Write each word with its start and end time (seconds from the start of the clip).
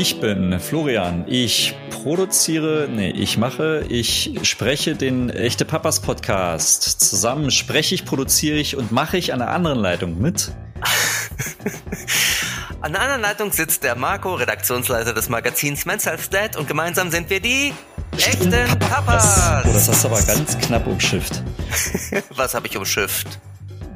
Ich 0.00 0.20
bin 0.20 0.60
Florian. 0.60 1.24
Ich 1.26 1.74
produziere, 1.90 2.88
nee, 2.88 3.10
ich 3.10 3.36
mache, 3.36 3.84
ich 3.88 4.30
spreche 4.44 4.94
den 4.94 5.28
Echte 5.28 5.64
Papas 5.64 5.98
Podcast. 5.98 7.00
Zusammen 7.00 7.50
spreche 7.50 7.96
ich, 7.96 8.04
produziere 8.04 8.58
ich 8.58 8.76
und 8.76 8.92
mache 8.92 9.16
ich 9.16 9.32
an 9.32 9.40
der 9.40 9.50
anderen 9.50 9.80
Leitung 9.80 10.22
mit. 10.22 10.52
An 12.80 12.92
der 12.92 13.02
anderen 13.02 13.22
Leitung 13.22 13.50
sitzt 13.50 13.82
der 13.82 13.96
Marco, 13.96 14.34
Redaktionsleiter 14.34 15.12
des 15.12 15.28
Magazins 15.28 15.84
Men's 15.84 16.06
Health 16.06 16.32
Dad 16.32 16.54
und 16.54 16.68
gemeinsam 16.68 17.10
sind 17.10 17.28
wir 17.28 17.40
die 17.40 17.72
echten 18.16 18.52
Papas. 18.78 19.64
Oh, 19.64 19.72
das 19.72 19.88
hast 19.88 20.04
du 20.04 20.08
aber 20.08 20.22
ganz 20.22 20.56
knapp 20.58 20.86
umschifft. 20.86 21.42
Was 22.36 22.54
habe 22.54 22.68
ich 22.68 22.76
umschifft? 22.76 23.40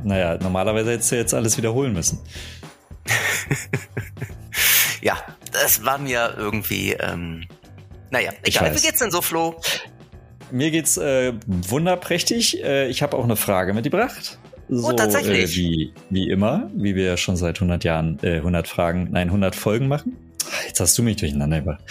Naja, 0.02 0.37
normalerweise 0.37 0.91
hättest 0.91 1.12
du 1.12 1.16
jetzt 1.16 1.32
alles 1.32 1.56
wiederholen 1.56 1.92
müssen. 1.92 2.19
ja, 5.00 5.16
das 5.52 5.84
war 5.84 5.98
mir 5.98 6.34
irgendwie, 6.37 6.92
ähm, 6.92 7.47
naja, 8.10 8.33
egal. 8.43 8.74
Wie 8.74 8.80
geht's 8.80 8.98
denn 8.98 9.10
so, 9.10 9.23
Flo? 9.23 9.60
Mir 10.51 10.70
geht's 10.70 10.97
äh, 10.97 11.33
wunderprächtig. 11.47 12.62
Äh, 12.62 12.88
ich 12.88 13.02
habe 13.02 13.16
auch 13.16 13.24
eine 13.24 13.37
Frage 13.37 13.73
mitgebracht. 13.73 14.38
Oh, 14.69 14.77
so, 14.77 14.88
oh, 14.88 14.93
tatsächlich. 14.93 15.57
Äh, 15.57 15.57
wie, 15.57 15.95
wie 16.10 16.29
immer, 16.29 16.70
wie 16.74 16.95
wir 16.95 17.16
schon 17.16 17.37
seit 17.37 17.57
100 17.57 17.84
Jahren 17.84 18.19
äh, 18.23 18.37
100 18.37 18.69
Fragen, 18.69 19.09
nein, 19.10 19.29
100 19.29 19.55
Folgen 19.55 19.88
machen. 19.88 20.16
Jetzt 20.66 20.80
hast 20.80 20.98
du 20.98 21.02
mich 21.02 21.16
durcheinander 21.16 21.60
gebracht. 21.60 21.82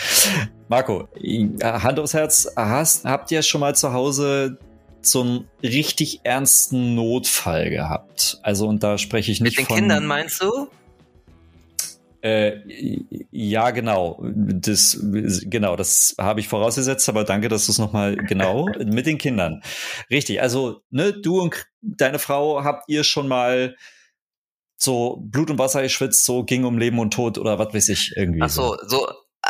Marco, 0.68 1.08
äh, 1.16 1.48
Hand 1.64 2.00
aufs 2.00 2.14
Herz, 2.14 2.52
hast, 2.56 3.06
habt 3.06 3.32
ihr 3.32 3.42
schon 3.42 3.62
mal 3.62 3.76
zu 3.76 3.94
Hause 3.94 4.58
so 5.02 5.22
einen 5.22 5.48
richtig 5.64 6.22
ernsten 6.24 6.96
Notfall 6.96 7.70
gehabt? 7.70 8.40
Also, 8.44 8.68
und 8.68 8.84
da 8.84 8.98
spreche 8.98 9.32
ich 9.32 9.42
nicht 9.42 9.58
Mit 9.58 9.66
den 9.66 9.68
von, 9.68 9.76
Kindern, 9.78 10.06
meinst 10.06 10.42
du? 10.42 10.68
Äh, 12.22 12.62
ja, 13.32 13.72
genau. 13.72 14.24
Das, 14.24 14.98
genau, 15.02 15.76
das 15.76 16.16
habe 16.20 16.40
ich 16.40 16.48
vorausgesetzt, 16.48 17.10
aber 17.10 17.24
danke, 17.24 17.48
dass 17.48 17.66
du 17.66 17.72
es 17.72 17.80
nochmal 17.80 18.16
genau 18.16 18.66
mit 18.86 19.06
den 19.06 19.18
Kindern. 19.18 19.64
Richtig. 20.10 20.42
Also, 20.42 20.84
ne, 20.90 21.14
du 21.14 21.42
und 21.42 21.68
deine 21.82 22.20
Frau 22.20 22.64
habt 22.64 22.88
ihr 22.88 23.04
schon 23.04 23.28
mal 23.28 23.76
so 24.78 25.18
Blut 25.22 25.50
und 25.50 25.60
Wasser 25.60 25.82
geschwitzt, 25.82 26.26
so 26.26 26.44
ging 26.44 26.64
um 26.64 26.78
Leben 26.78 27.00
und 27.00 27.12
Tod 27.14 27.38
oder 27.38 27.60
was 27.60 27.74
weiß 27.74 27.90
ich 27.90 28.14
irgendwie. 28.16 28.42
Ach 28.42 28.50
so, 28.50 28.78
so, 28.86 29.08
äh, 29.08 29.50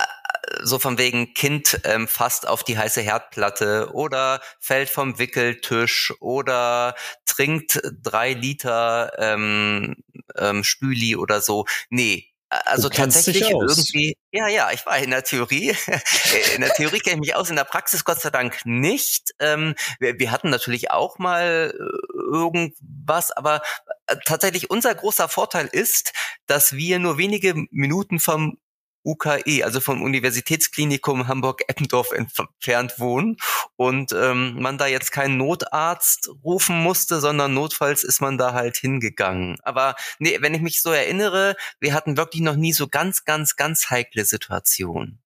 so 0.63 0.77
von 0.77 0.97
wegen 0.97 1.33
Kind 1.33 1.79
ähm, 1.85 2.07
fasst 2.07 2.47
auf 2.47 2.63
die 2.63 2.77
heiße 2.77 3.01
Herdplatte 3.01 3.91
oder 3.93 4.41
fällt 4.59 4.89
vom 4.89 5.19
Wickeltisch 5.19 6.13
oder 6.19 6.95
trinkt 7.25 7.81
drei 8.01 8.33
Liter 8.33 9.13
ähm, 9.17 9.95
ähm, 10.37 10.63
Spüli 10.63 11.15
oder 11.15 11.39
so. 11.39 11.65
Nee, 11.89 12.30
also 12.51 12.89
tatsächlich 12.89 13.49
irgendwie, 13.49 14.17
ja, 14.31 14.47
ja, 14.47 14.71
ich 14.71 14.85
war 14.85 14.97
in 14.97 15.09
der 15.09 15.23
Theorie, 15.23 15.73
in 16.55 16.61
der 16.61 16.73
Theorie 16.73 16.99
kenne 16.99 17.15
ich 17.15 17.19
mich 17.21 17.35
aus, 17.35 17.49
in 17.49 17.55
der 17.55 17.63
Praxis 17.63 18.03
Gott 18.03 18.19
sei 18.19 18.29
Dank 18.29 18.65
nicht. 18.65 19.31
Ähm, 19.39 19.75
wir, 19.99 20.19
wir, 20.19 20.31
hatten 20.31 20.49
natürlich 20.49 20.91
auch 20.91 21.17
mal 21.17 21.73
äh, 21.73 22.17
irgendwas, 22.17 23.31
aber 23.31 23.61
äh, 24.07 24.17
tatsächlich 24.25 24.69
unser 24.69 24.93
großer 24.93 25.29
Vorteil 25.29 25.69
ist, 25.71 26.11
dass 26.45 26.73
wir 26.73 26.99
nur 26.99 27.17
wenige 27.17 27.55
Minuten 27.71 28.19
vom 28.19 28.57
UKE, 29.03 29.63
also 29.63 29.79
vom 29.79 30.01
Universitätsklinikum 30.01 31.27
Hamburg-Eppendorf 31.27 32.11
entfernt 32.11 32.99
wohnen 32.99 33.37
und 33.75 34.11
ähm, 34.13 34.55
man 34.59 34.77
da 34.77 34.87
jetzt 34.87 35.11
keinen 35.11 35.37
Notarzt 35.37 36.29
rufen 36.43 36.81
musste, 36.81 37.19
sondern 37.19 37.53
notfalls 37.53 38.03
ist 38.03 38.21
man 38.21 38.37
da 38.37 38.53
halt 38.53 38.77
hingegangen. 38.77 39.57
Aber 39.63 39.95
nee, 40.19 40.37
wenn 40.41 40.53
ich 40.53 40.61
mich 40.61 40.81
so 40.81 40.91
erinnere, 40.91 41.55
wir 41.79 41.93
hatten 41.93 42.17
wirklich 42.17 42.41
noch 42.41 42.55
nie 42.55 42.73
so 42.73 42.87
ganz, 42.87 43.25
ganz, 43.25 43.55
ganz 43.55 43.89
heikle 43.89 44.25
Situationen. 44.25 45.21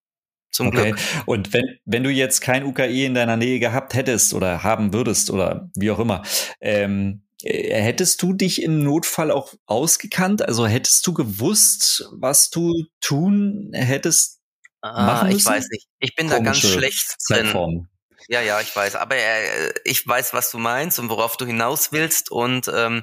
Zum 0.50 0.68
okay. 0.68 0.92
Glück. 0.92 1.00
Und 1.26 1.52
wenn, 1.52 1.78
wenn 1.84 2.02
du 2.02 2.10
jetzt 2.10 2.40
kein 2.40 2.64
UKE 2.64 3.04
in 3.04 3.12
deiner 3.12 3.36
Nähe 3.36 3.58
gehabt 3.58 3.92
hättest 3.92 4.32
oder 4.32 4.62
haben 4.62 4.94
würdest 4.94 5.30
oder 5.30 5.70
wie 5.76 5.90
auch 5.90 5.98
immer, 5.98 6.22
ähm, 6.60 7.20
äh, 7.20 7.25
hättest 7.42 8.22
du 8.22 8.32
dich 8.32 8.62
im 8.62 8.82
Notfall 8.82 9.30
auch 9.30 9.54
ausgekannt? 9.66 10.42
Also 10.42 10.66
hättest 10.66 11.06
du 11.06 11.14
gewusst, 11.14 12.08
was 12.12 12.50
du 12.50 12.84
tun 13.00 13.70
hättest? 13.72 14.40
Ah, 14.82 15.28
ich 15.28 15.44
weiß 15.44 15.68
nicht. 15.70 15.88
Ich 15.98 16.14
bin 16.14 16.28
Komische 16.28 16.38
da 16.38 16.44
ganz 16.44 16.60
schlecht 16.60 17.16
drin. 17.28 17.44
Zeitform. 17.44 17.88
Ja, 18.28 18.40
ja, 18.40 18.60
ich 18.60 18.74
weiß. 18.74 18.96
Aber 18.96 19.16
äh, 19.16 19.72
ich 19.84 20.06
weiß, 20.06 20.32
was 20.34 20.50
du 20.50 20.58
meinst 20.58 20.98
und 20.98 21.08
worauf 21.10 21.36
du 21.36 21.46
hinaus 21.46 21.92
willst 21.92 22.30
und 22.30 22.68
ähm, 22.74 23.02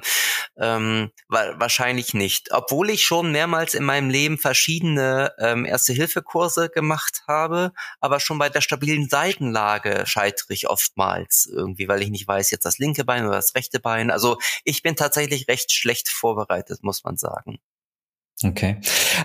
ähm, 0.58 1.10
wa 1.28 1.54
wahrscheinlich 1.58 2.12
nicht. 2.14 2.52
Obwohl 2.52 2.90
ich 2.90 3.04
schon 3.04 3.32
mehrmals 3.32 3.74
in 3.74 3.84
meinem 3.84 4.10
Leben 4.10 4.38
verschiedene 4.38 5.32
ähm, 5.38 5.64
Erste-Hilfe-Kurse 5.64 6.68
gemacht 6.68 7.22
habe, 7.26 7.72
aber 8.00 8.20
schon 8.20 8.38
bei 8.38 8.50
der 8.50 8.60
stabilen 8.60 9.08
Seitenlage 9.08 10.04
scheitere 10.06 10.52
ich 10.52 10.68
oftmals 10.68 11.48
irgendwie, 11.50 11.88
weil 11.88 12.02
ich 12.02 12.10
nicht 12.10 12.28
weiß, 12.28 12.50
jetzt 12.50 12.64
das 12.64 12.78
linke 12.78 13.04
Bein 13.04 13.26
oder 13.26 13.36
das 13.36 13.54
rechte 13.54 13.80
Bein. 13.80 14.10
Also 14.10 14.38
ich 14.64 14.82
bin 14.82 14.94
tatsächlich 14.96 15.48
recht 15.48 15.72
schlecht 15.72 16.08
vorbereitet, 16.08 16.82
muss 16.82 17.02
man 17.04 17.16
sagen. 17.16 17.58
Okay. 18.44 18.76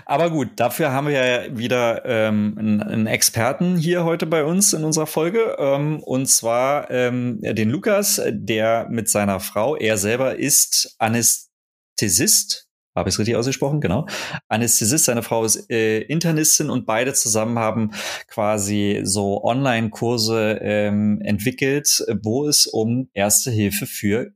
Aber 0.06 0.30
gut, 0.30 0.48
dafür 0.56 0.92
haben 0.92 1.08
wir 1.08 1.12
ja 1.12 1.58
wieder 1.58 2.04
ähm, 2.06 2.56
einen, 2.58 3.06
Experten 3.06 3.76
hier 3.76 4.04
heute 4.04 4.26
bei 4.26 4.44
uns 4.44 4.72
in 4.72 4.82
unserer 4.82 5.06
Folge. 5.06 5.56
Ähm, 5.58 6.00
und 6.02 6.26
zwar 6.26 6.90
ähm, 6.90 7.38
den 7.42 7.68
Lukas, 7.68 8.22
der 8.30 8.86
mit 8.88 9.10
seiner 9.10 9.40
Frau, 9.40 9.76
er 9.76 9.98
selber 9.98 10.36
ist 10.36 10.94
Anästhesist. 10.98 12.68
Habe 12.96 13.08
ich 13.08 13.14
es 13.14 13.18
richtig 13.18 13.36
ausgesprochen? 13.36 13.80
Genau. 13.80 14.06
Anästhesist, 14.48 15.04
seine 15.04 15.22
Frau 15.22 15.44
ist 15.44 15.70
äh, 15.70 16.00
Internistin 16.00 16.70
und 16.70 16.86
beide 16.86 17.12
zusammen 17.12 17.58
haben 17.58 17.92
quasi 18.26 19.00
so 19.04 19.44
Online-Kurse 19.44 20.58
ähm, 20.62 21.20
entwickelt, 21.22 22.04
wo 22.22 22.48
es 22.48 22.66
um 22.66 23.10
Erste 23.12 23.50
Hilfe 23.50 23.86
für 23.86 24.32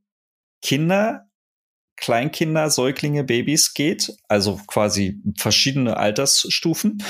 Kinder 0.61 1.24
Kleinkinder, 2.05 2.69
Säuglinge, 2.69 3.25
Babys 3.25 3.73
geht, 3.73 4.13
also 4.29 4.61
quasi 4.67 5.23
verschiedene 5.39 5.97
Altersstufen. 5.97 7.03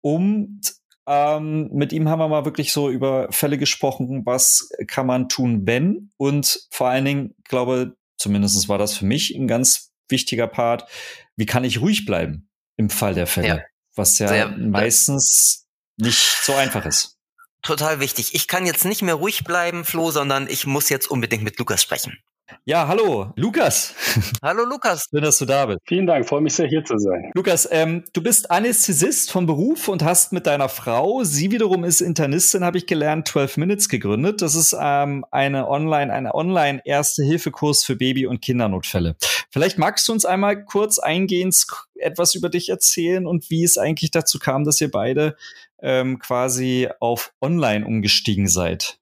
Und 0.00 0.60
ähm, 1.08 1.70
mit 1.72 1.92
ihm 1.92 2.08
haben 2.08 2.20
wir 2.20 2.28
mal 2.28 2.44
wirklich 2.44 2.72
so 2.72 2.88
über 2.88 3.26
Fälle 3.32 3.58
gesprochen, 3.58 4.24
was 4.24 4.68
kann 4.86 5.08
man 5.08 5.28
tun, 5.28 5.66
wenn. 5.66 6.12
Und 6.18 6.68
vor 6.70 6.86
allen 6.86 7.04
Dingen, 7.04 7.34
glaube, 7.48 7.96
zumindest 8.16 8.68
war 8.68 8.78
das 8.78 8.96
für 8.96 9.06
mich 9.06 9.34
ein 9.34 9.48
ganz 9.48 9.90
wichtiger 10.08 10.46
Part, 10.46 10.88
wie 11.34 11.46
kann 11.46 11.64
ich 11.64 11.80
ruhig 11.80 12.06
bleiben 12.06 12.48
im 12.76 12.90
Fall 12.90 13.14
der 13.14 13.26
Fälle, 13.26 13.48
ja. 13.48 13.60
was 13.96 14.20
ja 14.20 14.28
Sehr, 14.28 14.56
meistens 14.56 15.66
nicht 15.96 16.22
so 16.44 16.54
einfach 16.54 16.86
ist. 16.86 17.16
Total 17.62 17.98
wichtig. 17.98 18.36
Ich 18.36 18.46
kann 18.46 18.66
jetzt 18.66 18.84
nicht 18.84 19.02
mehr 19.02 19.16
ruhig 19.16 19.42
bleiben, 19.42 19.84
Flo, 19.84 20.12
sondern 20.12 20.46
ich 20.48 20.64
muss 20.64 20.90
jetzt 20.90 21.10
unbedingt 21.10 21.42
mit 21.42 21.58
Lukas 21.58 21.82
sprechen. 21.82 22.22
Ja, 22.64 22.88
hallo, 22.88 23.32
Lukas. 23.36 23.94
Hallo, 24.42 24.64
Lukas. 24.64 25.06
Schön, 25.10 25.22
dass 25.22 25.38
du 25.38 25.44
da 25.44 25.66
bist. 25.66 25.80
Vielen 25.86 26.06
Dank, 26.06 26.28
freue 26.28 26.40
mich 26.40 26.54
sehr, 26.54 26.66
hier 26.66 26.84
zu 26.84 26.98
sein. 26.98 27.30
Lukas, 27.34 27.68
ähm, 27.70 28.04
du 28.12 28.22
bist 28.22 28.50
Anästhesist 28.50 29.30
vom 29.30 29.46
Beruf 29.46 29.88
und 29.88 30.02
hast 30.02 30.32
mit 30.32 30.46
deiner 30.46 30.68
Frau, 30.68 31.24
sie 31.24 31.50
wiederum 31.50 31.84
ist 31.84 32.00
Internistin, 32.00 32.64
habe 32.64 32.78
ich 32.78 32.86
gelernt, 32.86 33.28
12 33.28 33.58
Minutes 33.58 33.88
gegründet. 33.88 34.42
Das 34.42 34.54
ist 34.54 34.76
ähm, 34.78 35.24
eine 35.30 35.68
Online, 35.68 36.12
eine 36.12 36.34
Online-Erste-Hilfe-Kurs 36.34 37.84
für 37.84 37.96
Baby- 37.96 38.26
und 38.26 38.40
Kindernotfälle. 38.40 39.16
Vielleicht 39.50 39.78
magst 39.78 40.08
du 40.08 40.12
uns 40.12 40.24
einmal 40.24 40.64
kurz 40.64 40.98
eingehend 40.98 41.54
etwas 41.96 42.34
über 42.34 42.48
dich 42.48 42.68
erzählen 42.68 43.26
und 43.26 43.50
wie 43.50 43.64
es 43.64 43.76
eigentlich 43.78 44.10
dazu 44.10 44.38
kam, 44.38 44.64
dass 44.64 44.80
ihr 44.80 44.90
beide 44.90 45.36
ähm, 45.80 46.18
quasi 46.18 46.88
auf 47.00 47.32
Online 47.40 47.86
umgestiegen 47.86 48.46
seid. 48.46 48.98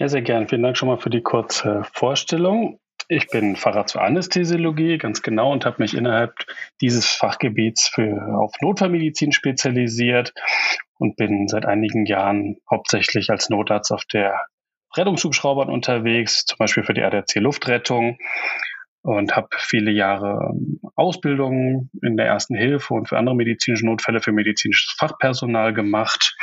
Ja, 0.00 0.08
sehr 0.08 0.22
gern. 0.22 0.46
Vielen 0.46 0.62
Dank 0.62 0.76
schon 0.76 0.88
mal 0.88 0.98
für 0.98 1.10
die 1.10 1.22
kurze 1.22 1.82
Vorstellung. 1.92 2.78
Ich 3.08 3.26
bin 3.28 3.56
Facharzt 3.56 3.94
für 3.94 4.00
Anästhesiologie, 4.00 4.96
ganz 4.96 5.22
genau, 5.22 5.50
und 5.50 5.66
habe 5.66 5.82
mich 5.82 5.96
innerhalb 5.96 6.34
dieses 6.80 7.06
Fachgebiets 7.06 7.88
für, 7.88 8.36
auf 8.38 8.52
Notfallmedizin 8.60 9.32
spezialisiert 9.32 10.34
und 10.98 11.16
bin 11.16 11.48
seit 11.48 11.66
einigen 11.66 12.06
Jahren 12.06 12.58
hauptsächlich 12.70 13.30
als 13.30 13.50
Notarzt 13.50 13.90
auf 13.90 14.04
der 14.04 14.40
Rettungshubschraubern 14.96 15.68
unterwegs, 15.68 16.44
zum 16.44 16.58
Beispiel 16.58 16.84
für 16.84 16.94
die 16.94 17.02
ADAC 17.02 17.34
Luftrettung 17.36 18.18
und 19.02 19.34
habe 19.34 19.48
viele 19.56 19.90
Jahre 19.90 20.52
Ausbildung 20.94 21.90
in 22.02 22.16
der 22.16 22.26
ersten 22.26 22.54
Hilfe 22.54 22.94
und 22.94 23.08
für 23.08 23.18
andere 23.18 23.34
medizinische 23.34 23.86
Notfälle 23.86 24.20
für 24.20 24.32
medizinisches 24.32 24.94
Fachpersonal 24.96 25.72
gemacht 25.72 26.36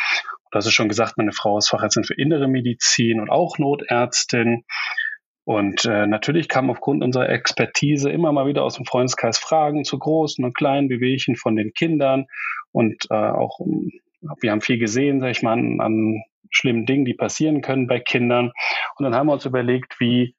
Du 0.55 0.59
hast 0.59 0.67
es 0.67 0.73
schon 0.73 0.87
gesagt, 0.87 1.17
meine 1.17 1.33
Frau 1.33 1.57
ist 1.57 1.67
Fachärztin 1.67 2.05
für 2.05 2.13
innere 2.13 2.47
Medizin 2.47 3.19
und 3.19 3.29
auch 3.29 3.57
Notärztin. 3.57 4.63
Und 5.43 5.83
äh, 5.83 6.07
natürlich 6.07 6.47
kamen 6.47 6.69
aufgrund 6.69 7.03
unserer 7.03 7.27
Expertise 7.27 8.09
immer 8.09 8.31
mal 8.31 8.47
wieder 8.47 8.63
aus 8.63 8.75
dem 8.75 8.85
Freundeskreis 8.85 9.37
Fragen 9.37 9.83
zu 9.83 9.99
großen 9.99 10.45
und 10.45 10.55
kleinen 10.55 10.87
Bewegchen 10.87 11.35
von 11.35 11.57
den 11.57 11.73
Kindern. 11.73 12.27
Und 12.71 13.03
äh, 13.09 13.15
auch 13.15 13.59
wir 14.39 14.51
haben 14.51 14.61
viel 14.61 14.79
gesehen, 14.79 15.19
sag 15.19 15.31
ich 15.31 15.43
mal, 15.43 15.51
an, 15.51 15.81
an 15.81 16.23
schlimmen 16.51 16.85
Dingen, 16.85 17.03
die 17.03 17.15
passieren 17.15 17.61
können 17.61 17.87
bei 17.87 17.99
Kindern. 17.99 18.53
Und 18.97 19.03
dann 19.03 19.13
haben 19.13 19.27
wir 19.27 19.33
uns 19.33 19.43
überlegt, 19.43 19.99
wie 19.99 20.37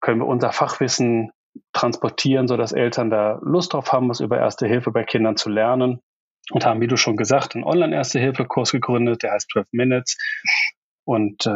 können 0.00 0.20
wir 0.20 0.28
unser 0.28 0.52
Fachwissen 0.52 1.32
transportieren, 1.72 2.46
sodass 2.46 2.70
Eltern 2.70 3.10
da 3.10 3.40
Lust 3.42 3.72
drauf 3.72 3.90
haben, 3.90 4.08
was 4.10 4.20
über 4.20 4.38
Erste 4.38 4.68
Hilfe 4.68 4.92
bei 4.92 5.02
Kindern 5.02 5.36
zu 5.36 5.50
lernen. 5.50 6.02
Und 6.50 6.64
haben, 6.64 6.80
wie 6.80 6.86
du 6.86 6.96
schon 6.96 7.16
gesagt, 7.16 7.54
einen 7.54 7.64
Online-Erste-Hilfe-Kurs 7.64 8.72
gegründet, 8.72 9.22
der 9.22 9.32
heißt 9.32 9.50
12 9.52 9.66
Minutes. 9.72 10.16
Und 11.04 11.46
äh, 11.46 11.52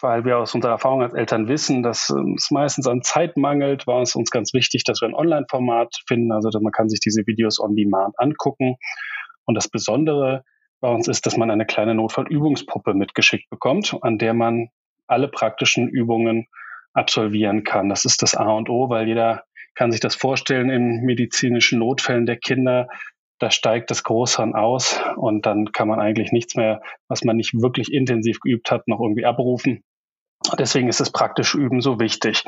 weil 0.00 0.24
wir 0.24 0.38
aus 0.38 0.54
unserer 0.54 0.72
Erfahrung 0.72 1.02
als 1.02 1.14
Eltern 1.14 1.48
wissen, 1.48 1.82
dass 1.82 2.10
äh, 2.10 2.34
es 2.36 2.50
meistens 2.50 2.86
an 2.86 3.02
Zeit 3.02 3.36
mangelt, 3.36 3.86
war 3.86 4.02
es 4.02 4.14
uns 4.14 4.30
ganz 4.30 4.52
wichtig, 4.52 4.84
dass 4.84 5.00
wir 5.00 5.08
ein 5.08 5.14
Online-Format 5.14 5.96
finden, 6.06 6.32
also 6.32 6.50
dass 6.50 6.62
man 6.62 6.72
kann 6.72 6.88
sich 6.88 7.00
diese 7.00 7.26
Videos 7.26 7.58
on 7.58 7.74
Demand 7.74 8.14
angucken. 8.18 8.76
Und 9.44 9.54
das 9.54 9.68
Besondere 9.68 10.44
bei 10.80 10.88
uns 10.88 11.08
ist, 11.08 11.26
dass 11.26 11.36
man 11.36 11.50
eine 11.50 11.66
kleine 11.66 11.94
Notfallübungspuppe 11.94 12.94
mitgeschickt 12.94 13.48
bekommt, 13.50 13.96
an 14.02 14.18
der 14.18 14.34
man 14.34 14.68
alle 15.06 15.28
praktischen 15.28 15.88
Übungen 15.88 16.46
absolvieren 16.92 17.64
kann. 17.64 17.88
Das 17.88 18.04
ist 18.04 18.22
das 18.22 18.34
A 18.34 18.50
und 18.52 18.68
O, 18.68 18.88
weil 18.88 19.06
jeder 19.06 19.44
kann 19.74 19.92
sich 19.92 20.00
das 20.00 20.14
vorstellen 20.14 20.70
in 20.70 21.02
medizinischen 21.02 21.78
Notfällen 21.78 22.26
der 22.26 22.36
Kinder. 22.36 22.88
Da 23.38 23.50
steigt 23.50 23.90
das 23.90 24.02
Großhirn 24.02 24.54
aus 24.54 25.00
und 25.16 25.44
dann 25.44 25.72
kann 25.72 25.88
man 25.88 26.00
eigentlich 26.00 26.32
nichts 26.32 26.56
mehr, 26.56 26.80
was 27.08 27.22
man 27.24 27.36
nicht 27.36 27.52
wirklich 27.54 27.92
intensiv 27.92 28.40
geübt 28.40 28.70
hat, 28.70 28.88
noch 28.88 29.00
irgendwie 29.00 29.26
abrufen. 29.26 29.82
Deswegen 30.58 30.88
ist 30.88 31.00
das 31.00 31.12
praktische 31.12 31.58
Üben 31.58 31.80
so 31.80 32.00
wichtig. 32.00 32.44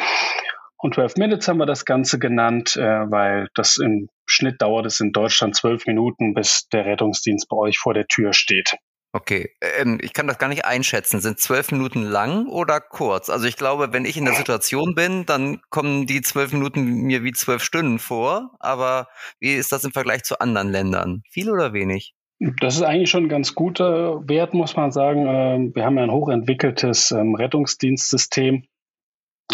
Und 0.81 0.94
12 0.94 1.17
Minutes 1.17 1.49
haben 1.49 1.58
wir 1.58 1.67
das 1.67 1.85
Ganze 1.85 2.19
genannt, 2.19 2.76
äh, 2.76 3.11
weil 3.11 3.49
das 3.55 3.79
im 3.79 4.08
Schnitt 4.26 4.62
dauert 4.62 4.87
es 4.87 5.00
in 5.00 5.12
Deutschland 5.12 5.56
zwölf 5.56 5.87
Minuten, 5.87 6.35
bis 6.35 6.69
der 6.69 6.87
Rettungsdienst 6.87 7.49
bei 7.49 7.56
euch 7.56 7.79
vor 7.79 7.94
der 7.94 8.06
Tür 8.06 8.32
steht. 8.32 8.76
Okay, 9.13 9.51
ähm, 9.63 9.99
ich 10.03 10.13
kann 10.13 10.27
das 10.27 10.39
gar 10.39 10.49
nicht 10.49 10.67
einschätzen. 10.67 11.21
Sind 11.21 11.41
zwölf 11.41 11.73
Minuten 11.73 12.03
lang 12.03 12.47
oder 12.47 12.81
kurz? 12.81 13.31
Also 13.31 13.47
ich 13.47 13.57
glaube, 13.57 13.93
wenn 13.93 14.05
ich 14.05 14.19
in 14.19 14.27
der 14.27 14.35
Situation 14.35 14.95
bin, 14.95 15.25
dann 15.25 15.61
kommen 15.71 16.07
die 16.07 16.21
zwölf 16.21 16.53
Minuten 16.53 16.85
mir 16.85 17.25
wie 17.25 17.33
zwölf 17.33 17.63
Stunden 17.63 17.99
vor. 17.99 18.51
Aber 18.61 19.09
wie 19.41 19.55
ist 19.55 19.73
das 19.73 19.85
im 19.85 19.93
Vergleich 19.93 20.25
zu 20.25 20.41
anderen 20.41 20.69
Ländern? 20.69 21.23
Viel 21.31 21.51
oder 21.51 21.73
wenig? 21.73 22.15
Das 22.61 22.77
ist 22.77 22.83
eigentlich 22.83 23.11
schon 23.11 23.25
ein 23.25 23.29
ganz 23.31 23.55
guter 23.55 24.29
Wert, 24.29 24.53
muss 24.53 24.77
man 24.77 24.93
sagen. 24.93 25.27
Ähm, 25.27 25.75
wir 25.75 25.85
haben 25.85 25.97
ja 25.97 26.05
ein 26.05 26.13
hochentwickeltes 26.13 27.11
ähm, 27.11 27.35
Rettungsdienstsystem 27.35 28.65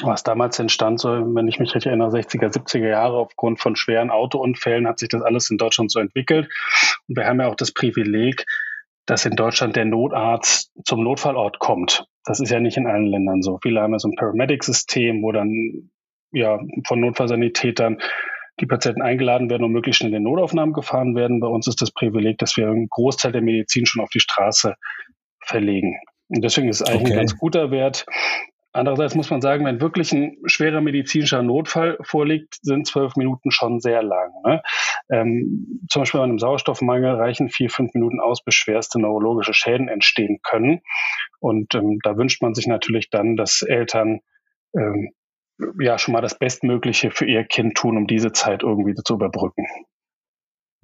was 0.02 0.24
damals 0.24 0.58
entstand, 0.58 1.00
so, 1.00 1.08
wenn 1.08 1.46
ich 1.46 1.60
mich 1.60 1.74
richtig 1.74 1.86
erinnere, 1.90 2.10
60er, 2.10 2.52
70er 2.52 2.88
Jahre, 2.88 3.16
aufgrund 3.16 3.60
von 3.60 3.76
schweren 3.76 4.10
Autounfällen 4.10 4.88
hat 4.88 4.98
sich 4.98 5.08
das 5.08 5.22
alles 5.22 5.50
in 5.50 5.58
Deutschland 5.58 5.90
so 5.92 6.00
entwickelt. 6.00 6.48
Und 7.08 7.16
wir 7.16 7.26
haben 7.26 7.40
ja 7.40 7.46
auch 7.46 7.54
das 7.54 7.72
Privileg, 7.72 8.44
dass 9.06 9.26
in 9.26 9.36
Deutschland 9.36 9.76
der 9.76 9.84
Notarzt 9.84 10.72
zum 10.84 11.02
Notfallort 11.02 11.58
kommt. 11.58 12.06
Das 12.24 12.40
ist 12.40 12.50
ja 12.50 12.60
nicht 12.60 12.76
in 12.76 12.86
allen 12.86 13.06
Ländern 13.06 13.42
so. 13.42 13.58
Viele 13.62 13.80
haben 13.80 13.92
ja 13.92 13.98
so 13.98 14.08
ein 14.08 14.16
Paramedic-System, 14.16 15.22
wo 15.22 15.32
dann 15.32 15.90
ja 16.32 16.58
von 16.86 17.00
Notfallsanitätern 17.00 17.98
die 18.60 18.66
Patienten 18.66 19.02
eingeladen 19.02 19.50
werden 19.50 19.64
und 19.64 19.72
möglichst 19.72 19.98
schnell 19.98 20.12
in 20.14 20.22
den 20.22 20.22
Notaufnahmen 20.24 20.72
gefahren 20.72 21.14
werden. 21.14 21.40
Bei 21.40 21.48
uns 21.48 21.66
ist 21.66 21.82
das 21.82 21.90
Privileg, 21.90 22.38
dass 22.38 22.56
wir 22.56 22.68
einen 22.68 22.88
Großteil 22.88 23.32
der 23.32 23.42
Medizin 23.42 23.84
schon 23.84 24.02
auf 24.02 24.10
die 24.10 24.20
Straße 24.20 24.74
verlegen. 25.40 25.96
Und 26.28 26.42
deswegen 26.42 26.68
ist 26.68 26.80
es 26.80 26.86
eigentlich 26.86 27.02
okay. 27.02 27.12
ein 27.12 27.18
ganz 27.18 27.36
guter 27.36 27.70
Wert. 27.70 28.06
Andererseits 28.74 29.14
muss 29.14 29.30
man 29.30 29.40
sagen, 29.40 29.64
wenn 29.64 29.80
wirklich 29.80 30.12
ein 30.12 30.36
schwerer 30.46 30.80
medizinischer 30.80 31.44
Notfall 31.44 31.96
vorliegt, 32.02 32.56
sind 32.60 32.88
zwölf 32.88 33.14
Minuten 33.14 33.52
schon 33.52 33.78
sehr 33.78 34.02
lang. 34.02 34.32
Ne? 34.44 34.62
Ähm, 35.08 35.80
zum 35.88 36.02
Beispiel 36.02 36.18
bei 36.18 36.24
einem 36.24 36.40
Sauerstoffmangel 36.40 37.14
reichen 37.14 37.48
vier, 37.50 37.70
fünf 37.70 37.94
Minuten 37.94 38.18
aus, 38.18 38.42
bis 38.42 38.56
schwerste 38.56 39.00
neurologische 39.00 39.54
Schäden 39.54 39.86
entstehen 39.86 40.40
können. 40.42 40.80
Und 41.38 41.76
ähm, 41.76 42.00
da 42.02 42.16
wünscht 42.16 42.42
man 42.42 42.54
sich 42.54 42.66
natürlich 42.66 43.10
dann, 43.10 43.36
dass 43.36 43.62
Eltern 43.62 44.20
ähm, 44.76 45.12
ja 45.78 45.96
schon 45.96 46.12
mal 46.12 46.20
das 46.20 46.36
Bestmögliche 46.36 47.12
für 47.12 47.26
ihr 47.26 47.44
Kind 47.44 47.76
tun, 47.76 47.96
um 47.96 48.08
diese 48.08 48.32
Zeit 48.32 48.64
irgendwie 48.64 48.94
zu 48.94 49.14
überbrücken. 49.14 49.66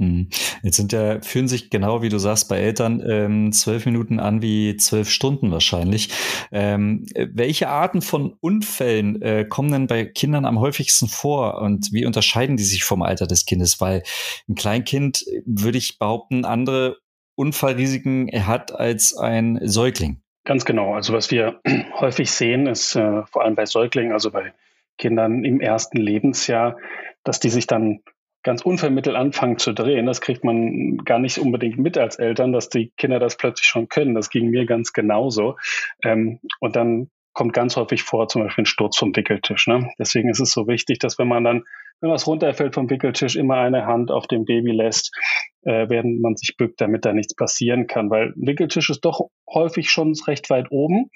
Hm. 0.01 0.29
Jetzt 0.63 0.77
sind 0.77 0.93
ja, 0.93 1.21
fühlen 1.21 1.47
sich 1.47 1.69
genau 1.69 2.01
wie 2.01 2.09
du 2.09 2.19
sagst 2.19 2.49
bei 2.49 2.59
Eltern 2.59 3.03
ähm, 3.07 3.53
zwölf 3.53 3.85
Minuten 3.85 4.19
an 4.19 4.41
wie 4.41 4.79
zwölf 4.79 5.11
Stunden 5.11 5.53
wahrscheinlich. 5.53 6.09
Ähm, 6.51 7.05
welche 7.15 7.69
Arten 7.69 8.01
von 8.01 8.35
Unfällen 8.41 9.21
äh, 9.21 9.45
kommen 9.45 9.71
denn 9.71 9.87
bei 9.89 10.07
Kindern 10.07 10.47
am 10.47 10.59
häufigsten 10.59 11.07
vor 11.07 11.61
und 11.61 11.93
wie 11.93 12.07
unterscheiden 12.07 12.57
die 12.57 12.65
sich 12.65 12.83
vom 12.83 13.03
Alter 13.03 13.27
des 13.27 13.45
Kindes? 13.45 13.79
Weil 13.79 14.03
ein 14.49 14.55
Kleinkind, 14.55 15.23
würde 15.45 15.77
ich 15.77 15.99
behaupten, 15.99 16.47
andere 16.47 16.97
Unfallrisiken 17.35 18.31
hat 18.47 18.73
als 18.73 19.15
ein 19.15 19.61
Säugling. 19.63 20.23
Ganz 20.45 20.65
genau. 20.65 20.95
Also 20.95 21.13
was 21.13 21.31
wir 21.31 21.61
häufig 22.01 22.31
sehen, 22.31 22.67
ist 22.67 22.97
äh, 22.97 23.23
vor 23.27 23.45
allem 23.45 23.55
bei 23.55 23.67
Säuglingen, 23.67 24.13
also 24.13 24.31
bei 24.31 24.55
Kindern 24.97 25.45
im 25.45 25.61
ersten 25.61 25.99
Lebensjahr, 25.99 26.79
dass 27.23 27.39
die 27.39 27.51
sich 27.51 27.67
dann 27.67 28.01
ganz 28.43 28.63
unvermittelt 28.63 29.17
anfangen 29.17 29.59
zu 29.59 29.73
drehen. 29.73 30.07
Das 30.07 30.21
kriegt 30.21 30.45
man 30.45 30.99
gar 30.99 31.19
nicht 31.19 31.39
unbedingt 31.39 31.79
mit 31.79 31.99
als 31.99 32.17
Eltern, 32.17 32.53
dass 32.53 32.69
die 32.69 32.93
Kinder 32.97 33.19
das 33.19 33.37
plötzlich 33.37 33.67
schon 33.67 33.89
können. 33.89 34.15
Das 34.15 34.31
ging 34.31 34.51
mir 34.51 34.67
ganz 34.67 34.93
genauso. 34.93 35.57
Ähm, 36.05 36.41
und 36.61 36.77
dann 36.77 37.11
kommt 37.33 37.53
ganz 37.53 37.77
häufig 37.77 38.03
vor, 38.03 38.29
zum 38.29 38.43
Beispiel 38.43 38.63
ein 38.63 38.67
Sturz 38.67 38.97
vom 38.97 39.15
Wickeltisch. 39.15 39.67
Ne? 39.67 39.91
Deswegen 39.99 40.29
ist 40.31 40.41
es 40.41 40.53
so 40.53 40.67
wichtig, 40.67 40.99
dass 40.99 41.19
wenn 41.19 41.29
man 41.29 41.45
dann, 41.45 41.65
wenn 42.01 42.11
was 42.11 42.27
runterfällt 42.27 42.75
vom 42.75 42.91
Wickeltisch, 42.91 43.37
immer 43.37 43.57
eine 43.57 43.87
Hand 43.87 44.11
auf 44.11 44.27
dem 44.27 44.45
Baby 44.45 44.73
lässt, 44.73 45.15
äh, 45.63 45.89
während 45.89 46.21
man 46.21 46.37
sich 46.37 46.57
bückt, 46.57 46.81
damit 46.81 47.05
da 47.05 47.13
nichts 47.13 47.35
passieren 47.35 47.87
kann. 47.87 48.11
Weil 48.11 48.29
ein 48.29 48.47
Wickeltisch 48.47 48.91
ist 48.91 49.05
doch 49.05 49.21
häufig 49.49 49.91
schon 49.91 50.15
recht 50.27 50.51
weit 50.51 50.71
oben 50.71 51.11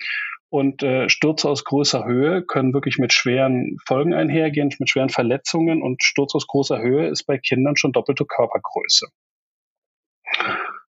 und 0.54 0.84
äh, 0.84 1.08
Stürze 1.08 1.48
aus 1.48 1.64
großer 1.64 2.04
Höhe 2.04 2.44
können 2.44 2.72
wirklich 2.74 2.98
mit 2.98 3.12
schweren 3.12 3.76
Folgen 3.88 4.14
einhergehen, 4.14 4.70
mit 4.78 4.88
schweren 4.88 5.08
Verletzungen. 5.08 5.82
Und 5.82 6.00
Sturz 6.04 6.32
aus 6.36 6.46
großer 6.46 6.78
Höhe 6.78 7.08
ist 7.08 7.24
bei 7.24 7.38
Kindern 7.38 7.74
schon 7.74 7.90
doppelte 7.90 8.24
Körpergröße. 8.24 9.08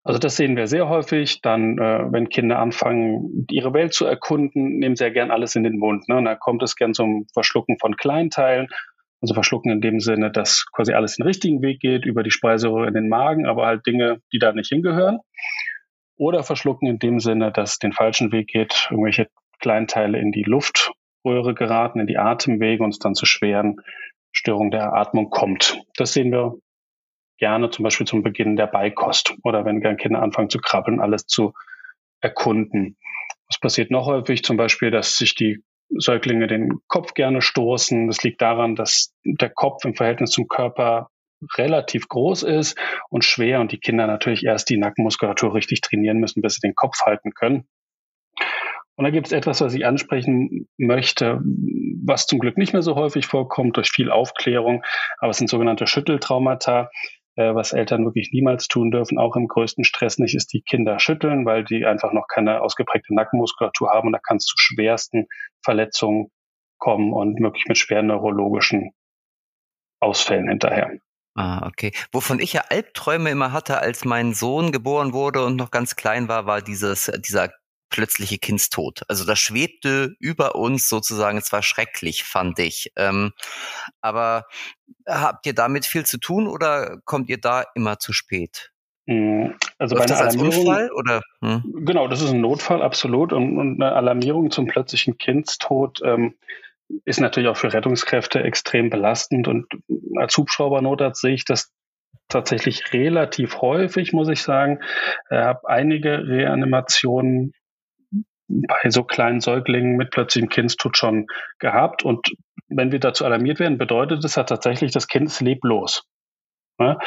Also 0.03 0.19
das 0.19 0.37
sehen 0.37 0.59
wir 0.59 0.67
sehr 0.67 0.91
häufig. 0.91 1.41
Dann, 1.41 1.79
äh, 1.79 2.13
wenn 2.13 2.29
Kinder 2.29 2.59
anfangen, 2.59 3.47
ihre 3.49 3.73
Welt 3.73 3.95
zu 3.95 4.05
erkunden, 4.05 4.81
nehmen 4.81 4.97
sie 4.97 5.05
ja 5.05 5.11
gern 5.11 5.31
alles 5.31 5.57
in 5.57 5.65
den 5.65 5.79
Mund. 5.79 6.11
Ne? 6.11 6.19
Und 6.19 6.27
da 6.27 6.35
kommt 6.35 6.63
es 6.63 6.77
gern 6.77 6.93
zum 6.93 7.27
Verschlucken 7.33 7.79
von 7.79 7.97
Kleinteilen. 7.97 8.69
Also 9.23 9.33
verschlucken 9.33 9.73
in 9.73 9.81
dem 9.81 9.99
Sinne, 9.99 10.31
dass 10.31 10.67
quasi 10.75 10.93
alles 10.93 11.17
den 11.17 11.25
richtigen 11.25 11.63
Weg 11.63 11.81
geht, 11.81 12.05
über 12.05 12.23
die 12.23 12.31
Speiseröhre 12.31 12.89
in 12.89 12.93
den 12.93 13.09
Magen, 13.09 13.47
aber 13.47 13.65
halt 13.65 13.87
Dinge, 13.87 14.21
die 14.31 14.39
da 14.39 14.53
nicht 14.53 14.69
hingehören. 14.69 15.21
Oder 16.19 16.43
verschlucken 16.43 16.87
in 16.87 16.99
dem 16.99 17.19
Sinne, 17.19 17.51
dass 17.51 17.79
den 17.79 17.95
falschen 17.95 18.31
Weg 18.31 18.49
geht, 18.49 18.89
irgendwelche 18.91 19.27
Kleinteile 19.65 20.19
in 20.19 20.31
die 20.31 20.43
Luftröhre 20.43 21.55
geraten, 21.55 21.99
in 21.99 22.07
die 22.07 22.19
Atemwege 22.19 22.85
und 22.85 22.91
es 22.91 22.99
dann 22.99 23.15
zu 23.15 23.25
schweren 23.25 23.81
Störungen 24.31 24.71
der 24.71 24.93
Atmung 24.93 25.31
kommt. 25.31 25.81
Das 25.97 26.13
sehen 26.13 26.31
wir 26.33 26.57
gerne 27.39 27.71
zum 27.71 27.83
Beispiel 27.83 28.07
zum 28.07 28.23
Beginn 28.23 28.57
der 28.57 28.67
Beikost 28.67 29.35
oder 29.43 29.65
wenn 29.65 29.81
Kinder 29.97 30.21
anfangen 30.21 30.51
zu 30.51 30.59
krabbeln, 30.59 31.01
alles 31.01 31.27
zu 31.27 31.55
erkunden. 32.21 32.99
Was 33.49 33.59
passiert 33.59 33.91
noch 33.91 34.05
häufig? 34.05 34.45
Zum 34.45 34.59
Beispiel, 34.59 34.91
dass 34.91 35.17
sich 35.17 35.35
die 35.35 35.65
Säuglinge 35.89 36.47
den 36.47 36.81
Kopf 36.87 37.15
gerne 37.15 37.41
stoßen. 37.41 38.07
Das 38.09 38.23
liegt 38.23 38.43
daran, 38.43 38.77
dass 38.77 39.15
der 39.25 39.49
Kopf 39.49 39.87
im 39.87 39.95
Verhältnis 39.95 40.31
zum 40.31 40.47
Körper 40.47 41.09
relativ 41.57 42.07
groß 42.09 42.43
ist 42.43 42.79
und 43.09 43.25
schwer 43.25 43.61
und 43.61 43.73
die 43.73 43.81
Kinder 43.81 44.07
natürlich 44.07 44.45
erst 44.45 44.69
die 44.69 44.77
Nackenmuskulatur 44.77 45.55
richtig 45.55 45.81
trainieren 45.81 46.19
müssen, 46.19 46.43
bis 46.43 46.57
sie 46.57 46.67
den 46.67 46.75
Kopf 46.75 47.01
halten 47.07 47.33
können. 47.33 47.67
Und 48.97 49.05
da 49.05 49.11
gibt 49.11 49.27
es 49.27 49.33
etwas, 49.33 49.61
was 49.61 49.75
ich 49.75 49.87
ansprechen 49.87 50.69
möchte, 50.77 51.41
was 52.05 52.27
zum 52.27 52.39
Glück 52.39 52.57
nicht 52.57 52.73
mehr 52.73 52.83
so 52.83 52.95
häufig 52.95 53.27
vorkommt 53.27 53.77
durch 53.77 53.91
viel 53.91 54.11
Aufklärung, 54.11 54.85
aber 55.19 55.31
es 55.31 55.39
sind 55.39 55.51
sogenannte 55.51 55.87
Schütteltraumata, 55.87 56.91
äh, 57.37 57.55
was 57.55 57.73
Eltern 57.73 58.05
wirklich 58.05 58.31
niemals 58.33 58.69
tun 58.69 58.93
dürfen, 58.93 59.19
auch 59.19 59.35
im 59.35 59.49
größten 59.49 59.85
Stress 59.85 60.19
nicht, 60.19 60.37
ist 60.37 60.53
die 60.53 60.63
Kinder 60.63 61.01
schütteln, 61.01 61.45
weil 61.45 61.65
die 61.65 61.85
einfach 61.85 62.13
noch 62.13 62.29
keine 62.29 62.61
ausgeprägte 62.61 63.15
Nackenmuskulatur 63.15 63.91
haben 63.91 64.09
und 64.09 64.13
da 64.13 64.21
kann 64.21 64.37
es 64.37 64.45
zu 64.45 64.57
schwersten 64.57 65.27
Verletzungen 65.63 66.31
kommen 66.79 67.13
und 67.13 67.41
wirklich 67.41 67.67
mit 67.67 67.79
schweren 67.79 68.07
neurologischen 68.07 68.93
Ausfällen 70.01 70.49
hinterher. 70.49 70.93
Ah, 71.37 71.67
okay. 71.67 71.93
Wovon 72.13 72.39
ich 72.39 72.53
ja 72.53 72.63
Albträume 72.69 73.31
immer 73.31 73.51
hatte, 73.51 73.79
als 73.81 74.05
mein 74.05 74.35
Sohn 74.35 74.71
geboren 74.71 75.13
wurde 75.13 75.45
und 75.45 75.57
noch 75.57 75.73
ganz 75.73 75.97
klein 75.97 76.29
war, 76.29 76.47
war 76.47 76.63
dieses, 76.63 77.11
dieser 77.27 77.51
plötzliche 77.95 78.39
Kindstod. 78.39 79.03
Also 79.07 79.25
das 79.25 79.39
schwebte 79.39 80.17
über 80.19 80.57
uns 80.57 80.89
sozusagen, 80.89 81.39
es 81.39 81.53
war 81.53 81.63
schrecklich, 81.63 82.25
fand 82.25 82.59
ich. 82.59 82.91
Ähm, 82.97 83.31
aber 84.01 84.47
habt 85.07 85.47
ihr 85.47 85.55
damit 85.55 85.87
viel 85.87 86.05
zu 86.05 86.19
tun 86.19 86.49
oder 86.49 86.99
kommt 87.05 87.31
ihr 87.31 87.39
da 87.39 87.65
immer 87.77 88.01
zu 88.01 88.13
spät? 88.13 88.73
Hm, 89.07 89.55
also 89.79 89.95
Läuft 89.95 90.09
bei 90.09 90.15
einer 90.17 90.25
Alarmierung, 90.25 90.65
Notfall, 90.65 90.91
oder? 90.91 91.23
Hm? 91.41 91.63
Genau, 91.85 92.09
das 92.09 92.21
ist 92.21 92.31
ein 92.31 92.41
Notfall, 92.41 92.83
absolut. 92.83 93.33
Und, 93.33 93.59
und 93.59 93.81
eine 93.81 93.93
Alarmierung 93.93 94.51
zum 94.51 94.67
plötzlichen 94.67 95.17
Kindstod 95.17 96.01
ähm, 96.05 96.35
ist 97.05 97.21
natürlich 97.21 97.49
auch 97.49 97.57
für 97.57 97.73
Rettungskräfte 97.73 98.43
extrem 98.43 98.91
belastend. 98.91 99.47
Und 99.47 99.67
als 100.17 100.37
Hubschraubernotarzt 100.37 101.21
sehe 101.21 101.35
ich 101.35 101.45
das 101.45 101.73
tatsächlich 102.29 102.93
relativ 102.93 103.61
häufig, 103.61 104.13
muss 104.13 104.29
ich 104.29 104.43
sagen. 104.43 104.81
Ich 105.31 105.37
habe 105.37 105.69
einige 105.69 106.27
Reanimationen 106.27 107.53
bei 108.49 108.91
so 108.91 109.05
kleinen 109.05 109.41
Säuglingen 109.41 109.97
mit 109.97 110.11
plötzlichem 110.11 110.49
Kindstod 110.49 110.97
schon 110.97 111.27
gehabt. 111.59 112.05
Und 112.05 112.35
wenn 112.69 112.93
wir 112.93 113.01
dazu 113.01 113.25
alarmiert 113.25 113.59
werden, 113.61 113.79
bedeutet 113.79 114.25
es 114.25 114.35
ja 114.35 114.45
tatsächlich, 114.45 114.93
das 114.93 115.09
Kind 115.09 115.27
ist 115.27 115.41
leblos. 115.41 116.07
Ne? 116.79 116.99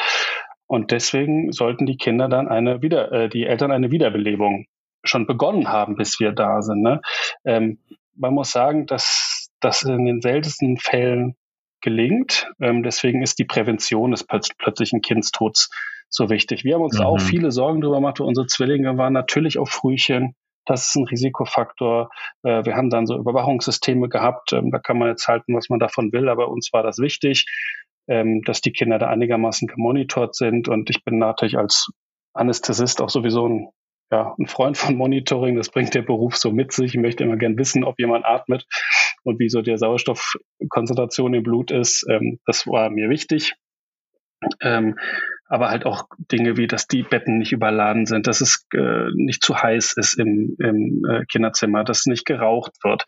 Und 0.67 0.91
deswegen 0.91 1.51
sollten 1.51 1.85
die 1.85 1.97
Kinder 1.97 2.27
dann 2.27 2.47
eine 2.47 2.81
wieder, 2.81 3.11
äh, 3.11 3.29
die 3.29 3.45
Eltern 3.45 3.71
eine 3.71 3.91
Wiederbelebung 3.91 4.65
schon 5.03 5.25
begonnen 5.25 5.69
haben, 5.69 5.95
bis 5.95 6.19
wir 6.19 6.31
da 6.31 6.61
sind. 6.61 6.81
Ne? 6.81 7.01
Ähm, 7.45 7.79
man 8.15 8.33
muss 8.33 8.51
sagen, 8.51 8.85
dass 8.85 9.49
das 9.59 9.83
in 9.83 10.05
den 10.05 10.21
seltensten 10.21 10.77
Fällen 10.77 11.35
gelingt. 11.81 12.51
Ähm, 12.59 12.83
deswegen 12.83 13.21
ist 13.21 13.39
die 13.39 13.45
Prävention 13.45 14.11
des 14.11 14.25
plötz 14.25 14.49
plötzlichen 14.57 15.01
Kindstods 15.01 15.69
so 16.09 16.29
wichtig. 16.29 16.63
Wir 16.63 16.75
haben 16.75 16.83
uns 16.83 16.99
mhm. 16.99 17.05
auch 17.05 17.19
viele 17.19 17.51
Sorgen 17.51 17.81
darüber 17.81 17.97
gemacht. 17.97 18.19
Unsere 18.19 18.47
Zwillinge 18.47 18.97
waren 18.97 19.13
natürlich 19.13 19.57
auf 19.57 19.69
Frühchen. 19.69 20.35
Das 20.67 20.89
ist 20.89 20.95
ein 20.95 21.05
Risikofaktor. 21.05 22.09
Äh, 22.43 22.65
wir 22.65 22.75
haben 22.75 22.89
dann 22.89 23.07
so 23.07 23.17
Überwachungssysteme 23.17 24.09
gehabt. 24.09 24.53
Ähm, 24.53 24.69
da 24.69 24.79
kann 24.79 24.97
man 24.99 25.09
jetzt 25.09 25.27
halten, 25.27 25.55
was 25.55 25.69
man 25.69 25.79
davon 25.79 26.11
will, 26.11 26.29
aber 26.29 26.49
uns 26.49 26.71
war 26.73 26.83
das 26.83 26.99
wichtig, 26.99 27.45
ähm, 28.07 28.41
dass 28.43 28.61
die 28.61 28.71
Kinder 28.71 28.99
da 28.99 29.07
einigermaßen 29.07 29.67
gemonitort 29.67 30.35
sind. 30.35 30.67
Und 30.67 30.89
ich 30.89 31.03
bin 31.03 31.17
natürlich 31.17 31.57
als 31.57 31.89
Anästhesist 32.33 33.01
auch 33.01 33.09
sowieso 33.09 33.47
ein 33.47 33.69
ja, 34.11 34.33
ein 34.39 34.47
Freund 34.47 34.77
von 34.77 34.95
Monitoring, 34.95 35.57
das 35.57 35.69
bringt 35.69 35.93
der 35.93 36.01
Beruf 36.01 36.37
so 36.37 36.51
mit 36.51 36.71
sich. 36.71 36.95
Ich 36.95 37.01
möchte 37.01 37.23
immer 37.23 37.35
gern 37.35 37.57
wissen, 37.57 37.83
ob 37.83 37.99
jemand 37.99 38.25
atmet 38.25 38.65
und 39.23 39.39
wie 39.39 39.49
so 39.49 39.61
der 39.61 39.77
Sauerstoffkonzentration 39.77 41.33
im 41.33 41.43
Blut 41.43 41.71
ist. 41.71 42.05
Ähm, 42.09 42.39
das 42.45 42.65
war 42.67 42.89
mir 42.89 43.09
wichtig. 43.09 43.55
Ähm, 44.61 44.97
aber 45.49 45.69
halt 45.69 45.85
auch 45.85 46.05
Dinge 46.31 46.57
wie, 46.57 46.67
dass 46.67 46.87
die 46.87 47.03
Betten 47.03 47.37
nicht 47.37 47.53
überladen 47.53 48.05
sind, 48.05 48.27
dass 48.27 48.41
es 48.41 48.65
äh, 48.73 49.09
nicht 49.13 49.41
zu 49.41 49.61
heiß 49.61 49.93
ist 49.93 50.19
im, 50.19 50.55
im 50.59 51.03
äh, 51.09 51.25
Kinderzimmer, 51.25 51.83
dass 51.83 52.05
nicht 52.05 52.25
geraucht 52.25 52.73
wird. 52.83 53.05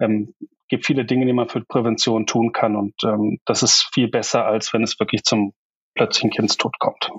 Ähm, 0.00 0.34
gibt 0.68 0.86
viele 0.86 1.04
Dinge, 1.04 1.26
die 1.26 1.34
man 1.34 1.48
für 1.48 1.60
Prävention 1.60 2.26
tun 2.26 2.52
kann 2.52 2.76
und 2.76 2.94
ähm, 3.04 3.38
das 3.44 3.62
ist 3.62 3.90
viel 3.92 4.08
besser, 4.08 4.46
als 4.46 4.72
wenn 4.72 4.82
es 4.82 4.98
wirklich 4.98 5.22
zum 5.22 5.52
plötzlichen 5.94 6.30
Kindstod 6.30 6.78
kommt. 6.78 7.10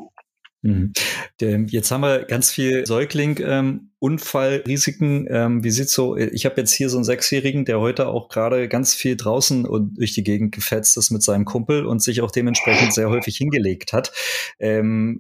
Mhm. 0.64 0.94
Jetzt 1.70 1.92
haben 1.92 2.02
wir 2.02 2.24
ganz 2.24 2.50
viel 2.50 2.86
Säugling, 2.86 3.40
ähm. 3.44 3.90
Ähm, 5.30 5.64
wie 5.64 5.70
sieht's 5.70 5.94
so? 5.94 6.18
Ich 6.18 6.46
habe 6.46 6.56
jetzt 6.58 6.74
hier 6.74 6.90
so 6.90 6.98
einen 6.98 7.06
Sechsjährigen, 7.06 7.64
der 7.64 7.80
heute 7.80 8.08
auch 8.08 8.28
gerade 8.28 8.68
ganz 8.68 8.94
viel 8.94 9.16
draußen 9.16 9.66
und 9.66 9.98
durch 9.98 10.14
die 10.14 10.24
Gegend 10.24 10.54
gefetzt 10.54 10.98
ist 10.98 11.12
mit 11.12 11.24
seinem 11.24 11.46
Kumpel 11.46 11.86
und 11.86 12.02
sich 12.02 12.22
auch 12.22 12.32
dementsprechend 12.32 12.94
sehr 12.94 13.10
häufig 13.10 13.38
hingelegt 13.38 13.94
hat. 13.94 14.12
Ähm, 14.60 15.20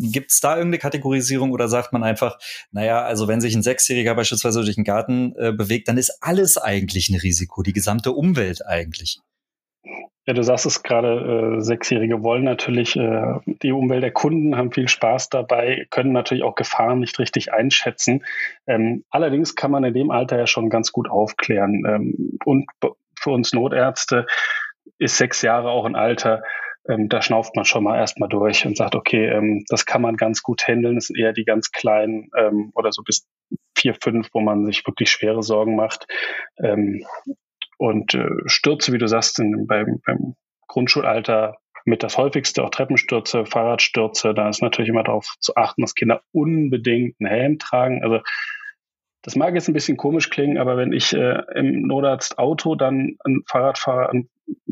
Gibt 0.00 0.32
da 0.42 0.56
irgendeine 0.56 0.78
Kategorisierung 0.78 1.52
oder 1.52 1.68
sagt 1.68 1.92
man 1.92 2.02
einfach, 2.02 2.38
naja, 2.70 3.02
also 3.02 3.28
wenn 3.28 3.42
sich 3.42 3.54
ein 3.54 3.62
Sechsjähriger 3.62 4.14
beispielsweise 4.14 4.62
durch 4.62 4.76
den 4.76 4.84
Garten 4.84 5.34
äh, 5.36 5.52
bewegt, 5.52 5.88
dann 5.88 5.98
ist 5.98 6.18
alles 6.22 6.56
eigentlich 6.56 7.10
ein 7.10 7.16
Risiko, 7.16 7.62
die 7.62 7.74
gesamte 7.74 8.12
Umwelt 8.12 8.64
eigentlich. 8.66 9.20
Ja, 10.26 10.34
du 10.34 10.44
sagst 10.44 10.66
es 10.66 10.84
gerade, 10.84 11.56
äh, 11.56 11.60
Sechsjährige 11.60 12.22
wollen 12.22 12.44
natürlich 12.44 12.96
äh, 12.96 13.40
die 13.44 13.72
Umwelt 13.72 14.04
erkunden, 14.04 14.56
haben 14.56 14.70
viel 14.70 14.86
Spaß 14.86 15.30
dabei, 15.30 15.86
können 15.90 16.12
natürlich 16.12 16.44
auch 16.44 16.54
Gefahren 16.54 17.00
nicht 17.00 17.18
richtig 17.18 17.52
einschätzen. 17.52 18.24
Ähm, 18.66 19.04
allerdings 19.10 19.56
kann 19.56 19.72
man 19.72 19.82
in 19.82 19.94
dem 19.94 20.12
Alter 20.12 20.38
ja 20.38 20.46
schon 20.46 20.70
ganz 20.70 20.92
gut 20.92 21.10
aufklären. 21.10 21.84
Ähm, 21.88 22.38
und 22.44 22.66
für 23.18 23.30
uns 23.30 23.52
Notärzte 23.52 24.26
ist 24.98 25.16
sechs 25.16 25.42
Jahre 25.42 25.70
auch 25.70 25.84
ein 25.84 25.96
Alter, 25.96 26.42
ähm, 26.88 27.08
da 27.08 27.22
schnauft 27.22 27.54
man 27.54 27.64
schon 27.64 27.84
mal 27.84 27.98
erstmal 27.98 28.28
durch 28.28 28.66
und 28.66 28.76
sagt, 28.76 28.94
okay, 28.94 29.26
ähm, 29.26 29.64
das 29.68 29.86
kann 29.86 30.02
man 30.02 30.16
ganz 30.16 30.42
gut 30.42 30.66
handeln. 30.66 30.96
Das 30.96 31.06
sind 31.06 31.18
eher 31.18 31.32
die 31.32 31.44
ganz 31.44 31.70
kleinen 31.70 32.30
ähm, 32.36 32.72
oder 32.74 32.92
so 32.92 33.02
bis 33.02 33.26
vier, 33.76 33.94
fünf, 33.94 34.28
wo 34.32 34.40
man 34.40 34.66
sich 34.66 34.84
wirklich 34.86 35.10
schwere 35.10 35.42
Sorgen 35.42 35.76
macht. 35.76 36.06
Und 37.82 38.14
äh, 38.14 38.28
Stürze, 38.46 38.92
wie 38.92 38.98
du 38.98 39.08
sagst, 39.08 39.40
in, 39.40 39.66
beim, 39.66 40.00
beim 40.06 40.36
Grundschulalter 40.68 41.56
mit 41.84 42.04
das 42.04 42.16
häufigste, 42.16 42.62
auch 42.62 42.70
Treppenstürze, 42.70 43.44
Fahrradstürze, 43.44 44.34
da 44.34 44.48
ist 44.48 44.62
natürlich 44.62 44.88
immer 44.88 45.02
darauf 45.02 45.34
zu 45.40 45.56
achten, 45.56 45.80
dass 45.80 45.96
Kinder 45.96 46.22
unbedingt 46.30 47.16
einen 47.18 47.28
Helm 47.28 47.58
tragen. 47.58 48.04
Also 48.04 48.20
das 49.22 49.34
mag 49.34 49.54
jetzt 49.54 49.66
ein 49.66 49.72
bisschen 49.72 49.96
komisch 49.96 50.30
klingen, 50.30 50.58
aber 50.58 50.76
wenn 50.76 50.92
ich 50.92 51.12
äh, 51.12 51.42
im 51.56 51.82
Notarzt 51.82 52.38
Auto 52.38 52.76
dann 52.76 53.16
ein 53.24 53.42
Fahrradfahrer, 53.48 54.10
ein 54.10 54.28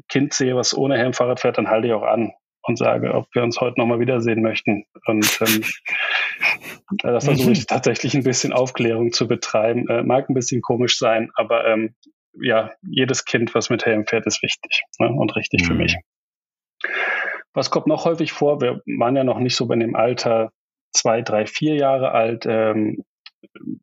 Kind 0.08 0.32
sehe, 0.32 0.54
was 0.54 0.76
ohne 0.76 0.96
Helm 0.96 1.12
Fahrrad 1.12 1.40
fährt, 1.40 1.58
dann 1.58 1.68
halte 1.68 1.88
ich 1.88 1.92
auch 1.92 2.04
an 2.04 2.30
und 2.62 2.78
sage, 2.78 3.12
ob 3.12 3.26
wir 3.34 3.42
uns 3.42 3.60
heute 3.60 3.80
nochmal 3.80 3.98
wiedersehen 3.98 4.40
möchten. 4.40 4.84
Und 5.06 5.40
ähm, 5.40 5.64
da 7.02 7.18
versuche 7.18 7.50
ich 7.50 7.66
tatsächlich 7.66 8.14
ein 8.14 8.22
bisschen 8.22 8.52
Aufklärung 8.52 9.10
zu 9.10 9.26
betreiben. 9.26 9.88
Äh, 9.88 10.04
mag 10.04 10.30
ein 10.30 10.34
bisschen 10.34 10.62
komisch 10.62 10.96
sein, 10.96 11.32
aber 11.34 11.66
ähm, 11.66 11.96
ja, 12.40 12.70
jedes 12.82 13.24
Kind, 13.24 13.54
was 13.54 13.70
mit 13.70 13.84
Helm 13.86 14.06
fährt, 14.06 14.26
ist 14.26 14.42
wichtig 14.42 14.82
ne, 14.98 15.08
und 15.08 15.34
richtig 15.36 15.62
mhm. 15.62 15.66
für 15.66 15.74
mich. 15.74 15.96
Was 17.52 17.70
kommt 17.70 17.86
noch 17.86 18.04
häufig 18.04 18.32
vor? 18.32 18.60
Wir 18.60 18.80
waren 18.98 19.16
ja 19.16 19.24
noch 19.24 19.38
nicht 19.38 19.56
so 19.56 19.66
bei 19.66 19.76
dem 19.76 19.96
Alter 19.96 20.50
zwei, 20.92 21.22
drei, 21.22 21.46
vier 21.46 21.74
Jahre 21.74 22.12
alt. 22.12 22.46
Ähm, 22.46 23.04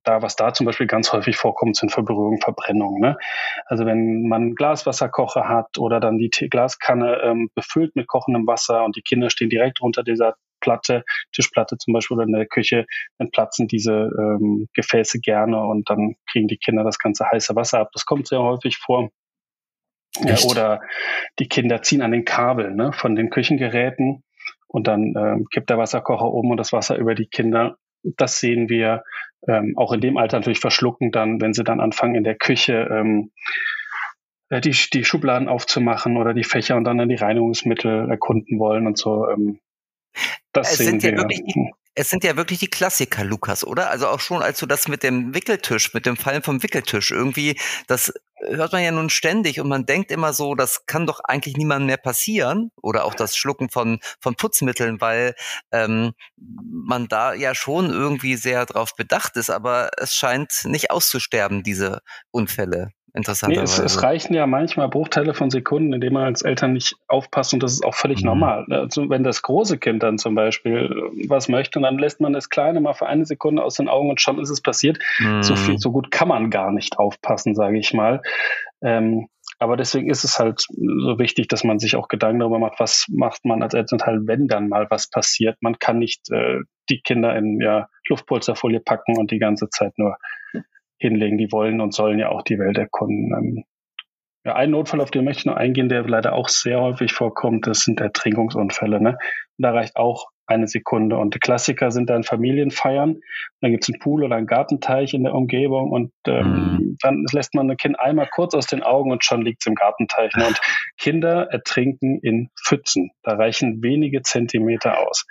da, 0.04 0.22
was 0.22 0.36
da 0.36 0.54
zum 0.54 0.66
Beispiel 0.66 0.88
ganz 0.88 1.12
häufig 1.12 1.36
vorkommt, 1.36 1.75
sind 1.75 1.92
Verberührungen, 1.92 2.39
Verbrennungen. 2.39 3.01
Ne? 3.01 3.18
Also 3.66 3.86
wenn 3.86 4.27
man 4.27 4.56
Glaswasserkocher 4.56 5.48
hat 5.48 5.77
oder 5.77 6.00
dann 6.00 6.18
die 6.18 6.30
Glaskanne 6.30 7.22
ähm, 7.24 7.50
befüllt 7.56 7.96
mit 7.96 8.08
kochendem 8.08 8.46
Wasser 8.46 8.84
und 8.86 8.96
die 8.96 9.01
Kinder 9.01 9.30
stehen 9.30 9.50
direkt 9.50 9.82
unter 9.82 10.04
dieser 10.04 10.36
Platte, 10.60 11.04
Tischplatte 11.34 11.78
zum 11.78 11.94
Beispiel 11.94 12.16
oder 12.16 12.26
in 12.26 12.34
der 12.34 12.46
Küche, 12.46 12.86
dann 13.18 13.32
platzen 13.32 13.68
diese 13.68 14.10
ähm, 14.18 14.68
Gefäße 14.74 15.20
gerne 15.20 15.60
und 15.60 15.90
dann 15.90 16.16
kriegen 16.30 16.48
die 16.48 16.58
Kinder 16.58 16.84
das 16.84 17.00
ganze 17.00 17.26
heiße 17.30 17.56
Wasser 17.56 17.80
ab. 17.80 17.90
Das 17.94 18.06
kommt 18.06 18.28
sehr 18.28 18.42
häufig 18.42 18.78
vor. 18.78 19.10
Ja, 20.20 20.38
oder 20.50 20.82
die 21.40 21.48
Kinder 21.48 21.82
ziehen 21.82 22.02
an 22.02 22.12
den 22.12 22.26
Kabeln 22.26 22.76
ne, 22.76 22.92
von 22.92 23.16
den 23.16 23.30
Küchengeräten 23.30 24.24
und 24.68 24.88
dann 24.88 25.14
ähm, 25.16 25.48
kippt 25.52 25.70
der 25.70 25.78
Wasserkocher 25.78 26.26
oben 26.26 26.52
und 26.52 26.58
das 26.58 26.74
Wasser 26.74 26.98
über 26.98 27.14
die 27.14 27.28
Kinder. 27.28 27.78
Das 28.04 28.40
sehen 28.40 28.70
wir 28.70 29.04
ähm, 29.48 29.78
auch 29.78 29.92
in 29.92 30.02
dem 30.02 30.18
Alter 30.18 30.38
natürlich 30.38 30.60
verschlucken 30.60 31.12
dann, 31.12 31.42
wenn 31.42 31.54
sie 31.54 31.64
dann 31.64 31.80
anfangen 31.80 32.16
in 32.16 32.24
der 32.24 32.36
Küche 32.36 32.88
ähm, 32.92 33.32
äh, 34.50 34.62
die, 34.62 34.76
die 34.94 35.04
Schubladen 35.04 35.48
aufzumachen 35.48 36.18
oder 36.18 36.34
die 36.34 36.44
Fächer 36.44 36.76
und 36.76 36.84
dann 36.84 36.98
dann 36.98 37.10
die 37.10 37.16
Reinigungsmittel 37.16 38.10
erkunden 38.10 38.60
wollen 38.60 38.88
und 38.88 38.98
so. 38.98 39.28
Ähm, 39.30 39.60
das 40.54 40.72
es 40.72 40.78
sind 40.78 41.04
ja 41.04 41.16
wirklich 41.16 41.42
die, 41.44 41.72
es 42.00 42.12
sind 42.12 42.24
ja 42.24 42.38
wirklich 42.38 42.60
die 42.60 42.70
Klassiker, 42.70 43.24
Lukas, 43.24 43.66
oder? 43.66 43.90
Also 43.90 44.08
auch 44.08 44.20
schon, 44.20 44.44
als 44.44 44.60
du 44.60 44.68
das 44.68 44.88
mit 44.88 45.02
dem 45.02 45.34
Wickeltisch, 45.34 45.96
mit 45.96 46.06
dem 46.06 46.16
Fallen 46.16 46.44
vom 46.44 46.62
Wickeltisch 46.62 47.10
irgendwie, 47.10 47.60
das 47.88 48.14
hört 48.36 48.72
man 48.72 48.84
ja 48.84 48.92
nun 48.92 49.10
ständig 49.10 49.60
und 49.60 49.68
man 49.68 49.88
denkt 49.88 50.12
immer 50.12 50.32
so, 50.32 50.54
das 50.54 50.86
kann 50.86 51.08
doch 51.08 51.20
eigentlich 51.24 51.58
niemandem 51.58 51.88
mehr 51.88 51.98
passieren 51.98 52.70
oder 52.76 53.06
auch 53.06 53.16
das 53.16 53.36
Schlucken 53.36 53.70
von 53.70 54.00
von 54.20 54.36
Putzmitteln, 54.36 55.02
weil 55.02 55.34
ähm, 55.72 56.14
man 56.38 57.08
da 57.08 57.34
ja 57.34 57.56
schon 57.56 57.90
irgendwie 57.90 58.36
sehr 58.36 58.68
drauf 58.68 58.96
bedacht 58.96 59.36
ist, 59.36 59.50
aber 59.50 59.90
es 59.98 60.14
scheint 60.14 60.66
nicht 60.66 60.92
auszusterben 60.92 61.64
diese 61.64 62.02
Unfälle. 62.30 62.92
Interessanterweise. 63.18 63.82
Nee, 63.82 63.86
es, 63.86 63.94
es, 63.96 64.04
reichen 64.04 64.34
ja 64.34 64.48
manchmal 64.48 64.88
Bruchteile 64.88 65.34
von 65.34 65.50
Sekunden, 65.50 65.94
in 65.94 66.02
denen 66.02 66.14
man 66.14 66.24
als 66.24 66.44
Eltern 66.44 66.74
nicht 66.74 66.96
aufpasst 67.08 67.54
und 67.54 67.64
das 67.64 67.74
ist 67.74 67.86
auch 67.86 67.96
völlig 67.96 68.22
mhm. 68.22 68.28
normal. 68.28 68.66
Also 68.70 69.10
wenn 69.10 69.24
das 69.24 69.42
große 69.42 69.78
Kind 69.78 70.04
dann 70.04 70.18
zum 70.18 70.36
Beispiel 70.36 70.90
was 71.28 71.50
möchte, 71.50 71.82
dann 71.82 71.98
lässt 71.98 72.22
man 72.22 72.34
das 72.34 72.50
Kleine 72.50 72.80
mal 72.80 72.94
für 72.94 73.08
eine 73.08 73.26
Sekunde 73.26 73.64
aus 73.64 73.76
den 73.76 73.90
Augen 73.90 74.10
und 74.10 74.22
schon 74.22 74.40
ist 74.40 74.50
es 74.50 74.62
passiert. 74.62 75.00
Mhm. 75.20 75.44
So 75.44 75.56
viel, 75.56 75.78
so 75.80 75.92
gut 75.92 76.12
kann 76.12 76.28
man 76.28 76.50
gar 76.50 76.72
nicht 76.72 77.00
aufpassen, 77.00 77.56
sage 77.56 77.78
ich 77.78 77.94
mal. 77.94 78.22
Ähm, 78.82 79.28
aber 79.60 79.76
deswegen 79.76 80.10
ist 80.10 80.24
es 80.24 80.38
halt 80.38 80.60
so 80.60 81.18
wichtig, 81.18 81.48
dass 81.48 81.64
man 81.64 81.80
sich 81.80 81.96
auch 81.96 82.10
Gedanken 82.10 82.40
darüber 82.40 82.60
macht, 82.60 82.80
was 82.80 83.08
macht 83.10 83.44
man 83.44 83.64
als 83.64 83.74
Elternteil, 83.74 84.20
wenn 84.26 84.48
dann 84.48 84.70
mal 84.70 84.86
was 84.90 85.10
passiert. 85.10 85.58
Man 85.62 85.80
kann 85.80 85.98
nicht 85.98 86.30
äh, 86.32 86.60
die 86.90 87.02
Kinder 87.02 87.36
in 87.36 87.60
ja, 87.60 87.90
Luftpolsterfolie 88.08 88.80
packen 88.80 89.18
und 89.18 89.32
die 89.32 89.40
ganze 89.40 89.70
Zeit 89.70 89.98
nur 89.98 90.18
hinlegen. 90.98 91.38
Die 91.38 91.51
wollen 91.51 91.82
und 91.82 91.94
sollen 91.94 92.20
ja 92.20 92.30
auch 92.30 92.44
die 92.44 92.60
Welt 92.60 92.77
erkunden. 92.77 93.34
Ähm, 93.34 93.63
ja, 94.46 94.56
ein 94.56 94.72
Notfall, 94.72 95.01
auf 95.01 95.12
den 95.12 95.25
möchte 95.25 95.42
ich 95.42 95.46
noch 95.46 95.58
eingehen, 95.58 95.89
der 95.89 96.04
leider 96.04 96.34
auch 96.34 96.48
sehr 96.48 96.80
häufig 96.80 97.12
vorkommt, 97.12 97.68
das 97.68 97.80
sind 97.80 98.00
Ertrinkungsunfälle. 98.00 99.01
Ne? 99.01 99.10
Und 99.10 99.63
da 99.63 99.72
reicht 99.72 99.98
auch 99.98 100.27
eine 100.46 100.68
Sekunde. 100.68 101.18
Und 101.18 101.36
die 101.36 101.39
Klassiker 101.39 101.92
sind 101.92 102.10
dann 102.10 102.24
Familienfeiern. 102.24 103.20
Dann 103.60 103.72
gibt 103.72 103.84
es 103.84 103.89
einen 103.89 104.00
Pool 104.00 104.24
oder 104.24 104.38
einen 104.38 104.48
Gartenteich 104.48 105.13
in 105.13 105.24
der 105.24 105.34
Umgebung 105.34 105.92
und 105.92 106.13
ähm, 106.25 106.48
mhm. 106.48 106.98
dann 107.01 107.25
lässt 107.34 107.54
man 107.54 107.70
ein 107.70 107.77
Kind 107.77 108.00
einmal 108.00 108.30
kurz 108.34 108.54
aus 108.54 108.68
den 108.68 108.84
Augen 108.84 109.12
und 109.12 109.25
schon 109.25 109.42
liegt 109.42 109.62
es 109.62 109.68
im 109.68 109.75
Gartenteich. 109.75 110.34
Ne? 110.36 110.48
Und 110.48 110.60
Kinder 110.98 111.50
ertrinken 111.51 112.20
in 112.22 112.50
Pfützen. 112.66 113.12
Da 113.24 113.34
reichen 113.34 113.84
wenige 113.84 114.22
Zentimeter 114.22 115.06
aus. 115.06 115.25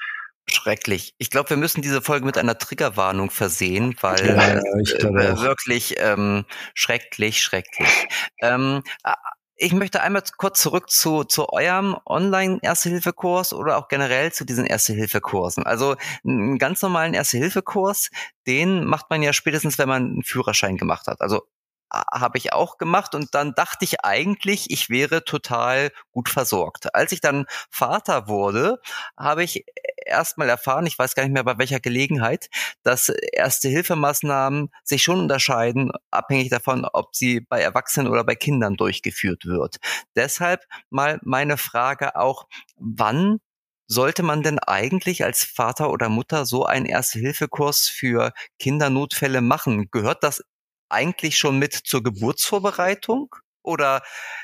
Schrecklich. 0.48 1.14
Ich 1.18 1.30
glaube, 1.30 1.50
wir 1.50 1.56
müssen 1.56 1.82
diese 1.82 2.00
Folge 2.00 2.24
mit 2.24 2.38
einer 2.38 2.56
Triggerwarnung 2.56 3.30
versehen, 3.30 3.96
weil 4.00 4.26
ja, 4.26 4.54
äh, 4.54 5.40
wirklich 5.40 5.96
ähm, 5.98 6.44
schrecklich, 6.74 7.42
schrecklich. 7.42 8.08
Ähm, 8.40 8.82
ich 9.56 9.72
möchte 9.72 10.02
einmal 10.02 10.22
kurz 10.36 10.60
zurück 10.60 10.90
zu, 10.90 11.24
zu 11.24 11.48
eurem 11.48 11.96
Online-Erste-Hilfe-Kurs 12.04 13.54
oder 13.54 13.78
auch 13.78 13.88
generell 13.88 14.32
zu 14.32 14.44
diesen 14.44 14.66
Erste-Hilfe-Kursen. 14.66 15.64
Also 15.64 15.96
einen 16.24 16.58
ganz 16.58 16.82
normalen 16.82 17.14
Erste-Hilfe-Kurs, 17.14 18.10
den 18.46 18.84
macht 18.84 19.10
man 19.10 19.22
ja 19.22 19.32
spätestens, 19.32 19.78
wenn 19.78 19.88
man 19.88 20.04
einen 20.04 20.22
Führerschein 20.22 20.76
gemacht 20.76 21.06
hat. 21.06 21.22
Also 21.22 21.42
habe 21.92 22.38
ich 22.38 22.52
auch 22.52 22.78
gemacht 22.78 23.14
und 23.14 23.34
dann 23.34 23.54
dachte 23.54 23.84
ich 23.84 24.04
eigentlich, 24.04 24.70
ich 24.70 24.90
wäre 24.90 25.24
total 25.24 25.90
gut 26.10 26.28
versorgt. 26.28 26.94
Als 26.94 27.12
ich 27.12 27.20
dann 27.20 27.46
Vater 27.70 28.28
wurde, 28.28 28.80
habe 29.16 29.44
ich 29.44 29.64
erstmal 30.04 30.48
erfahren, 30.48 30.86
ich 30.86 30.98
weiß 30.98 31.14
gar 31.14 31.24
nicht 31.24 31.32
mehr 31.32 31.44
bei 31.44 31.58
welcher 31.58 31.80
Gelegenheit, 31.80 32.48
dass 32.82 33.08
erste 33.08 33.68
Hilfemaßnahmen 33.68 34.70
sich 34.84 35.02
schon 35.02 35.20
unterscheiden, 35.20 35.90
abhängig 36.10 36.50
davon, 36.50 36.84
ob 36.84 37.14
sie 37.14 37.40
bei 37.40 37.60
Erwachsenen 37.60 38.08
oder 38.08 38.24
bei 38.24 38.34
Kindern 38.34 38.76
durchgeführt 38.76 39.44
wird. 39.46 39.76
Deshalb 40.14 40.64
mal 40.90 41.18
meine 41.22 41.56
Frage 41.56 42.16
auch, 42.16 42.46
wann 42.76 43.38
sollte 43.88 44.22
man 44.22 44.42
denn 44.42 44.58
eigentlich 44.58 45.24
als 45.24 45.44
Vater 45.44 45.90
oder 45.90 46.08
Mutter 46.08 46.44
so 46.44 46.64
einen 46.66 46.86
Erste-Hilfe-Kurs 46.86 47.88
für 47.88 48.32
Kindernotfälle 48.58 49.40
machen? 49.40 49.88
Gehört 49.92 50.24
das 50.24 50.42
eigentlich 50.88 51.36
schon 51.38 51.58
mit 51.58 51.74
zur 51.74 52.02
Geburtsvorbereitung? 52.02 53.34
Oder 53.66 54.02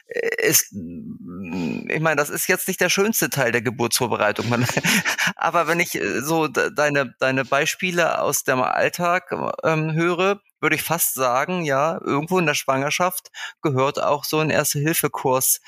äh, 0.09 0.49
ist, 0.49 0.73
ich 0.73 2.01
meine, 2.01 2.17
das 2.17 2.29
ist 2.29 2.49
jetzt 2.49 2.67
nicht 2.67 2.81
der 2.81 2.89
schönste 2.89 3.31
Teil 3.31 3.53
der 3.53 3.63
Geburtsvorbereitung. 3.63 4.47
aber 5.37 5.69
wenn 5.69 5.79
ich 5.79 5.95
äh, 5.95 6.21
so 6.23 6.49
deine, 6.49 7.15
deine 7.21 7.45
Beispiele 7.45 8.21
aus 8.21 8.43
dem 8.43 8.61
Alltag 8.61 9.33
ähm, 9.63 9.93
höre, 9.93 10.41
würde 10.61 10.77
ich 10.77 10.83
fast 10.83 11.15
sagen, 11.15 11.65
ja, 11.65 12.01
irgendwo 12.05 12.39
in 12.39 12.47
der 12.47 12.55
Schwangerschaft 12.55 13.31
gehört 13.63 14.03
auch 14.03 14.25
so 14.25 14.41
ein 14.41 14.51
Erste-Hilfe-Kurs 14.51 15.61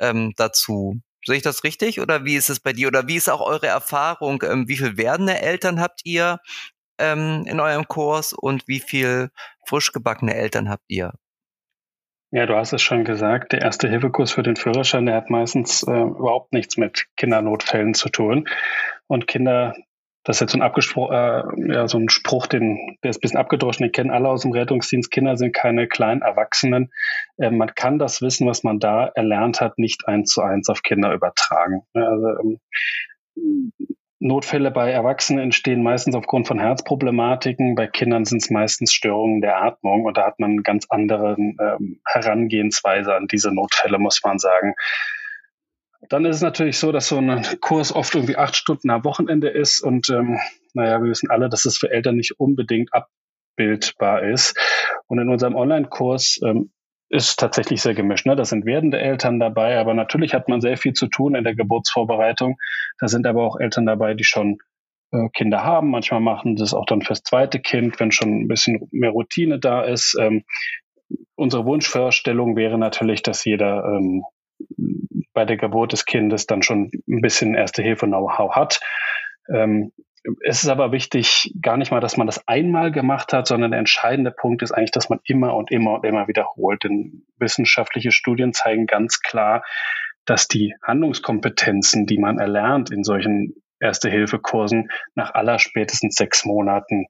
ähm, 0.00 0.32
dazu. 0.36 1.00
Sehe 1.24 1.36
ich 1.36 1.42
das 1.42 1.64
richtig? 1.64 2.00
Oder 2.00 2.24
wie 2.24 2.36
ist 2.36 2.50
es 2.50 2.60
bei 2.60 2.72
dir? 2.72 2.88
Oder 2.88 3.06
wie 3.08 3.16
ist 3.16 3.28
auch 3.28 3.40
eure 3.40 3.66
Erfahrung? 3.68 4.42
Ähm, 4.42 4.68
wie 4.68 4.76
viel 4.76 4.96
werdende 4.96 5.38
Eltern 5.38 5.80
habt 5.80 6.00
ihr 6.04 6.40
ähm, 6.98 7.44
in 7.46 7.60
eurem 7.60 7.88
Kurs 7.88 8.32
und 8.32 8.66
wie 8.66 8.80
viel 8.80 9.30
frisch 9.66 9.92
gebackene 9.92 10.34
Eltern 10.34 10.68
habt 10.68 10.84
ihr? 10.88 11.12
Ja, 12.32 12.46
du 12.46 12.56
hast 12.56 12.72
es 12.72 12.82
schon 12.82 13.04
gesagt, 13.04 13.52
der 13.52 13.62
erste 13.62 13.88
Hilfekurs 13.88 14.32
für 14.32 14.42
den 14.42 14.56
Führerschein, 14.56 15.06
der 15.06 15.14
hat 15.14 15.30
meistens 15.30 15.82
äh, 15.84 15.90
überhaupt 15.90 16.52
nichts 16.52 16.76
mit 16.76 17.06
Kindernotfällen 17.16 17.94
zu 17.94 18.08
tun. 18.08 18.48
Und 19.06 19.26
Kinder 19.26 19.74
das 20.26 20.38
ist 20.38 20.40
jetzt 20.40 20.52
so 20.52 20.58
ein, 20.58 20.62
Abgespro 20.62 21.12
äh, 21.12 21.72
ja, 21.72 21.86
so 21.86 21.98
ein 21.98 22.08
Spruch, 22.08 22.48
den, 22.48 22.98
der 23.04 23.10
ist 23.10 23.18
ein 23.18 23.20
bisschen 23.20 23.38
abgedroschen, 23.38 23.84
den 23.84 23.92
kennen 23.92 24.10
alle 24.10 24.28
aus 24.28 24.42
dem 24.42 24.50
Rettungsdienst. 24.50 25.12
Kinder 25.12 25.36
sind 25.36 25.54
keine 25.54 25.86
kleinen 25.86 26.20
Erwachsenen. 26.20 26.90
Äh, 27.36 27.52
man 27.52 27.76
kann 27.76 28.00
das 28.00 28.20
Wissen, 28.22 28.44
was 28.44 28.64
man 28.64 28.80
da 28.80 29.06
erlernt 29.14 29.60
hat, 29.60 29.78
nicht 29.78 30.08
eins 30.08 30.30
zu 30.30 30.42
eins 30.42 30.68
auf 30.68 30.82
Kinder 30.82 31.14
übertragen. 31.14 31.82
Also, 31.94 32.58
ähm, 33.36 33.72
Notfälle 34.18 34.70
bei 34.70 34.90
Erwachsenen 34.90 35.44
entstehen 35.44 35.82
meistens 35.82 36.14
aufgrund 36.14 36.48
von 36.48 36.58
Herzproblematiken. 36.58 37.74
Bei 37.74 37.86
Kindern 37.86 38.24
sind 38.24 38.42
es 38.42 38.50
meistens 38.50 38.94
Störungen 38.94 39.42
der 39.42 39.62
Atmung 39.62 40.04
und 40.04 40.16
da 40.16 40.24
hat 40.24 40.38
man 40.40 40.52
eine 40.52 40.62
ganz 40.62 40.86
andere 40.88 41.36
ähm, 41.38 42.00
Herangehensweise 42.06 43.14
an 43.14 43.26
diese 43.26 43.52
Notfälle, 43.52 43.98
muss 43.98 44.20
man 44.24 44.38
sagen. 44.38 44.74
Dann 46.08 46.24
ist 46.24 46.36
es 46.36 46.42
natürlich 46.42 46.78
so, 46.78 46.92
dass 46.92 47.08
so 47.08 47.18
ein 47.18 47.44
Kurs 47.60 47.94
oft 47.94 48.14
irgendwie 48.14 48.36
acht 48.36 48.56
Stunden 48.56 48.90
am 48.90 49.04
Wochenende 49.04 49.48
ist 49.48 49.80
und 49.80 50.08
ähm, 50.08 50.38
naja, 50.72 51.02
wir 51.02 51.10
wissen 51.10 51.30
alle, 51.30 51.48
dass 51.48 51.64
es 51.64 51.78
für 51.78 51.90
Eltern 51.90 52.16
nicht 52.16 52.38
unbedingt 52.38 52.90
abbildbar 52.92 54.22
ist. 54.22 54.56
Und 55.08 55.18
in 55.18 55.28
unserem 55.28 55.56
Online-Kurs 55.56 56.40
ähm, 56.44 56.70
ist 57.08 57.38
tatsächlich 57.38 57.82
sehr 57.82 57.94
gemischt. 57.94 58.26
Ne? 58.26 58.36
Da 58.36 58.44
sind 58.44 58.66
werdende 58.66 58.98
Eltern 58.98 59.38
dabei, 59.38 59.78
aber 59.78 59.94
natürlich 59.94 60.34
hat 60.34 60.48
man 60.48 60.60
sehr 60.60 60.76
viel 60.76 60.92
zu 60.92 61.06
tun 61.06 61.34
in 61.34 61.44
der 61.44 61.54
Geburtsvorbereitung. 61.54 62.56
Da 62.98 63.08
sind 63.08 63.26
aber 63.26 63.44
auch 63.44 63.60
Eltern 63.60 63.86
dabei, 63.86 64.14
die 64.14 64.24
schon 64.24 64.58
äh, 65.12 65.28
Kinder 65.32 65.62
haben. 65.62 65.90
Manchmal 65.90 66.20
machen 66.20 66.56
das 66.56 66.74
auch 66.74 66.86
dann 66.86 67.02
fürs 67.02 67.22
zweite 67.22 67.60
Kind, 67.60 68.00
wenn 68.00 68.10
schon 68.10 68.42
ein 68.42 68.48
bisschen 68.48 68.88
mehr 68.90 69.10
Routine 69.10 69.58
da 69.58 69.82
ist. 69.82 70.16
Ähm, 70.20 70.44
unsere 71.36 71.64
Wunschvorstellung 71.64 72.56
wäre 72.56 72.78
natürlich, 72.78 73.22
dass 73.22 73.44
jeder 73.44 73.84
ähm, 73.84 74.24
bei 75.32 75.44
der 75.44 75.56
Geburt 75.56 75.92
des 75.92 76.06
Kindes 76.06 76.46
dann 76.46 76.62
schon 76.62 76.90
ein 77.08 77.20
bisschen 77.20 77.54
Erste-Hilfe-Know-how 77.54 78.56
hat. 78.56 78.80
Ähm, 79.52 79.92
es 80.44 80.62
ist 80.62 80.68
aber 80.68 80.92
wichtig, 80.92 81.54
gar 81.60 81.76
nicht 81.76 81.90
mal, 81.90 82.00
dass 82.00 82.16
man 82.16 82.26
das 82.26 82.46
einmal 82.48 82.90
gemacht 82.90 83.32
hat, 83.32 83.46
sondern 83.46 83.70
der 83.70 83.80
entscheidende 83.80 84.30
Punkt 84.30 84.62
ist 84.62 84.72
eigentlich, 84.72 84.90
dass 84.90 85.08
man 85.08 85.20
immer 85.24 85.54
und 85.54 85.70
immer 85.70 85.94
und 85.94 86.04
immer 86.04 86.28
wiederholt. 86.28 86.84
Denn 86.84 87.26
wissenschaftliche 87.38 88.12
Studien 88.12 88.52
zeigen 88.52 88.86
ganz 88.86 89.20
klar, 89.20 89.64
dass 90.24 90.48
die 90.48 90.74
Handlungskompetenzen, 90.82 92.06
die 92.06 92.18
man 92.18 92.38
erlernt 92.38 92.90
in 92.90 93.04
solchen 93.04 93.54
Erste-Hilfe-Kursen, 93.80 94.90
nach 95.14 95.34
aller 95.34 95.58
spätestens 95.58 96.16
sechs 96.16 96.44
Monaten 96.44 97.06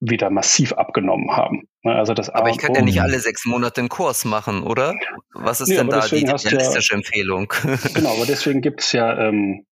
wieder 0.00 0.30
massiv 0.30 0.72
abgenommen 0.72 1.36
haben. 1.36 1.68
Ne, 1.82 1.94
also 1.94 2.14
das 2.14 2.30
aber 2.30 2.50
ich 2.50 2.58
kann 2.58 2.74
ja 2.74 2.82
nicht 2.82 3.00
alle 3.00 3.20
sechs 3.20 3.44
Monate 3.44 3.80
einen 3.80 3.90
Kurs 3.90 4.24
machen, 4.24 4.62
oder? 4.62 4.94
Was 5.34 5.60
ist 5.60 5.68
nee, 5.68 5.76
denn 5.76 5.88
da 5.88 6.00
die 6.00 6.24
realistische 6.24 6.94
ja, 6.94 6.98
Empfehlung? 6.98 7.52
Genau, 7.94 8.14
aber 8.14 8.26
deswegen 8.26 8.62
gibt 8.62 8.80
es 8.80 8.92
ja 8.92 9.28
ähm, 9.28 9.66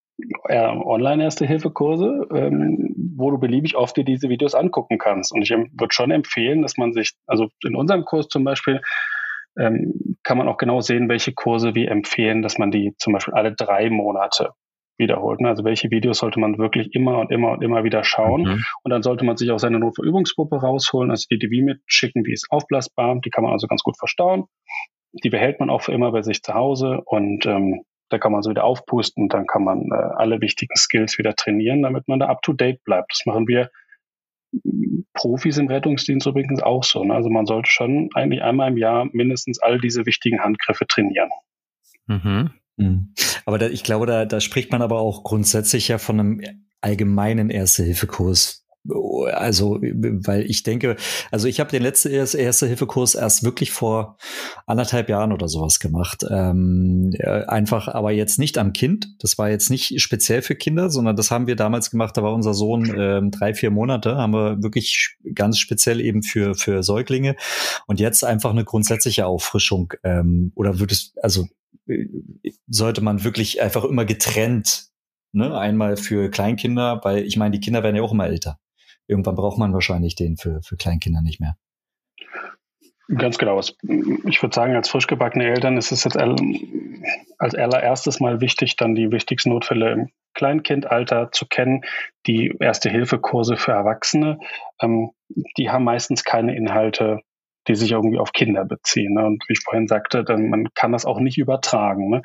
Online-Erste-Hilfe-Kurse, 0.49 2.27
ähm, 2.35 2.95
wo 3.17 3.31
du 3.31 3.39
beliebig 3.39 3.77
oft 3.77 3.97
dir 3.97 4.05
diese 4.05 4.29
Videos 4.29 4.55
angucken 4.55 4.99
kannst. 4.99 5.33
Und 5.33 5.43
ich 5.43 5.51
würde 5.51 5.93
schon 5.93 6.11
empfehlen, 6.11 6.63
dass 6.63 6.77
man 6.77 6.93
sich, 6.93 7.13
also 7.27 7.49
in 7.65 7.77
unserem 7.77 8.05
Kurs 8.05 8.29
zum 8.29 8.45
Beispiel, 8.45 8.81
ähm, 9.59 10.17
kann 10.23 10.39
man 10.39 10.49
auch 10.49 10.57
genau 10.57 10.81
sehen, 10.81 11.09
welche 11.09 11.33
Kurse 11.33 11.75
wir 11.75 11.91
empfehlen, 11.91 12.43
dass 12.43 12.59
man 12.59 12.71
die 12.71 12.95
zum 12.99 13.13
Beispiel 13.13 13.35
alle 13.35 13.55
drei 13.55 13.91
Monate 13.91 14.53
wiederholt. 14.99 15.41
Ne? 15.41 15.49
Also 15.49 15.65
welche 15.65 15.91
Videos 15.91 16.19
sollte 16.19 16.41
man 16.41 16.59
wirklich 16.59 16.95
immer 16.95 17.19
und 17.19 17.31
immer 17.31 17.53
und 17.53 17.63
immer 17.63 17.85
wieder 17.85 18.05
schauen. 18.05 18.43
Mhm. 18.43 18.65
Und 18.83 18.91
dann 18.91 19.03
sollte 19.03 19.25
man 19.25 19.37
sich 19.37 19.51
auch 19.51 19.59
seine 19.59 19.79
Notverübungsgruppe 19.79 20.57
rausholen, 20.57 21.11
also 21.11 21.27
die 21.31 21.39
DV 21.39 21.65
mitschicken, 21.65 22.25
die 22.25 22.33
ist 22.33 22.47
aufblasbar, 22.51 23.21
die 23.25 23.31
kann 23.31 23.45
man 23.45 23.53
also 23.53 23.67
ganz 23.67 23.83
gut 23.83 23.97
verstauen. 23.97 24.45
Die 25.13 25.31
behält 25.31 25.59
man 25.59 25.71
auch 25.71 25.83
für 25.83 25.93
immer 25.93 26.13
bei 26.13 26.23
sich 26.23 26.43
zu 26.43 26.55
Hause 26.55 27.01
und 27.05 27.47
ähm, 27.47 27.83
da 28.09 28.19
kann 28.19 28.33
man 28.33 28.43
so 28.43 28.51
wieder 28.51 28.65
aufpusten 28.65 29.25
und 29.25 29.33
dann 29.33 29.47
kann 29.47 29.65
man 29.65 29.89
äh, 29.91 29.95
alle 29.95 30.41
wichtigen 30.41 30.77
Skills 30.77 31.19
wieder 31.19 31.35
trainieren, 31.35 31.83
damit 31.83 32.09
man 32.09 32.19
da 32.19 32.27
up 32.27 32.43
to 32.43 32.53
date 32.53 32.83
bleibt. 32.85 33.13
Das 33.13 33.27
machen 33.27 33.47
wir 33.49 33.71
Profis 35.13 35.59
im 35.59 35.69
Rettungsdienst 35.69 36.27
übrigens 36.27 36.63
auch 36.63 36.85
so. 36.85 37.05
Ne? 37.05 37.15
Also 37.15 37.29
man 37.29 37.47
sollte 37.47 37.71
schon 37.71 38.09
eigentlich 38.15 38.43
einmal 38.43 38.71
im 38.71 38.77
Jahr 38.77 39.09
mindestens 39.13 39.61
all 39.61 39.79
diese 39.79 40.07
wichtigen 40.07 40.41
Handgriffe 40.41 40.87
trainieren. 40.87 41.29
Mhm. 42.07 42.51
Mhm. 42.77 43.15
Aber 43.45 43.59
da, 43.59 43.69
ich 43.69 43.83
glaube, 43.83 44.07
da, 44.07 44.25
da 44.25 44.41
spricht 44.41 44.73
man 44.73 44.83
aber 44.83 45.01
auch 45.01 45.25
grundsätzlich 45.25 45.89
ja 45.89 45.99
von 45.99 46.21
einem 46.21 46.43
allgemeinen 46.81 47.51
Erste-Hilfe-Kurs. 47.51 48.58
Also, 49.35 49.81
weil 49.81 50.49
ich 50.49 50.63
denke, 50.63 50.97
also 51.31 51.47
ich 51.47 51.61
habe 51.61 51.71
den 51.71 51.83
letzten 51.83 52.11
Erste-Hilfe-Kurs 52.11 53.15
erst 53.17 53.45
wirklich 53.45 53.71
vor 53.71 54.17
anderthalb 54.67 55.09
Jahren 55.11 55.33
oder 55.33 55.49
sowas 55.49 55.79
gemacht. 55.79 56.25
Ähm, 56.31 57.13
einfach, 57.49 57.89
aber 57.89 58.13
jetzt 58.13 58.39
nicht 58.39 58.57
am 58.57 58.73
Kind. 58.73 59.09
Das 59.19 59.37
war 59.37 59.51
jetzt 59.51 59.69
nicht 59.69 60.01
speziell 60.01 60.41
für 60.43 60.55
Kinder, 60.55 60.91
sondern 60.91 61.17
das 61.17 61.31
haben 61.31 61.47
wir 61.47 61.57
damals 61.57 61.91
gemacht. 61.91 62.17
Da 62.17 62.23
war 62.23 62.33
unser 62.33 62.55
Sohn 62.55 62.95
ähm, 62.97 63.31
drei, 63.31 63.53
vier 63.53 63.71
Monate, 63.71 64.17
haben 64.17 64.33
wir 64.33 64.63
wirklich 64.63 65.17
ganz 65.35 65.59
speziell 65.59 66.01
eben 66.01 66.23
für, 66.23 66.55
für 66.55 66.83
Säuglinge. 66.83 67.37
Und 67.87 68.01
jetzt 68.01 68.25
einfach 68.25 68.51
eine 68.51 68.65
grundsätzliche 68.65 69.27
Auffrischung. 69.27 69.93
Ähm, 70.03 70.53
oder 70.55 70.79
würdest, 70.79 71.23
also 71.23 71.47
sollte 72.69 73.01
man 73.01 73.25
wirklich 73.25 73.61
einfach 73.61 73.85
immer 73.85 74.05
getrennt, 74.05 74.89
ne, 75.33 75.57
einmal 75.59 75.97
für 75.97 76.31
Kleinkinder, 76.31 77.01
weil 77.03 77.25
ich 77.25 77.37
meine, 77.37 77.53
die 77.53 77.61
Kinder 77.61 77.83
werden 77.83 77.97
ja 77.97 78.03
auch 78.03 78.13
immer 78.13 78.27
älter. 78.27 78.59
Irgendwann 79.09 79.35
braucht 79.35 79.59
man 79.59 79.73
wahrscheinlich 79.73 80.15
den 80.15 80.37
für, 80.37 80.63
für 80.63 80.77
Kleinkinder 80.77 81.23
nicht 81.23 81.41
mehr. 81.41 81.57
Ganz 83.09 83.39
genau. 83.39 83.59
Ich 83.59 84.43
würde 84.43 84.55
sagen, 84.55 84.77
als 84.77 84.91
frisch 84.91 85.07
gebackene 85.07 85.47
Eltern 85.47 85.79
ist 85.79 85.93
es 85.93 86.05
jetzt 86.05 86.17
als 86.17 87.55
allererstes 87.55 88.21
mal 88.21 88.41
wichtig, 88.41 88.77
dann 88.77 88.95
die 88.95 89.11
wichtigsten 89.11 89.49
Notfälle 89.49 89.91
im 89.93 90.11
Kleinkindalter 90.35 91.33
zu 91.33 91.47
kennen. 91.47 91.83
Die 92.27 92.55
Erste-Hilfe-Kurse 92.61 93.57
für 93.57 93.73
Erwachsene, 93.73 94.39
ähm, 94.81 95.11
die 95.57 95.71
haben 95.71 95.85
meistens 95.85 96.23
keine 96.23 96.55
Inhalte 96.55 97.23
die 97.69 97.75
sich 97.75 97.93
irgendwie 97.93 98.19
auf 98.19 98.33
Kinder 98.33 98.65
beziehen. 98.65 99.15
Ne? 99.15 99.27
Und 99.27 99.45
wie 99.47 99.53
ich 99.53 99.61
vorhin 99.63 99.87
sagte, 99.87 100.25
dann, 100.25 100.49
man 100.49 100.69
kann 100.75 100.93
das 100.93 101.05
auch 101.05 101.21
nicht 101.21 101.39
übertragen. 101.39 102.09
Ne? 102.09 102.23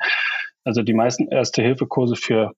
Also 0.64 0.82
die 0.82 0.94
meisten 0.94 1.28
Erste-Hilfe-Kurse 1.28 2.16
für 2.16 2.52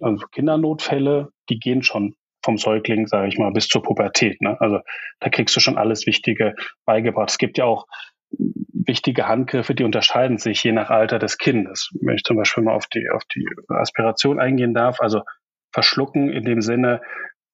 also 0.00 0.26
Kindernotfälle, 0.32 1.28
die 1.50 1.58
gehen 1.58 1.82
schon 1.82 2.14
vom 2.46 2.56
Säugling, 2.56 3.06
sage 3.06 3.28
ich 3.28 3.38
mal, 3.38 3.52
bis 3.52 3.68
zur 3.68 3.82
Pubertät. 3.82 4.40
Ne? 4.40 4.56
Also 4.60 4.80
da 5.20 5.28
kriegst 5.28 5.54
du 5.54 5.60
schon 5.60 5.76
alles 5.76 6.06
Wichtige 6.06 6.54
beigebracht. 6.86 7.30
Es 7.30 7.38
gibt 7.38 7.58
ja 7.58 7.64
auch 7.64 7.86
wichtige 8.30 9.28
Handgriffe, 9.28 9.74
die 9.74 9.84
unterscheiden 9.84 10.38
sich 10.38 10.62
je 10.62 10.72
nach 10.72 10.90
Alter 10.90 11.18
des 11.18 11.38
Kindes. 11.38 11.90
Wenn 12.00 12.14
ich 12.14 12.22
zum 12.22 12.36
Beispiel 12.36 12.64
mal 12.64 12.74
auf 12.74 12.86
die, 12.86 13.10
auf 13.10 13.24
die 13.34 13.46
Aspiration 13.68 14.40
eingehen 14.40 14.74
darf, 14.74 15.00
also 15.00 15.22
verschlucken 15.72 16.30
in 16.30 16.44
dem 16.44 16.62
Sinne, 16.62 17.02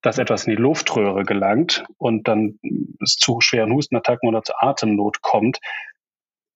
dass 0.03 0.19
etwas 0.19 0.47
in 0.47 0.57
die 0.57 0.63
Luftröhre 0.63 1.25
gelangt 1.25 1.85
und 1.97 2.29
dann 2.29 2.59
es 3.01 3.17
zu 3.17 3.41
schweren 3.41 3.73
Hustenattacken 3.73 4.29
oder 4.29 4.43
zu 4.43 4.53
Atemnot 4.57 5.23
kommt, 5.23 5.59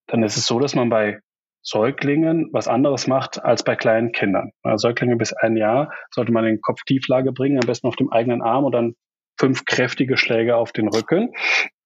dann 0.08 0.22
ist 0.22 0.36
es 0.36 0.46
so, 0.46 0.60
dass 0.60 0.74
man 0.74 0.88
bei 0.88 1.20
Säuglingen 1.68 2.48
was 2.52 2.68
anderes 2.68 3.08
macht 3.08 3.42
als 3.44 3.64
bei 3.64 3.74
kleinen 3.74 4.12
Kindern. 4.12 4.52
Säuglinge 4.76 5.16
bis 5.16 5.32
ein 5.32 5.56
Jahr 5.56 5.92
sollte 6.12 6.30
man 6.30 6.44
den 6.44 6.60
Kopf 6.60 6.84
Tieflage 6.86 7.32
bringen, 7.32 7.58
am 7.58 7.66
besten 7.66 7.88
auf 7.88 7.96
dem 7.96 8.12
eigenen 8.12 8.40
Arm 8.40 8.64
und 8.64 8.72
dann 8.72 8.94
fünf 9.36 9.64
kräftige 9.64 10.16
Schläge 10.16 10.56
auf 10.56 10.70
den 10.70 10.86
Rücken. 10.88 11.32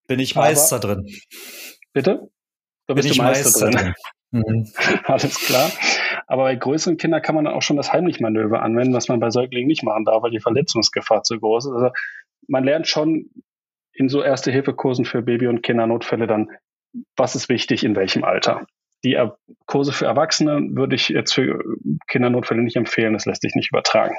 Bin 0.07 0.21
ich 0.21 0.37
Meister 0.37 0.77
Aber, 0.77 0.97
drin. 0.97 1.07
Bitte? 1.95 2.29
Da 2.87 2.95
bist 2.95 3.09
Bin 3.09 3.17
du 3.17 3.23
Meister, 3.23 3.67
Meister 3.67 3.71
drin. 3.71 3.95
drin. 4.33 4.65
Mhm. 4.67 4.67
Alles 5.05 5.41
klar. 5.41 5.71
Aber 6.27 6.43
bei 6.43 6.57
größeren 6.57 6.99
Kindern 6.99 7.23
kann 7.23 7.35
man 7.35 7.47
dann 7.47 7.55
auch 7.55 7.63
schon 7.63 7.79
das 7.79 7.91
Heimlichmanöver 7.91 8.61
anwenden, 8.61 8.93
was 8.93 9.09
man 9.09 9.19
bei 9.19 9.31
Säuglingen 9.31 9.67
nicht 9.67 9.83
machen 9.83 10.05
darf, 10.05 10.23
weil 10.23 10.31
die 10.31 10.41
Verletzungsgefahr 10.41 11.23
zu 11.23 11.41
groß 11.41 11.67
ist. 11.67 11.73
Also 11.73 11.91
man 12.49 12.65
lernt 12.65 12.87
schon 12.87 13.31
in 13.95 14.11
so 14.11 14.23
Erste-Hilfe-Kursen 14.23 15.07
für 15.07 15.23
Baby- 15.23 15.47
und 15.47 15.63
Kindernotfälle 15.63 16.27
dann, 16.27 16.51
was 17.17 17.35
ist 17.35 17.49
wichtig 17.49 17.83
in 17.83 17.97
welchem 17.97 18.25
Alter. 18.25 18.67
Die 19.05 19.17
Kurse 19.67 19.93
für 19.93 20.05
Erwachsene 20.05 20.61
würde 20.77 20.95
ich 20.95 21.09
jetzt 21.09 21.33
für 21.33 21.63
Kindernotfälle 22.09 22.63
nicht 22.63 22.77
empfehlen, 22.77 23.15
das 23.15 23.27
lässt 23.27 23.43
sich 23.43 23.55
nicht 23.55 23.71
übertragen. 23.71 24.15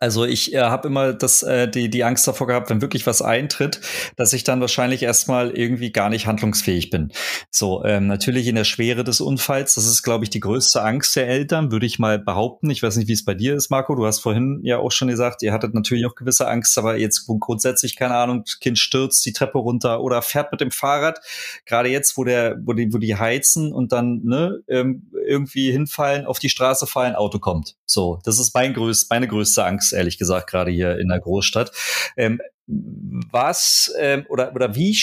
Also 0.00 0.24
ich 0.24 0.54
äh, 0.54 0.60
habe 0.60 0.88
immer 0.88 1.12
das, 1.12 1.42
äh, 1.42 1.68
die, 1.68 1.90
die 1.90 2.04
Angst 2.04 2.26
davor 2.26 2.46
gehabt, 2.46 2.70
wenn 2.70 2.80
wirklich 2.80 3.06
was 3.06 3.20
eintritt, 3.20 3.82
dass 4.16 4.32
ich 4.32 4.44
dann 4.44 4.62
wahrscheinlich 4.62 5.02
erstmal 5.02 5.50
irgendwie 5.50 5.92
gar 5.92 6.08
nicht 6.08 6.26
handlungsfähig 6.26 6.88
bin. 6.88 7.12
So, 7.50 7.84
ähm, 7.84 8.06
natürlich 8.06 8.46
in 8.46 8.54
der 8.54 8.64
Schwere 8.64 9.04
des 9.04 9.20
Unfalls, 9.20 9.74
das 9.74 9.84
ist, 9.84 10.02
glaube 10.02 10.24
ich, 10.24 10.30
die 10.30 10.40
größte 10.40 10.82
Angst 10.82 11.14
der 11.16 11.28
Eltern, 11.28 11.70
würde 11.70 11.84
ich 11.84 11.98
mal 11.98 12.18
behaupten. 12.18 12.70
Ich 12.70 12.82
weiß 12.82 12.96
nicht, 12.96 13.08
wie 13.08 13.12
es 13.12 13.26
bei 13.26 13.34
dir 13.34 13.54
ist, 13.54 13.68
Marco. 13.68 13.94
Du 13.94 14.06
hast 14.06 14.20
vorhin 14.20 14.60
ja 14.62 14.78
auch 14.78 14.90
schon 14.90 15.08
gesagt, 15.08 15.42
ihr 15.42 15.52
hattet 15.52 15.74
natürlich 15.74 16.06
auch 16.06 16.14
gewisse 16.14 16.48
Angst, 16.48 16.78
aber 16.78 16.96
jetzt 16.96 17.26
grundsätzlich, 17.26 17.94
keine 17.94 18.14
Ahnung, 18.14 18.44
Kind 18.62 18.78
stürzt 18.78 19.26
die 19.26 19.34
Treppe 19.34 19.58
runter 19.58 20.00
oder 20.00 20.22
fährt 20.22 20.50
mit 20.50 20.62
dem 20.62 20.70
Fahrrad. 20.70 21.20
Gerade 21.66 21.90
jetzt, 21.90 22.16
wo 22.16 22.24
der, 22.24 22.56
wo 22.64 22.72
die, 22.72 22.90
wo 22.94 22.96
die 22.96 23.16
heizen 23.16 23.70
und 23.70 23.92
dann 23.92 24.22
ne, 24.24 24.62
ähm, 24.66 25.10
irgendwie 25.26 25.70
hinfallen, 25.70 26.24
auf 26.24 26.38
die 26.38 26.48
Straße 26.48 26.86
fallen, 26.86 27.14
Auto 27.14 27.38
kommt. 27.38 27.76
So, 27.84 28.18
das 28.24 28.38
ist 28.38 28.54
mein 28.54 28.72
größt, 28.72 29.10
meine 29.10 29.28
größte 29.28 29.62
Angst 29.62 29.89
ehrlich 29.92 30.18
gesagt, 30.18 30.50
gerade 30.50 30.70
hier 30.70 30.98
in 30.98 31.08
der 31.08 31.20
Großstadt. 31.20 31.72
Ähm, 32.16 32.40
was 32.66 33.92
ähm, 33.98 34.26
oder, 34.28 34.54
oder 34.54 34.74
wie 34.74 34.96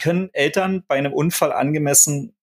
können 0.00 0.30
Eltern 0.32 0.84
bei 0.86 0.96
einem 0.96 1.12
Unfall 1.12 1.52
angemessen 1.52 2.34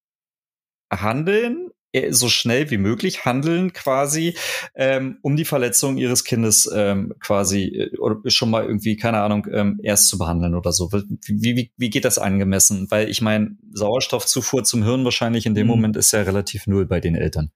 handeln? 0.92 1.72
Äh, 1.98 2.12
so 2.12 2.28
schnell 2.30 2.70
wie 2.70 2.78
möglich 2.78 3.26
handeln 3.26 3.74
quasi, 3.74 4.36
ähm, 4.76 5.20
um 5.22 5.36
die 5.36 5.46
Verletzung 5.46 5.98
ihres 5.98 6.24
Kindes 6.24 6.70
ähm, 6.74 7.14
quasi 7.20 7.64
äh, 7.64 7.98
oder 7.98 8.18
schon 8.30 8.50
mal 8.50 8.66
irgendwie, 8.66 8.98
keine 8.98 9.20
Ahnung, 9.20 9.48
ähm, 9.52 9.80
erst 9.84 10.10
zu 10.10 10.18
behandeln 10.18 10.56
oder 10.56 10.72
so. 10.72 10.92
Wie, 10.92 11.56
wie, 11.56 11.72
wie 11.78 11.90
geht 11.90 12.06
das 12.06 12.18
angemessen? 12.18 12.88
Weil 12.90 13.10
ich 13.10 13.22
meine, 13.22 13.58
Sauerstoffzufuhr 13.72 14.64
zum 14.64 14.84
Hirn 14.84 15.06
wahrscheinlich 15.06 15.46
in 15.46 15.56
dem 15.56 15.68
mhm. 15.68 15.74
Moment 15.74 15.98
ist 15.98 16.12
ja 16.12 16.22
relativ 16.22 16.68
null 16.68 16.86
bei 16.86 17.00
den 17.00 17.16
Eltern. 17.16 17.52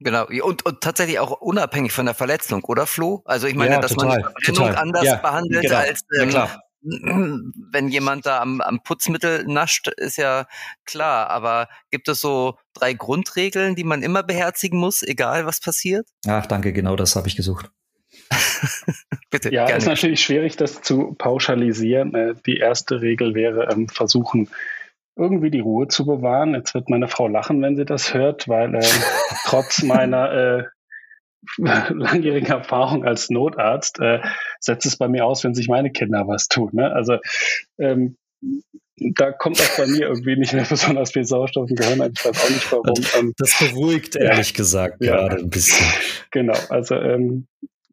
Genau, 0.00 0.26
und, 0.44 0.64
und 0.64 0.80
tatsächlich 0.80 1.18
auch 1.18 1.40
unabhängig 1.40 1.92
von 1.92 2.06
der 2.06 2.14
Verletzung, 2.14 2.62
oder 2.64 2.86
Flo? 2.86 3.22
Also 3.24 3.46
ich 3.46 3.54
meine, 3.54 3.74
ja, 3.74 3.80
dass 3.80 3.94
total, 3.94 4.20
man 4.20 4.32
die 4.40 4.44
Verbrennung 4.44 4.76
anders 4.76 5.04
ja, 5.04 5.16
behandelt 5.16 5.62
genau. 5.62 5.76
als 5.76 6.02
ähm, 6.20 6.30
ja, 6.30 6.48
wenn 6.82 7.88
jemand 7.88 8.26
da 8.26 8.40
am, 8.40 8.60
am 8.60 8.80
Putzmittel 8.82 9.44
nascht, 9.46 9.88
ist 9.88 10.16
ja 10.16 10.46
klar. 10.84 11.30
Aber 11.30 11.68
gibt 11.90 12.08
es 12.08 12.20
so 12.20 12.56
drei 12.74 12.94
Grundregeln, 12.94 13.74
die 13.74 13.84
man 13.84 14.02
immer 14.02 14.22
beherzigen 14.22 14.78
muss, 14.78 15.02
egal 15.02 15.46
was 15.46 15.60
passiert? 15.60 16.06
Ach, 16.26 16.46
danke, 16.46 16.72
genau 16.72 16.96
das 16.96 17.16
habe 17.16 17.28
ich 17.28 17.36
gesucht. 17.36 17.70
Bitte. 19.30 19.52
Ja, 19.52 19.66
gerne. 19.66 19.78
ist 19.78 19.86
natürlich 19.86 20.22
schwierig, 20.22 20.56
das 20.56 20.80
zu 20.82 21.14
pauschalisieren. 21.18 22.14
Äh, 22.14 22.34
die 22.46 22.58
erste 22.58 23.00
Regel 23.00 23.34
wäre 23.34 23.68
ähm, 23.70 23.88
versuchen, 23.88 24.48
irgendwie 25.18 25.50
die 25.50 25.60
Ruhe 25.60 25.88
zu 25.88 26.06
bewahren. 26.06 26.54
Jetzt 26.54 26.74
wird 26.74 26.88
meine 26.88 27.08
Frau 27.08 27.28
lachen, 27.28 27.60
wenn 27.60 27.76
sie 27.76 27.84
das 27.84 28.14
hört, 28.14 28.48
weil 28.48 28.74
äh, 28.74 28.86
trotz 29.44 29.82
meiner 29.82 30.32
äh, 30.32 30.64
langjährigen 31.56 32.50
Erfahrung 32.50 33.04
als 33.04 33.30
Notarzt 33.30 34.00
äh, 34.00 34.20
setzt 34.60 34.86
es 34.86 34.96
bei 34.96 35.08
mir 35.08 35.26
aus, 35.26 35.44
wenn 35.44 35.54
sich 35.54 35.68
meine 35.68 35.90
Kinder 35.90 36.26
was 36.26 36.48
tun. 36.48 36.70
Ne? 36.72 36.92
Also 36.92 37.18
ähm, 37.78 38.16
da 39.16 39.32
kommt 39.32 39.60
auch 39.60 39.76
bei 39.76 39.86
mir 39.86 40.08
irgendwie 40.08 40.36
nicht 40.36 40.52
mehr 40.52 40.66
besonders 40.68 41.12
viel 41.12 41.24
Sauerstoff 41.24 41.68
im 41.70 41.76
Gehirn 41.76 42.00
ein. 42.00 42.12
Ich 42.16 42.24
weiß 42.24 42.44
auch 42.44 42.50
nicht 42.50 42.72
warum. 42.72 43.04
Ähm, 43.18 43.34
das 43.36 43.58
beruhigt 43.58 44.16
ehrlich 44.16 44.54
gesagt 44.54 45.02
ja, 45.02 45.16
gerade 45.16 45.36
ein 45.36 45.50
bisschen. 45.50 45.86
Genau, 46.30 46.58
also 46.68 46.94
ähm, 46.96 47.46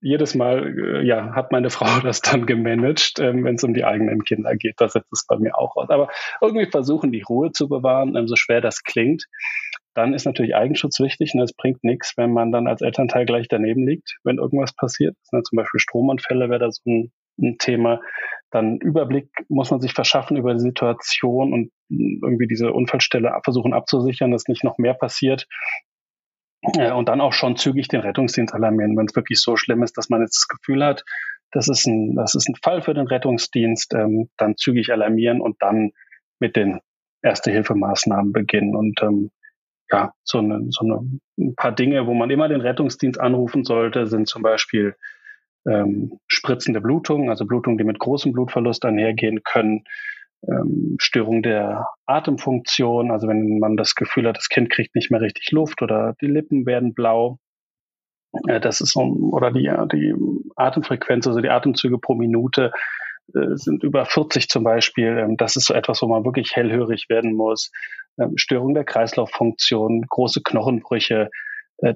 jedes 0.06 0.36
Mal 0.36 0.78
äh, 0.78 1.06
ja, 1.06 1.34
hat 1.34 1.52
meine 1.52 1.70
Frau 1.72 2.00
das 2.02 2.22
dann 2.22 2.46
gemanagt, 2.46 3.20
ähm, 3.20 3.44
wenn 3.44 3.56
es 3.56 3.64
um 3.64 3.74
die 3.74 3.84
eigenen 3.84 4.24
Kinder 4.24 4.56
geht. 4.56 4.76
Da 4.78 4.88
setzt 4.88 5.12
es 5.12 5.26
bei 5.28 5.38
mir 5.38 5.58
auch 5.58 5.76
aus. 5.76 5.90
Aber 5.90 6.10
irgendwie 6.42 6.68
versuchen, 6.68 7.12
die 7.12 7.24
Ruhe 7.24 7.52
zu 7.52 7.68
bewahren, 7.68 8.16
ähm, 8.16 8.28
so 8.28 8.36
schwer 8.36 8.62
das 8.62 8.84
klingt. 8.84 9.26
Dann 9.96 10.14
ist 10.14 10.26
natürlich 10.26 10.56
Eigenschutz 10.56 11.00
wichtig. 11.00 11.32
Und 11.34 11.42
es 11.42 11.54
bringt 11.54 11.84
nichts, 11.84 12.14
wenn 12.18 12.32
man 12.32 12.52
dann 12.52 12.68
als 12.68 12.82
Elternteil 12.82 13.26
gleich 13.26 13.48
daneben 13.48 13.88
liegt, 13.88 14.18
wenn 14.24 14.38
irgendwas 14.38 14.76
passiert. 14.76 15.16
Ne, 15.32 15.42
zum 15.42 15.58
Beispiel 15.58 15.80
Stromanfälle 15.80 16.50
wäre 16.50 16.60
da 16.60 16.72
so 16.72 16.82
ein, 16.86 17.12
ein 17.42 17.58
Thema. 17.58 18.00
Dann 18.52 18.78
Überblick 18.78 19.30
muss 19.50 19.72
man 19.72 19.82
sich 19.82 19.94
verschaffen 19.94 20.38
über 20.38 20.54
die 20.54 20.60
Situation 20.60 21.52
und 21.52 21.72
irgendwie 21.90 22.48
diese 22.48 22.72
Unfallstelle 22.72 23.34
versuchen 23.44 23.74
abzusichern, 23.74 24.32
dass 24.32 24.48
nicht 24.48 24.64
noch 24.64 24.78
mehr 24.78 24.94
passiert. 24.94 25.48
Äh, 26.78 26.92
und 26.92 27.10
dann 27.10 27.22
auch 27.22 27.34
schon 27.34 27.58
zügig 27.58 27.88
den 27.88 28.02
Rettungsdienst 28.02 28.54
alarmieren, 28.54 28.98
wenn 28.98 29.06
es 29.06 29.16
wirklich 29.16 29.40
so 29.42 29.56
schlimm 29.56 29.84
ist, 29.84 29.98
dass 29.98 30.10
man 30.10 30.22
jetzt 30.22 30.38
das 30.38 30.48
Gefühl 30.48 30.84
hat, 30.84 31.04
das 31.52 31.68
ist 31.68 31.86
ein, 31.86 32.16
das 32.16 32.36
ist 32.36 32.50
ein 32.50 32.56
Fall 32.56 32.82
für 32.82 32.94
den 32.94 33.08
Rettungsdienst, 33.08 33.94
ähm, 33.94 34.30
dann 34.38 34.58
zügig 34.58 34.92
alarmieren 34.92 35.42
und 35.42 35.58
dann 35.62 35.92
mit 36.40 36.56
den 36.56 36.80
Erste-Hilfemaßnahmen 37.22 38.34
beginnen. 38.34 38.76
Und 38.76 39.02
ähm, 39.02 39.32
ja, 39.92 40.14
so, 40.24 40.40
eine, 40.40 40.66
so 40.70 40.86
eine, 40.86 41.00
ein 41.38 41.56
paar 41.56 41.72
Dinge, 41.72 42.08
wo 42.08 42.14
man 42.14 42.30
immer 42.30 42.50
den 42.50 42.62
Rettungsdienst 42.62 43.20
anrufen 43.20 43.64
sollte, 43.64 44.08
sind 44.08 44.28
zum 44.28 44.42
Beispiel 44.42 44.96
ähm, 45.68 46.20
spritzende 46.28 46.82
Blutungen, 46.82 47.30
also 47.30 47.46
Blutungen, 47.46 47.78
die 47.78 47.84
mit 47.84 48.00
großem 48.00 48.34
Blutverlust 48.34 48.86
einhergehen 48.86 49.44
können, 49.44 49.84
ähm, 50.48 50.96
Störung 51.00 51.42
der 51.42 51.88
Atemfunktion, 52.06 53.12
also 53.12 53.28
wenn 53.28 53.60
man 53.60 53.78
das 53.78 53.96
Gefühl 53.96 54.28
hat, 54.28 54.38
das 54.38 54.50
Kind 54.50 54.70
kriegt 54.70 54.96
nicht 54.96 55.12
mehr 55.12 55.22
richtig 55.22 55.52
Luft 55.52 55.82
oder 55.82 56.16
die 56.22 56.28
Lippen 56.28 56.66
werden 56.66 56.94
blau. 56.94 57.40
Äh, 58.48 58.60
das 58.60 58.82
ist 58.82 58.94
so, 58.94 59.02
oder 59.02 59.52
die, 59.52 59.72
die 59.92 60.14
Atemfrequenz, 60.56 61.28
also 61.28 61.42
die 61.42 61.50
Atemzüge 61.50 61.98
pro 61.98 62.16
Minute 62.16 62.72
äh, 63.34 63.56
sind 63.56 63.84
über 63.84 64.06
40 64.06 64.50
zum 64.50 64.64
Beispiel. 64.64 65.18
Ähm, 65.18 65.38
das 65.38 65.56
ist 65.56 65.66
so 65.66 65.74
etwas, 65.74 66.02
wo 66.02 66.08
man 66.08 66.26
wirklich 66.26 66.56
hellhörig 66.56 67.10
werden 67.10 67.34
muss. 67.34 67.72
Ähm, 68.20 68.34
Störung 68.38 68.74
der 68.74 68.86
Kreislauffunktion, 68.86 70.06
große 70.08 70.42
Knochenbrüche. 70.44 71.30
Äh, 71.78 71.96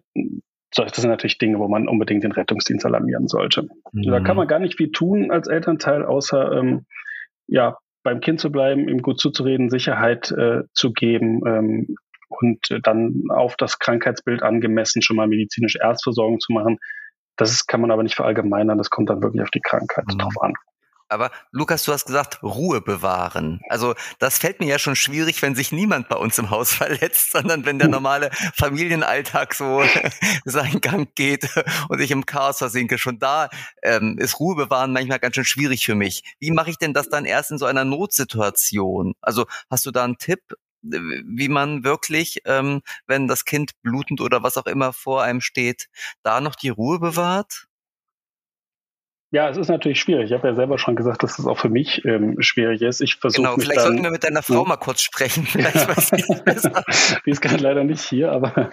das 0.76 0.96
sind 0.96 1.10
natürlich 1.10 1.40
Dinge, 1.40 1.58
wo 1.60 1.68
man 1.68 1.88
unbedingt 1.88 2.24
den 2.24 2.32
Rettungsdienst 2.32 2.86
alarmieren 2.86 3.28
sollte. 3.28 3.68
Mhm. 3.92 4.04
Da 4.04 4.20
kann 4.20 4.38
man 4.38 4.48
gar 4.48 4.60
nicht 4.60 4.78
viel 4.78 4.92
tun 4.92 5.32
als 5.32 5.48
Elternteil, 5.48 6.06
außer 6.06 6.52
ähm, 6.54 6.86
ja, 7.48 7.78
beim 8.04 8.22
Kind 8.22 8.40
zu 8.40 8.52
bleiben, 8.52 8.88
ihm 8.88 9.02
gut 9.02 9.20
zuzureden, 9.20 9.70
Sicherheit 9.70 10.32
äh, 10.32 10.64
zu 10.74 10.94
geben 10.94 11.42
ähm, 11.46 11.96
und 12.30 12.72
äh, 12.72 12.80
dann 12.82 13.26
auf 13.30 13.56
das 13.58 13.80
Krankheitsbild 13.80 14.44
angemessen 14.44 15.02
schon 15.02 15.18
mal 15.18 15.28
medizinische 15.28 15.80
Erstversorgung 15.80 16.40
zu 16.40 16.54
machen. 16.54 16.78
Das 17.36 17.66
kann 17.68 17.82
man 17.82 17.92
aber 17.92 18.04
nicht 18.04 18.16
verallgemeinern, 18.16 18.78
das 18.78 18.90
kommt 18.90 19.10
dann 19.10 19.22
wirklich 19.22 19.42
auf 19.42 19.52
die 19.52 19.62
Krankheit 19.62 20.06
mhm. 20.08 20.18
drauf 20.18 20.42
an. 20.42 20.54
Aber 21.10 21.32
Lukas, 21.52 21.84
du 21.84 21.92
hast 21.92 22.06
gesagt, 22.06 22.44
Ruhe 22.44 22.82
bewahren. 22.82 23.62
Also 23.68 23.96
das 24.20 24.38
fällt 24.38 24.60
mir 24.60 24.68
ja 24.68 24.78
schon 24.78 24.96
schwierig, 24.96 25.42
wenn 25.42 25.56
sich 25.56 25.72
niemand 25.72 26.08
bei 26.08 26.16
uns 26.16 26.38
im 26.38 26.52
Haus 26.52 26.72
verletzt, 26.76 27.32
sondern 27.32 27.66
wenn 27.66 27.80
der 27.80 27.88
normale 27.88 28.30
Familienalltag 28.54 29.56
so 29.56 29.84
seinen 30.46 30.82
Gang 30.82 31.10
geht 31.16 31.50
und 31.90 32.00
ich 32.00 32.12
im 32.12 32.28
Chaos 32.28 32.60
versinke. 32.60 33.00
Schon 33.00 33.18
da 33.18 33.50
ähm, 33.82 34.18
ist 34.20 34.40
Ruhe 34.40 34.56
bewahren 34.56 34.94
manchmal 34.94 35.20
ganz 35.20 35.36
schön 35.36 35.46
schwierig 35.46 35.84
für 35.84 35.96
mich. 35.96 36.24
Wie 36.40 36.52
mache 36.52 36.70
ich 36.70 36.78
denn 36.78 36.94
das 36.94 37.10
dann 37.10 37.26
erst 37.26 37.52
in 37.52 37.58
so 37.58 37.66
einer 37.66 37.86
Notsituation? 37.86 39.16
Also 39.20 39.48
hast 39.70 39.88
du 39.88 39.92
da 39.92 40.04
einen 40.04 40.20
Tipp, 40.20 40.42
wie 40.82 41.50
man 41.50 41.84
wirklich, 41.84 42.42
ähm, 42.46 42.82
wenn 43.08 43.28
das 43.28 43.46
Kind 43.46 43.72
blutend 43.82 44.22
oder 44.22 44.44
was 44.44 44.58
auch 44.58 44.68
immer 44.68 44.94
vor 44.94 45.24
einem 45.24 45.42
steht, 45.42 45.90
da 46.24 46.40
noch 46.40 46.56
die 46.56 46.70
Ruhe 46.70 47.00
bewahrt? 47.00 47.69
Ja, 49.32 49.48
es 49.48 49.58
ist 49.58 49.68
natürlich 49.68 50.00
schwierig. 50.00 50.32
Ich 50.32 50.34
habe 50.34 50.48
ja 50.48 50.56
selber 50.56 50.80
schon 50.80 50.96
gesagt, 50.96 51.22
dass 51.22 51.32
es 51.32 51.38
das 51.38 51.46
auch 51.46 51.60
für 51.60 51.70
mich 51.70 52.04
ähm, 52.04 52.38
schwierig 52.40 52.82
ist. 52.82 53.00
Ich 53.00 53.18
versuche 53.18 53.44
genau, 53.44 53.56
vielleicht 53.56 53.78
dann, 53.78 53.86
sollten 53.86 54.04
wir 54.04 54.10
mit 54.10 54.24
deiner 54.24 54.42
Frau 54.42 54.66
mal 54.66 54.78
kurz 54.78 55.02
sprechen. 55.02 55.46
Vielleicht 55.46 55.88
weiß 55.88 56.14
ich 56.14 56.44
besser. 56.44 56.84
Die 57.26 57.30
ist 57.30 57.42
gerade 57.42 57.62
leider 57.62 57.84
nicht 57.84 58.02
hier, 58.02 58.32
aber 58.32 58.72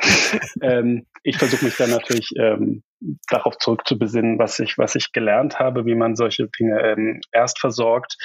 ähm, 0.63 1.05
ich 1.23 1.37
versuche 1.37 1.67
mich 1.67 1.77
dann 1.77 1.91
natürlich 1.91 2.31
ähm, 2.39 2.83
darauf 3.29 3.59
zurückzubesinnen, 3.59 4.39
was 4.39 4.59
ich, 4.59 4.79
was 4.79 4.95
ich 4.95 5.13
gelernt 5.13 5.59
habe, 5.59 5.85
wie 5.85 5.95
man 5.95 6.17
solche 6.17 6.49
Dinge 6.59 6.81
ähm, 6.81 7.21
erst 7.33 7.59
versorgt. 7.59 8.17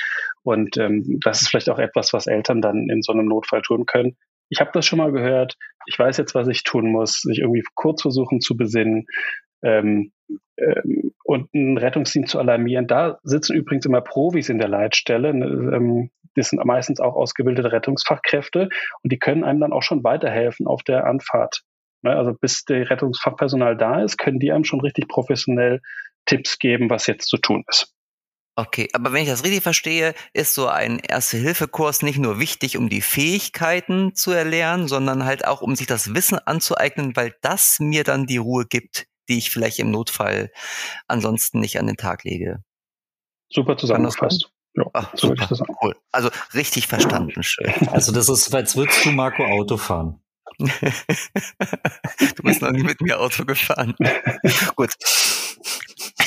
Und 0.43 0.77
ähm, 0.77 1.19
das 1.21 1.41
ist 1.41 1.49
vielleicht 1.49 1.69
auch 1.69 1.79
etwas, 1.79 2.13
was 2.13 2.27
Eltern 2.27 2.61
dann 2.61 2.87
in 2.89 3.01
so 3.01 3.11
einem 3.11 3.25
Notfall 3.25 3.61
tun 3.61 3.85
können. 3.85 4.15
Ich 4.47 4.61
habe 4.61 4.71
das 4.73 4.85
schon 4.85 4.99
mal 4.99 5.11
gehört. 5.11 5.57
Ich 5.85 5.99
weiß 5.99 6.15
jetzt, 6.15 6.33
was 6.33 6.47
ich 6.47 6.63
tun 6.63 6.91
muss. 6.91 7.21
Sich 7.21 7.39
irgendwie 7.39 7.63
kurz 7.75 8.01
versuchen 8.01 8.39
zu 8.39 8.55
besinnen. 8.55 9.05
Ähm, 9.63 10.13
ähm, 10.57 11.13
und 11.23 11.49
einen 11.53 11.77
Rettungsdienst 11.77 12.31
zu 12.31 12.39
alarmieren. 12.39 12.87
Da 12.87 13.19
sitzen 13.23 13.55
übrigens 13.55 13.85
immer 13.85 14.01
Profis 14.01 14.49
in 14.49 14.59
der 14.59 14.67
Leitstelle. 14.67 15.33
Ne, 15.33 15.45
ähm, 15.75 16.11
das 16.35 16.49
sind 16.49 16.63
meistens 16.63 16.99
auch 16.99 17.15
ausgebildete 17.15 17.71
Rettungsfachkräfte 17.71 18.69
und 19.03 19.11
die 19.11 19.19
können 19.19 19.43
einem 19.43 19.59
dann 19.59 19.73
auch 19.73 19.83
schon 19.83 20.03
weiterhelfen 20.03 20.67
auf 20.67 20.83
der 20.83 21.05
Anfahrt. 21.05 21.61
Ne, 22.03 22.15
also 22.15 22.33
bis 22.33 22.63
der 22.65 22.89
Rettungsfachpersonal 22.89 23.77
da 23.77 24.01
ist, 24.01 24.17
können 24.17 24.39
die 24.39 24.51
einem 24.51 24.63
schon 24.63 24.81
richtig 24.81 25.07
professionell 25.07 25.81
Tipps 26.25 26.59
geben, 26.59 26.89
was 26.89 27.07
jetzt 27.07 27.27
zu 27.27 27.37
tun 27.37 27.63
ist. 27.67 27.93
Okay, 28.57 28.89
aber 28.91 29.13
wenn 29.13 29.23
ich 29.23 29.29
das 29.29 29.45
richtig 29.45 29.63
verstehe, 29.63 30.13
ist 30.33 30.53
so 30.53 30.67
ein 30.67 30.99
Erste-Hilfe-Kurs 30.99 32.01
nicht 32.01 32.19
nur 32.19 32.39
wichtig, 32.39 32.77
um 32.77 32.89
die 32.89 33.01
Fähigkeiten 33.01 34.13
zu 34.13 34.31
erlernen, 34.31 34.87
sondern 34.87 35.23
halt 35.23 35.47
auch, 35.47 35.61
um 35.61 35.75
sich 35.75 35.87
das 35.87 36.13
Wissen 36.13 36.37
anzueignen, 36.37 37.15
weil 37.15 37.33
das 37.41 37.79
mir 37.79 38.03
dann 38.03 38.25
die 38.25 38.37
Ruhe 38.37 38.65
gibt, 38.65 39.07
die 39.31 39.37
ich 39.37 39.49
vielleicht 39.49 39.79
im 39.79 39.91
Notfall 39.91 40.51
ansonsten 41.07 41.59
nicht 41.59 41.79
an 41.79 41.87
den 41.87 41.97
Tag 41.97 42.23
lege. 42.23 42.63
Super 43.49 43.77
zusammengefasst. 43.77 44.51
Ja, 44.73 44.85
Ach, 44.93 45.11
so 45.15 45.27
super, 45.29 45.49
cool. 45.81 45.95
Also 46.11 46.29
richtig 46.53 46.87
verstanden, 46.87 47.43
schön. 47.43 47.73
Also 47.89 48.11
das 48.11 48.29
ist, 48.29 48.53
als 48.53 48.77
würdest 48.77 49.03
du 49.05 49.11
Marco 49.11 49.43
Auto 49.43 49.77
fahren. 49.77 50.21
du 50.59 52.43
bist 52.43 52.61
noch 52.61 52.71
nie 52.71 52.83
mit 52.83 53.01
mir 53.01 53.19
Auto 53.19 53.43
gefahren. 53.45 53.95
Gut. 54.75 54.91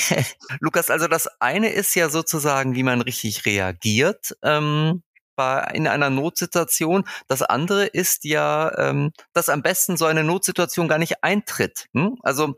Lukas, 0.59 0.89
also 0.89 1.07
das 1.07 1.27
eine 1.39 1.69
ist 1.69 1.95
ja 1.95 2.09
sozusagen, 2.09 2.75
wie 2.75 2.83
man 2.83 3.01
richtig 3.01 3.45
reagiert 3.45 4.35
ähm, 4.43 5.03
bei, 5.35 5.71
in 5.73 5.87
einer 5.87 6.09
Notsituation. 6.09 7.05
Das 7.27 7.41
andere 7.41 7.85
ist 7.85 8.23
ja, 8.25 8.71
ähm, 8.77 9.11
dass 9.33 9.49
am 9.49 9.61
besten 9.61 9.97
so 9.97 10.05
eine 10.05 10.23
Notsituation 10.23 10.87
gar 10.87 10.97
nicht 10.97 11.23
eintritt. 11.23 11.87
Hm? 11.93 12.17
Also 12.23 12.55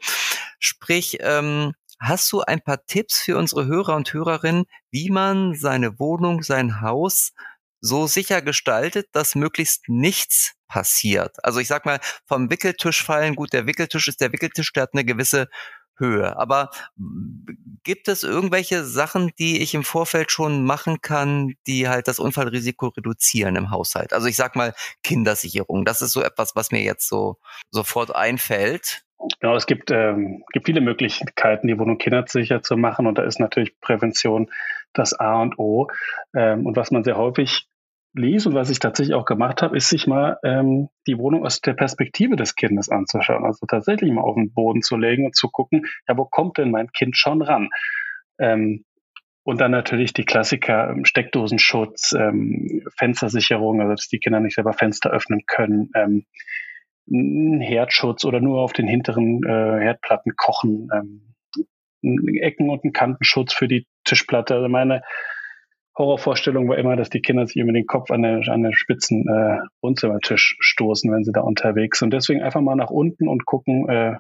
sprich, 0.60 1.18
ähm, 1.22 1.74
hast 2.00 2.32
du 2.32 2.42
ein 2.42 2.62
paar 2.62 2.86
Tipps 2.86 3.20
für 3.20 3.38
unsere 3.38 3.66
Hörer 3.66 3.96
und 3.96 4.14
Hörerinnen, 4.14 4.66
wie 4.92 5.10
man 5.10 5.56
seine 5.56 6.00
Wohnung, 6.00 6.44
sein 6.44 6.82
Haus 6.82 7.34
so 7.80 8.08
sicher 8.08 8.42
gestaltet, 8.42 9.08
dass 9.14 9.36
möglichst 9.36 9.88
nichts 9.88 10.54
passiert. 10.68 11.44
Also 11.44 11.60
ich 11.60 11.68
sag 11.68 11.86
mal, 11.86 12.00
vom 12.26 12.50
Wickeltisch 12.50 13.04
fallen, 13.04 13.36
gut, 13.36 13.54
der 13.54 13.68
Wickeltisch 13.68 14.08
ist 14.08 14.22
der 14.22 14.34
Wickeltisch, 14.34 14.74
der 14.74 14.84
hat 14.84 14.94
eine 14.94 15.06
gewisse 15.06 15.48
Höhe. 15.98 16.38
Aber 16.38 16.70
gibt 17.84 18.08
es 18.08 18.24
irgendwelche 18.24 18.84
Sachen, 18.86 19.32
die 19.40 19.62
ich 19.62 19.74
im 19.74 19.84
Vorfeld 19.84 20.32
schon 20.32 20.64
machen 20.64 21.02
kann, 21.02 21.56
die 21.66 21.88
halt 21.88 22.08
das 22.08 22.20
Unfallrisiko 22.20 22.88
reduzieren 22.90 23.56
im 23.56 23.72
Haushalt? 23.72 24.14
Also 24.14 24.28
ich 24.28 24.36
sag 24.36 24.56
mal 24.56 24.74
Kindersicherung. 25.04 25.86
Das 25.86 26.02
ist 26.02 26.12
so 26.12 26.22
etwas, 26.22 26.56
was 26.56 26.72
mir 26.72 26.82
jetzt 26.82 27.08
so 27.08 27.38
sofort 27.72 28.16
einfällt. 28.16 29.04
Genau, 29.40 29.56
es 29.56 29.66
gibt, 29.66 29.92
ähm, 29.92 30.44
gibt 30.54 30.68
viele 30.68 30.82
Möglichkeiten, 30.82 31.68
die 31.68 31.78
Wohnung 31.80 31.98
kindersicher 31.98 32.62
zu 32.62 32.78
machen. 32.78 33.08
Und 33.08 33.18
da 33.18 33.24
ist 33.24 33.40
natürlich 33.40 33.80
Prävention 33.80 34.50
das 34.94 35.14
A 35.14 35.42
und 35.42 35.58
O. 35.60 35.88
Ähm, 36.36 36.66
und 36.66 36.76
was 36.76 36.92
man 36.92 37.04
sehr 37.04 37.18
häufig 37.18 37.68
liest 38.14 38.48
und 38.48 38.54
was 38.56 38.70
ich 38.70 38.80
tatsächlich 38.80 39.16
auch 39.16 39.26
gemacht 39.26 39.62
habe, 39.62 39.76
ist 39.78 39.90
sich 39.90 40.08
mal 40.08 40.38
ähm, 40.44 40.90
die 41.08 41.18
Wohnung 41.18 41.46
aus 41.46 41.62
der 41.62 41.74
Perspektive 41.74 42.36
des 42.36 42.56
Kindes 42.56 42.90
anzuschauen. 42.90 43.46
Also 43.46 43.66
tatsächlich 43.66 44.12
mal 44.12 44.22
auf 44.22 44.36
den 44.36 44.54
Boden 44.54 44.82
zu 44.82 44.98
legen 44.98 45.26
und 45.26 45.36
zu 45.36 45.50
gucken, 45.50 45.86
ja, 46.08 46.18
wo 46.18 46.26
kommt 46.26 46.58
denn 46.58 46.72
mein 46.72 46.92
Kind 46.92 47.18
schon 47.18 47.42
ran? 47.42 47.70
Ähm, 48.40 48.86
und 49.44 49.62
dann 49.62 49.72
natürlich 49.72 50.14
die 50.14 50.26
Klassiker, 50.26 50.90
ähm, 50.90 51.06
Steckdosenschutz, 51.06 52.14
ähm, 52.14 52.84
Fenstersicherung, 52.98 53.82
also 53.82 53.94
dass 53.94 54.10
die 54.10 54.20
Kinder 54.20 54.42
nicht 54.42 54.56
selber 54.56 54.74
Fenster 54.74 55.10
öffnen 55.10 55.44
können, 55.48 55.90
ähm, 55.96 56.26
Herdschutz 57.10 58.26
oder 58.26 58.40
nur 58.42 58.60
auf 58.60 58.74
den 58.74 58.88
hinteren 58.88 59.42
äh, 59.44 59.84
Herdplatten 59.84 60.36
kochen, 60.36 60.90
ähm, 60.94 61.34
Ecken- 62.42 62.70
und 62.70 62.84
einen 62.84 62.94
Kantenschutz 62.94 63.54
für 63.54 63.68
die 63.68 63.88
Tischplatte. 64.04 64.56
Also 64.56 64.68
meine 64.68 65.02
Horrorvorstellung 65.98 66.70
war 66.70 66.78
immer, 66.78 66.96
dass 66.96 67.10
die 67.10 67.22
Kinder 67.22 67.48
sich 67.48 67.58
immer 67.58 67.74
den 67.74 67.88
Kopf 67.88 68.12
an 68.12 68.22
der, 68.22 68.48
an 68.50 68.62
der 68.62 68.74
spitzen 68.74 69.28
äh, 69.28 69.58
Wohnzimmertisch 69.82 70.56
stoßen, 70.60 71.12
wenn 71.12 71.24
sie 71.24 71.32
da 71.32 71.42
unterwegs 71.42 72.00
sind. 72.00 72.14
Deswegen 72.14 72.42
einfach 72.42 72.62
mal 72.62 72.76
nach 72.76 72.92
unten 72.92 73.28
und 73.28 73.46
gucken, 73.46 73.90
äh, 73.90 74.16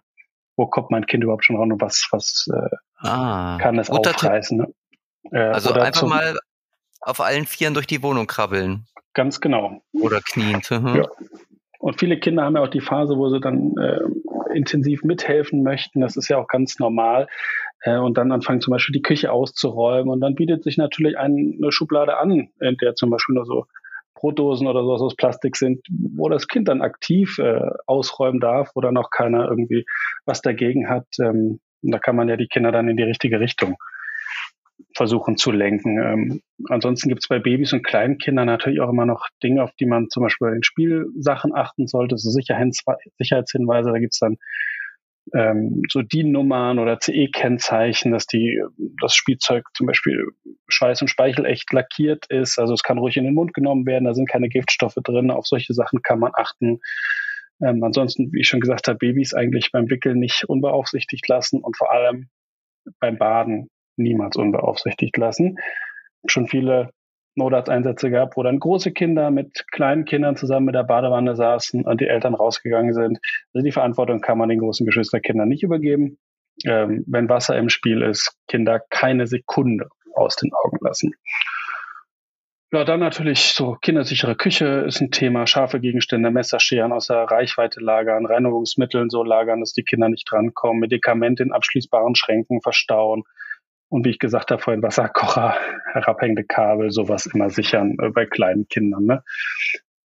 wo 0.56 0.66
kommt 0.66 0.90
mein 0.90 1.06
Kind 1.06 1.24
überhaupt 1.24 1.46
schon 1.46 1.58
ran 1.58 1.72
und 1.72 1.82
was, 1.82 2.08
was 2.12 2.48
äh, 2.52 3.08
ah, 3.08 3.58
kann 3.62 3.78
es 3.78 3.92
aufreißen. 3.92 4.58
Ne? 4.58 4.74
Äh, 5.32 5.40
also 5.40 5.72
einfach 5.74 6.00
zum, 6.00 6.10
mal 6.10 6.38
auf 7.02 7.22
allen 7.22 7.46
Vieren 7.46 7.76
durch 7.76 7.86
die 7.86 8.02
Wohnung 8.02 8.26
krabbeln. 8.26 8.86
Ganz 9.14 9.40
genau. 9.40 9.82
Oder 9.94 10.22
kniend. 10.22 10.70
Mhm. 10.72 10.96
Ja. 10.96 11.08
Und 11.88 12.02
viele 12.02 12.20
Kinder 12.20 12.44
haben 12.44 12.58
ja 12.58 12.64
auch 12.64 12.68
die 12.68 12.82
Phase, 12.82 13.16
wo 13.16 13.30
sie 13.30 13.40
dann 13.40 13.78
äh, 13.78 14.02
intensiv 14.54 15.06
mithelfen 15.06 15.64
möchten. 15.64 16.02
Das 16.02 16.18
ist 16.18 16.28
ja 16.28 16.38
auch 16.38 16.50
ganz 16.50 16.80
normal. 16.80 17.30
Äh, 17.80 17.96
und 17.96 18.18
dann 18.18 18.34
anfangen 18.34 18.60
zum 18.60 18.72
Beispiel 18.72 18.92
die 18.92 19.02
Küche 19.02 19.32
auszuräumen. 19.32 20.10
Und 20.10 20.20
dann 20.20 20.36
bietet 20.36 20.66
sich 20.66 20.76
natürlich 20.76 21.18
eine 21.18 21.72
Schublade 21.72 22.18
an, 22.18 22.50
in 22.60 22.76
der 22.82 22.96
zum 22.96 23.10
Beispiel 23.10 23.36
nur 23.36 23.46
so 23.46 23.68
Brotdosen 24.16 24.68
oder 24.68 24.84
sowas 24.84 25.02
aus 25.02 25.16
Plastik 25.16 25.56
sind, 25.56 25.80
wo 26.14 26.28
das 26.28 26.50
Kind 26.50 26.68
dann 26.68 26.82
aktiv 26.82 27.40
äh, 27.40 27.62
ausräumen 27.86 28.42
darf, 28.42 28.72
wo 28.76 28.82
dann 28.82 28.98
auch 28.98 29.10
keiner 29.10 29.48
irgendwie 29.48 29.86
was 30.26 30.42
dagegen 30.42 30.90
hat. 30.90 31.08
Ähm, 31.22 31.62
und 31.82 31.92
da 31.94 32.00
kann 32.00 32.18
man 32.18 32.28
ja 32.28 32.36
die 32.36 32.50
Kinder 32.50 32.74
dann 32.74 32.90
in 32.90 32.98
die 32.98 33.04
richtige 33.04 33.40
Richtung 33.40 33.78
versuchen 34.98 35.38
zu 35.38 35.52
lenken. 35.52 36.02
Ähm, 36.02 36.42
ansonsten 36.70 37.08
gibt 37.08 37.24
es 37.24 37.28
bei 37.28 37.40
Babys 37.40 37.72
und 37.72 37.86
Kleinkindern 37.86 38.48
natürlich 38.48 38.82
auch 38.82 38.90
immer 38.90 39.06
noch 39.06 39.28
Dinge, 39.44 39.64
auf 39.64 39.72
die 39.80 39.86
man 39.86 40.10
zum 40.10 40.24
Beispiel 40.24 40.48
bei 40.48 40.54
den 40.54 40.64
Spielsachen 40.64 41.56
achten 41.56 41.88
sollte, 41.88 42.18
so 42.18 42.32
Sicherheitshinweise. 42.32 43.92
Da 43.92 44.00
gibt 44.00 44.14
es 44.14 44.20
dann 44.20 44.38
ähm, 45.34 45.84
so 45.90 46.02
DIN-Nummern 46.02 46.80
oder 46.80 47.00
CE-Kennzeichen, 47.00 48.12
dass 48.12 48.26
die 48.26 48.62
das 49.00 49.14
Spielzeug 49.14 49.66
zum 49.76 49.86
Beispiel 49.88 50.26
Schweiß 50.68 51.02
und 51.02 51.10
Speichel 51.10 51.46
echt 51.46 51.72
lackiert 51.72 52.26
ist. 52.30 52.58
Also 52.58 52.74
es 52.74 52.82
kann 52.82 52.98
ruhig 52.98 53.18
in 53.18 53.24
den 53.24 53.36
Mund 53.36 53.54
genommen 53.54 53.86
werden, 53.86 54.06
da 54.06 54.14
sind 54.14 54.30
keine 54.30 54.50
Giftstoffe 54.50 54.98
drin. 55.04 55.32
Auf 55.32 55.46
solche 55.46 55.74
Sachen 55.74 56.02
kann 56.02 56.20
man 56.20 56.32
achten. 56.34 56.80
Ähm, 57.62 57.84
ansonsten, 57.84 58.32
wie 58.34 58.42
ich 58.42 58.48
schon 58.48 58.62
gesagt 58.62 58.88
habe, 58.88 58.98
Babys 58.98 59.34
eigentlich 59.34 59.72
beim 59.72 59.90
Wickeln 59.90 60.20
nicht 60.20 60.46
unbeaufsichtigt 60.46 61.28
lassen 61.28 61.62
und 61.62 61.78
vor 61.78 61.92
allem 61.92 62.30
beim 63.00 63.18
Baden 63.18 63.70
niemals 63.98 64.38
unbeaufsichtigt 64.38 65.18
lassen. 65.18 65.58
Schon 66.26 66.48
viele 66.48 66.92
Notarzteinsätze 67.36 68.10
gehabt, 68.10 68.36
wo 68.36 68.44
dann 68.44 68.60
große 68.60 68.92
Kinder 68.92 69.30
mit 69.32 69.66
kleinen 69.72 70.06
Kindern 70.06 70.36
zusammen 70.36 70.66
mit 70.66 70.76
der 70.76 70.84
Badewanne 70.84 71.36
saßen 71.36 71.86
und 71.86 72.02
die 72.02 72.08
Eltern 72.08 72.34
rausgegangen 72.34 72.94
sind. 72.94 73.20
Also 73.54 73.64
die 73.64 73.72
Verantwortung 73.72 74.22
kann 74.22 74.38
man 74.38 74.50
den 74.50 74.60
großen 74.60 74.86
Geschwisterkindern 74.86 75.48
nicht 75.48 75.64
übergeben. 75.64 76.18
Ähm, 76.66 77.04
wenn 77.08 77.30
Wasser 77.30 77.56
im 77.58 77.70
Spiel 77.70 78.02
ist, 78.02 78.36
Kinder 78.48 78.82
keine 78.90 79.28
Sekunde 79.28 79.90
aus 80.16 80.36
den 80.36 80.52
Augen 80.54 80.78
lassen. 80.82 81.14
Ja, 82.74 82.84
dann 82.84 83.00
natürlich 83.00 83.54
so 83.54 83.78
kindersichere 83.82 84.36
Küche 84.36 84.84
ist 84.88 85.00
ein 85.00 85.12
Thema, 85.12 85.48
scharfe 85.48 85.80
Gegenstände, 85.80 86.32
Messerscheren 86.32 86.92
außer 86.92 87.16
Reichweite 87.16 87.80
lagern, 87.80 88.26
Reinigungsmittel 88.26 89.10
so 89.10 89.24
lagern, 89.24 89.62
dass 89.62 89.72
die 89.72 89.84
Kinder 89.84 90.10
nicht 90.10 90.30
drankommen, 90.30 90.82
Medikamente 90.82 91.44
in 91.44 91.54
abschließbaren 91.54 92.16
Schränken 92.16 92.62
verstauen, 92.62 93.24
und 93.90 94.06
wie 94.06 94.10
ich 94.10 94.20
gesagt 94.20 94.52
habe, 94.52 94.62
vorhin 94.62 94.84
Wasserkocher, 94.84 95.56
herabhängende 95.94 96.44
Kabel, 96.44 96.92
sowas 96.92 97.26
immer 97.26 97.50
sichern 97.50 97.98
äh, 98.02 98.10
bei 98.10 98.26
kleinen 98.26 98.68
Kindern. 98.68 99.06
Ne? 99.06 99.24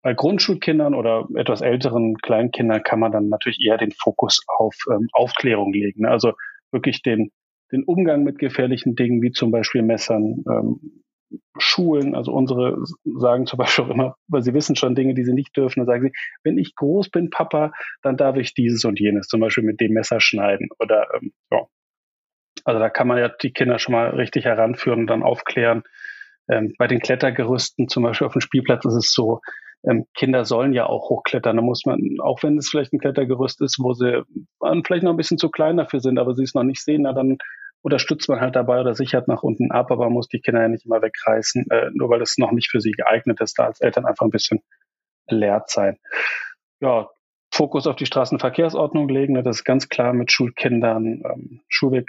Bei 0.02 0.14
Grundschulkindern 0.14 0.94
oder 0.94 1.28
etwas 1.34 1.60
älteren 1.60 2.16
Kleinkindern 2.16 2.82
kann 2.82 3.00
man 3.00 3.12
dann 3.12 3.28
natürlich 3.28 3.58
eher 3.64 3.78
den 3.78 3.92
Fokus 3.92 4.44
auf 4.58 4.74
ähm, 4.90 5.08
Aufklärung 5.12 5.72
legen. 5.72 6.02
Ne? 6.02 6.10
Also 6.10 6.32
wirklich 6.70 7.02
den, 7.02 7.30
den 7.72 7.84
Umgang 7.84 8.24
mit 8.24 8.38
gefährlichen 8.38 8.94
Dingen, 8.94 9.22
wie 9.22 9.32
zum 9.32 9.50
Beispiel 9.50 9.82
Messern, 9.82 10.44
ähm, 10.50 11.02
Schulen, 11.58 12.14
also 12.14 12.32
unsere 12.32 12.82
sagen 13.04 13.44
zum 13.44 13.58
Beispiel 13.58 13.84
auch 13.84 13.90
immer, 13.90 14.16
weil 14.28 14.42
sie 14.42 14.54
wissen 14.54 14.76
schon 14.76 14.94
Dinge, 14.94 15.14
die 15.14 15.24
sie 15.24 15.34
nicht 15.34 15.54
dürfen, 15.56 15.80
dann 15.80 15.86
sagen 15.86 16.04
sie, 16.04 16.12
wenn 16.42 16.56
ich 16.56 16.74
groß 16.74 17.10
bin, 17.10 17.28
Papa, 17.28 17.72
dann 18.02 18.16
darf 18.16 18.36
ich 18.36 18.54
dieses 18.54 18.84
und 18.84 18.98
jenes, 18.98 19.26
zum 19.26 19.40
Beispiel 19.40 19.64
mit 19.64 19.80
dem 19.80 19.92
Messer 19.92 20.20
schneiden 20.20 20.68
oder 20.78 21.06
ähm, 21.14 21.32
ja, 21.50 21.66
also 22.68 22.80
da 22.80 22.90
kann 22.90 23.08
man 23.08 23.16
ja 23.16 23.28
die 23.28 23.52
Kinder 23.52 23.78
schon 23.78 23.92
mal 23.92 24.10
richtig 24.10 24.44
heranführen 24.44 25.00
und 25.00 25.06
dann 25.06 25.22
aufklären. 25.22 25.84
Ähm, 26.50 26.74
bei 26.76 26.86
den 26.86 27.00
Klettergerüsten, 27.00 27.88
zum 27.88 28.02
Beispiel 28.02 28.26
auf 28.26 28.34
dem 28.34 28.42
Spielplatz, 28.42 28.84
ist 28.84 28.94
es 28.94 29.12
so, 29.12 29.40
ähm, 29.88 30.04
Kinder 30.14 30.44
sollen 30.44 30.74
ja 30.74 30.84
auch 30.84 31.08
hochklettern. 31.08 31.56
Da 31.56 31.62
muss 31.62 31.86
man, 31.86 31.98
auch 32.22 32.42
wenn 32.42 32.58
es 32.58 32.68
vielleicht 32.68 32.92
ein 32.92 32.98
Klettergerüst 32.98 33.62
ist, 33.62 33.78
wo 33.80 33.94
sie 33.94 34.22
vielleicht 34.84 35.02
noch 35.02 35.12
ein 35.12 35.16
bisschen 35.16 35.38
zu 35.38 35.48
klein 35.48 35.78
dafür 35.78 36.00
sind, 36.00 36.18
aber 36.18 36.34
sie 36.34 36.42
es 36.42 36.54
noch 36.54 36.62
nicht 36.62 36.84
sehen, 36.84 37.02
na, 37.02 37.14
dann 37.14 37.38
unterstützt 37.80 38.28
man 38.28 38.40
halt 38.40 38.54
dabei 38.54 38.80
oder 38.80 38.94
sichert 38.94 39.28
nach 39.28 39.42
unten 39.42 39.72
ab, 39.72 39.90
aber 39.90 40.04
man 40.04 40.12
muss 40.12 40.28
die 40.28 40.40
Kinder 40.40 40.60
ja 40.60 40.68
nicht 40.68 40.84
immer 40.84 41.00
wegreißen, 41.00 41.70
äh, 41.70 41.90
nur 41.94 42.10
weil 42.10 42.20
es 42.20 42.36
noch 42.36 42.52
nicht 42.52 42.70
für 42.70 42.82
sie 42.82 42.92
geeignet 42.92 43.40
ist, 43.40 43.58
da 43.58 43.64
als 43.64 43.80
Eltern 43.80 44.04
einfach 44.04 44.26
ein 44.26 44.30
bisschen 44.30 44.60
lehrt 45.30 45.70
sein. 45.70 45.96
Ja, 46.80 47.08
Fokus 47.50 47.86
auf 47.86 47.96
die 47.96 48.06
Straßenverkehrsordnung 48.06 49.08
legen, 49.08 49.34
ne, 49.34 49.42
das 49.42 49.58
ist 49.58 49.64
ganz 49.64 49.88
klar 49.88 50.12
mit 50.12 50.30
Schulkindern, 50.30 51.22
ähm, 51.24 51.60
Schulweg 51.68 52.08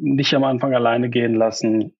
nicht 0.00 0.34
am 0.34 0.44
Anfang 0.44 0.74
alleine 0.74 1.10
gehen 1.10 1.34
lassen. 1.34 1.96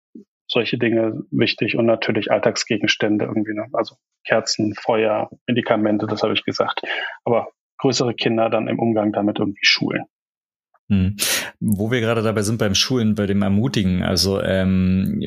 Solche 0.47 0.77
Dinge 0.77 1.21
wichtig 1.31 1.77
und 1.77 1.85
natürlich 1.85 2.29
Alltagsgegenstände 2.29 3.25
irgendwie. 3.25 3.53
Ne? 3.53 3.67
Also 3.73 3.95
Kerzen, 4.25 4.75
Feuer, 4.75 5.29
Medikamente, 5.47 6.07
das 6.07 6.23
habe 6.23 6.33
ich 6.33 6.43
gesagt. 6.43 6.81
Aber 7.23 7.47
größere 7.77 8.13
Kinder 8.13 8.49
dann 8.49 8.67
im 8.67 8.79
Umgang 8.79 9.13
damit 9.13 9.39
irgendwie 9.39 9.65
schulen. 9.65 10.05
Hm. 10.91 11.15
Wo 11.61 11.89
wir 11.89 12.01
gerade 12.01 12.21
dabei 12.21 12.41
sind 12.41 12.57
beim 12.57 12.75
Schulen, 12.75 13.15
bei 13.15 13.25
dem 13.25 13.41
Ermutigen, 13.43 14.03
also 14.03 14.41
ähm, 14.41 15.21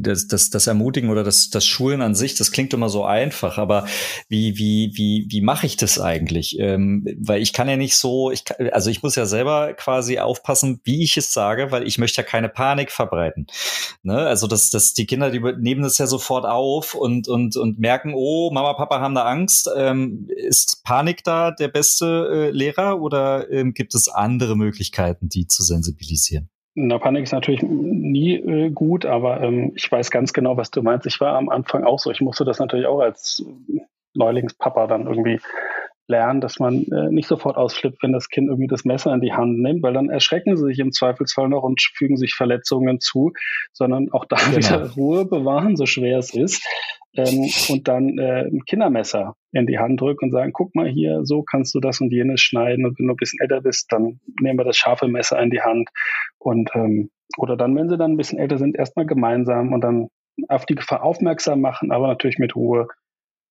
das, 0.00 0.26
das, 0.26 0.50
das 0.50 0.66
Ermutigen 0.66 1.10
oder 1.10 1.22
das, 1.22 1.50
das 1.50 1.64
Schulen 1.64 2.02
an 2.02 2.16
sich, 2.16 2.34
das 2.34 2.50
klingt 2.50 2.74
immer 2.74 2.88
so 2.88 3.04
einfach, 3.04 3.56
aber 3.56 3.86
wie, 4.28 4.58
wie, 4.58 4.90
wie, 4.94 5.26
wie 5.28 5.42
mache 5.42 5.66
ich 5.66 5.76
das 5.76 6.00
eigentlich? 6.00 6.58
Ähm, 6.58 7.06
weil 7.20 7.40
ich 7.40 7.52
kann 7.52 7.68
ja 7.68 7.76
nicht 7.76 7.94
so, 7.94 8.32
ich 8.32 8.44
kann, 8.44 8.68
also 8.72 8.90
ich 8.90 9.04
muss 9.04 9.14
ja 9.14 9.26
selber 9.26 9.74
quasi 9.74 10.18
aufpassen, 10.18 10.80
wie 10.82 11.04
ich 11.04 11.16
es 11.16 11.32
sage, 11.32 11.70
weil 11.70 11.86
ich 11.86 11.98
möchte 11.98 12.20
ja 12.20 12.26
keine 12.26 12.48
Panik 12.48 12.90
verbreiten. 12.90 13.46
Ne? 14.02 14.18
Also 14.18 14.48
das, 14.48 14.70
das, 14.70 14.92
die 14.92 15.06
Kinder, 15.06 15.30
die 15.30 15.38
nehmen 15.38 15.84
das 15.84 15.98
ja 15.98 16.08
sofort 16.08 16.46
auf 16.46 16.96
und, 16.96 17.28
und, 17.28 17.56
und 17.56 17.78
merken, 17.78 18.12
oh, 18.16 18.50
Mama, 18.52 18.72
Papa 18.72 19.00
haben 19.00 19.14
da 19.14 19.22
Angst. 19.22 19.70
Ähm, 19.76 20.26
ist 20.34 20.82
Panik 20.82 21.22
da 21.22 21.52
der 21.52 21.68
beste 21.68 22.28
äh, 22.32 22.50
Lehrer 22.50 23.00
oder 23.00 23.48
ähm, 23.48 23.72
gibt 23.72 23.94
es 23.94 24.08
andere? 24.08 24.31
Andere 24.32 24.56
Möglichkeiten, 24.56 25.28
die 25.28 25.46
zu 25.46 25.62
sensibilisieren? 25.62 26.48
Na, 26.74 26.98
Panik 26.98 27.24
ist 27.24 27.32
natürlich 27.32 27.62
nie 27.62 28.36
äh, 28.36 28.70
gut, 28.70 29.04
aber 29.04 29.42
ähm, 29.42 29.72
ich 29.76 29.92
weiß 29.92 30.10
ganz 30.10 30.32
genau, 30.32 30.56
was 30.56 30.70
du 30.70 30.82
meinst. 30.82 31.06
Ich 31.06 31.20
war 31.20 31.36
am 31.36 31.50
Anfang 31.50 31.84
auch 31.84 31.98
so. 31.98 32.10
Ich 32.10 32.22
musste 32.22 32.44
das 32.44 32.58
natürlich 32.58 32.86
auch 32.86 33.00
als 33.00 33.44
Neulingspapa 34.14 34.86
dann 34.86 35.06
irgendwie 35.06 35.38
lernen, 36.12 36.40
dass 36.40 36.58
man 36.58 36.84
äh, 36.84 37.10
nicht 37.10 37.26
sofort 37.26 37.56
ausflippt, 37.56 38.02
wenn 38.02 38.12
das 38.12 38.28
Kind 38.28 38.48
irgendwie 38.48 38.68
das 38.68 38.84
Messer 38.84 39.12
in 39.12 39.20
die 39.20 39.32
Hand 39.32 39.58
nimmt, 39.58 39.82
weil 39.82 39.94
dann 39.94 40.10
erschrecken 40.10 40.56
sie 40.56 40.64
sich 40.64 40.78
im 40.78 40.92
Zweifelsfall 40.92 41.48
noch 41.48 41.64
und 41.64 41.82
fügen 41.96 42.16
sich 42.16 42.34
Verletzungen 42.34 43.00
zu, 43.00 43.32
sondern 43.72 44.12
auch 44.12 44.24
da 44.26 44.36
genau. 44.36 44.56
wieder 44.56 44.90
Ruhe 44.92 45.24
bewahren, 45.24 45.76
so 45.76 45.86
schwer 45.86 46.18
es 46.18 46.34
ist 46.34 46.62
ähm, 47.14 47.50
und 47.68 47.88
dann 47.88 48.18
äh, 48.18 48.46
ein 48.46 48.64
Kindermesser 48.64 49.34
in 49.52 49.66
die 49.66 49.78
Hand 49.78 50.00
drücken 50.00 50.26
und 50.26 50.30
sagen, 50.30 50.52
guck 50.52 50.74
mal 50.74 50.88
hier, 50.88 51.24
so 51.24 51.42
kannst 51.42 51.74
du 51.74 51.80
das 51.80 52.00
und 52.00 52.10
jenes 52.10 52.40
schneiden 52.40 52.86
und 52.86 52.98
wenn 52.98 53.06
du 53.06 53.12
ein 53.12 53.16
bisschen 53.16 53.40
älter 53.40 53.60
bist, 53.60 53.86
dann 53.90 54.20
nehmen 54.40 54.58
wir 54.58 54.64
das 54.64 54.76
scharfe 54.76 55.08
Messer 55.08 55.40
in 55.40 55.50
die 55.50 55.60
Hand 55.60 55.90
und 56.38 56.70
ähm, 56.74 57.10
oder 57.38 57.56
dann, 57.56 57.74
wenn 57.76 57.88
sie 57.88 57.96
dann 57.96 58.12
ein 58.12 58.16
bisschen 58.16 58.38
älter 58.38 58.58
sind, 58.58 58.76
erstmal 58.76 59.06
gemeinsam 59.06 59.72
und 59.72 59.82
dann 59.82 60.08
auf 60.48 60.66
die 60.66 60.74
Gefahr 60.74 61.02
aufmerksam 61.02 61.60
machen, 61.60 61.92
aber 61.92 62.08
natürlich 62.08 62.38
mit 62.38 62.56
Ruhe 62.56 62.88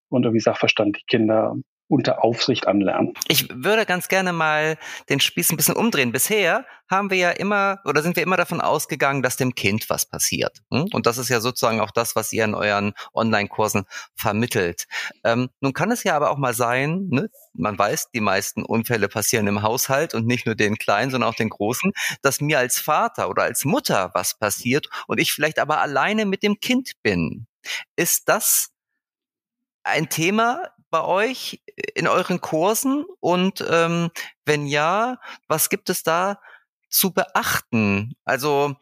und 0.10 0.24
irgendwie 0.24 0.42
Sachverstand 0.42 0.98
die 0.98 1.06
Kinder 1.08 1.56
unter 1.92 2.24
Aufsicht 2.24 2.68
anlernen. 2.68 3.14
Ich 3.28 3.50
würde 3.54 3.86
ganz 3.86 4.08
gerne 4.08 4.32
mal 4.32 4.78
den 5.10 5.20
Spieß 5.20 5.52
ein 5.52 5.58
bisschen 5.58 5.76
umdrehen. 5.76 6.14
Bisher 6.14 6.66
haben 6.90 7.10
wir 7.10 7.18
ja 7.18 7.32
immer 7.32 7.80
oder 7.84 8.02
sind 8.02 8.16
wir 8.16 8.24
immer 8.24 8.38
davon 8.38 8.62
ausgegangen, 8.62 9.22
dass 9.22 9.36
dem 9.36 9.56
Kind 9.56 9.90
was 9.90 10.06
passiert. 10.06 10.60
Hm? 10.72 10.88
Und 10.94 11.06
das 11.06 11.18
ist 11.18 11.30
ja 11.30 11.42
sozusagen 11.42 11.82
auch 11.82 11.92
das, 11.92 12.16
was 12.16 12.32
ihr 12.32 12.46
in 12.46 12.56
euren 12.56 12.94
Online-Kursen 13.14 13.84
vermittelt. 14.16 14.86
Ähm, 15.26 15.50
nun 15.60 15.74
kann 15.74 15.92
es 15.92 16.04
ja 16.04 16.16
aber 16.16 16.32
auch 16.32 16.38
mal 16.38 16.54
sein, 16.54 17.08
ne? 17.10 17.30
man 17.54 17.78
weiß, 17.78 18.12
die 18.14 18.22
meisten 18.22 18.64
Unfälle 18.64 19.10
passieren 19.10 19.48
im 19.48 19.62
Haushalt 19.62 20.14
und 20.14 20.26
nicht 20.26 20.46
nur 20.46 20.56
den 20.56 20.78
kleinen, 20.78 21.12
sondern 21.12 21.30
auch 21.30 21.36
den 21.36 21.50
großen, 21.50 21.92
dass 22.22 22.40
mir 22.40 22.60
als 22.60 22.80
Vater 22.80 23.30
oder 23.30 23.44
als 23.44 23.66
Mutter 23.66 24.12
was 24.14 24.38
passiert 24.38 24.88
und 25.08 25.20
ich 25.20 25.34
vielleicht 25.34 25.60
aber 25.60 25.82
alleine 25.82 26.26
mit 26.26 26.42
dem 26.42 26.60
Kind 26.62 26.92
bin. 27.04 27.48
Ist 27.98 28.30
das 28.30 28.70
ein 29.84 30.10
Thema 30.10 30.70
bei 30.92 31.04
euch 31.04 31.62
in 31.96 32.08
euren 32.08 32.42
Kursen? 32.42 33.06
Und 33.20 33.66
ähm, 33.68 34.12
wenn 34.46 34.68
ja, 34.68 35.20
was 35.48 35.70
gibt 35.70 35.90
es 35.90 36.04
da 36.04 36.40
zu 36.90 37.12
beachten? 37.12 38.14
Also 38.26 38.76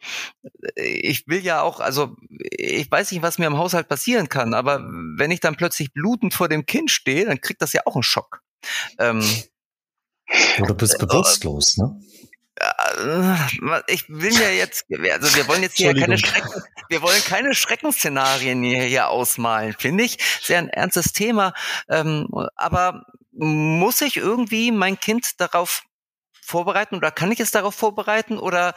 ich 0.74 1.26
will 1.28 1.44
ja 1.44 1.62
auch, 1.62 1.80
also 1.80 2.16
ich 2.28 2.90
weiß 2.90 3.12
nicht, 3.12 3.22
was 3.22 3.38
mir 3.38 3.46
im 3.46 3.56
Haushalt 3.56 3.88
passieren 3.88 4.28
kann, 4.28 4.52
aber 4.52 4.80
wenn 5.16 5.30
ich 5.30 5.40
dann 5.40 5.56
plötzlich 5.56 5.92
blutend 5.92 6.34
vor 6.34 6.48
dem 6.48 6.66
Kind 6.66 6.90
stehe, 6.90 7.24
dann 7.24 7.40
kriegt 7.40 7.62
das 7.62 7.72
ja 7.72 7.82
auch 7.86 7.94
einen 7.94 8.02
Schock. 8.02 8.42
Ähm, 8.98 9.24
Oder 10.60 10.74
bist 10.74 10.98
bewusstlos, 10.98 11.76
ne? 11.76 12.00
Äh, 12.56 13.82
ich 13.86 14.08
will 14.08 14.34
ja 14.34 14.50
jetzt, 14.50 14.84
also 14.90 15.36
wir 15.36 15.48
wollen 15.48 15.62
jetzt 15.62 15.76
hier 15.76 15.94
keine 15.94 16.18
Schrecken, 16.18 16.62
wir 16.88 17.02
wollen 17.02 17.22
keine 17.24 17.54
Schreckensszenarien 17.54 18.62
hier, 18.62 18.82
hier 18.82 19.08
ausmalen, 19.08 19.74
finde 19.78 20.04
ich. 20.04 20.18
Sehr 20.42 20.58
ein 20.58 20.68
ernstes 20.68 21.12
Thema. 21.12 21.54
Ähm, 21.88 22.28
aber 22.56 23.06
muss 23.32 24.00
ich 24.00 24.16
irgendwie 24.16 24.72
mein 24.72 24.98
Kind 24.98 25.40
darauf 25.40 25.82
vorbereiten 26.42 26.96
oder 26.96 27.12
kann 27.12 27.30
ich 27.32 27.40
es 27.40 27.52
darauf 27.52 27.74
vorbereiten 27.74 28.38
oder 28.38 28.74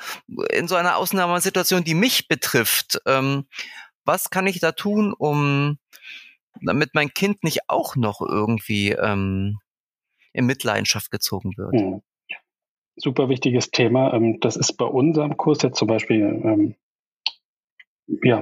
in 0.52 0.68
so 0.68 0.76
einer 0.76 0.98
Ausnahmesituation, 0.98 1.84
die 1.84 1.96
mich 1.96 2.28
betrifft, 2.28 3.02
ähm, 3.08 3.48
was 4.06 4.30
kann 4.30 4.48
ich 4.48 4.60
da 4.60 4.74
tun, 4.74 5.14
um 5.18 5.80
damit 6.62 6.92
mein 6.94 7.14
Kind 7.14 7.44
nicht 7.44 7.70
auch 7.70 7.96
noch 7.96 8.22
irgendwie 8.22 8.92
ähm, 8.92 9.60
in 10.34 10.46
Mitleidenschaft 10.46 11.10
gezogen 11.10 11.54
wird? 11.58 11.74
Hm 11.74 12.04
super 12.96 13.30
wichtiges 13.30 13.72
Thema. 13.72 14.14
Ähm, 14.14 14.40
das 14.40 14.56
ist 14.56 14.74
bei 14.74 14.86
unserem 14.86 15.38
Kurs 15.38 15.62
jetzt 15.62 15.78
zum 15.78 15.88
Beispiel 15.88 16.22
ähm, 16.44 16.76
ja 18.24 18.42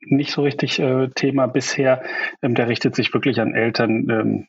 nicht 0.00 0.30
so 0.30 0.42
richtig 0.42 0.78
äh, 0.78 1.08
Thema 1.14 1.46
bisher. 1.46 2.02
Ähm, 2.42 2.54
der 2.54 2.68
richtet 2.68 2.94
sich 2.94 3.12
wirklich 3.12 3.40
an 3.40 3.54
Eltern, 3.54 4.48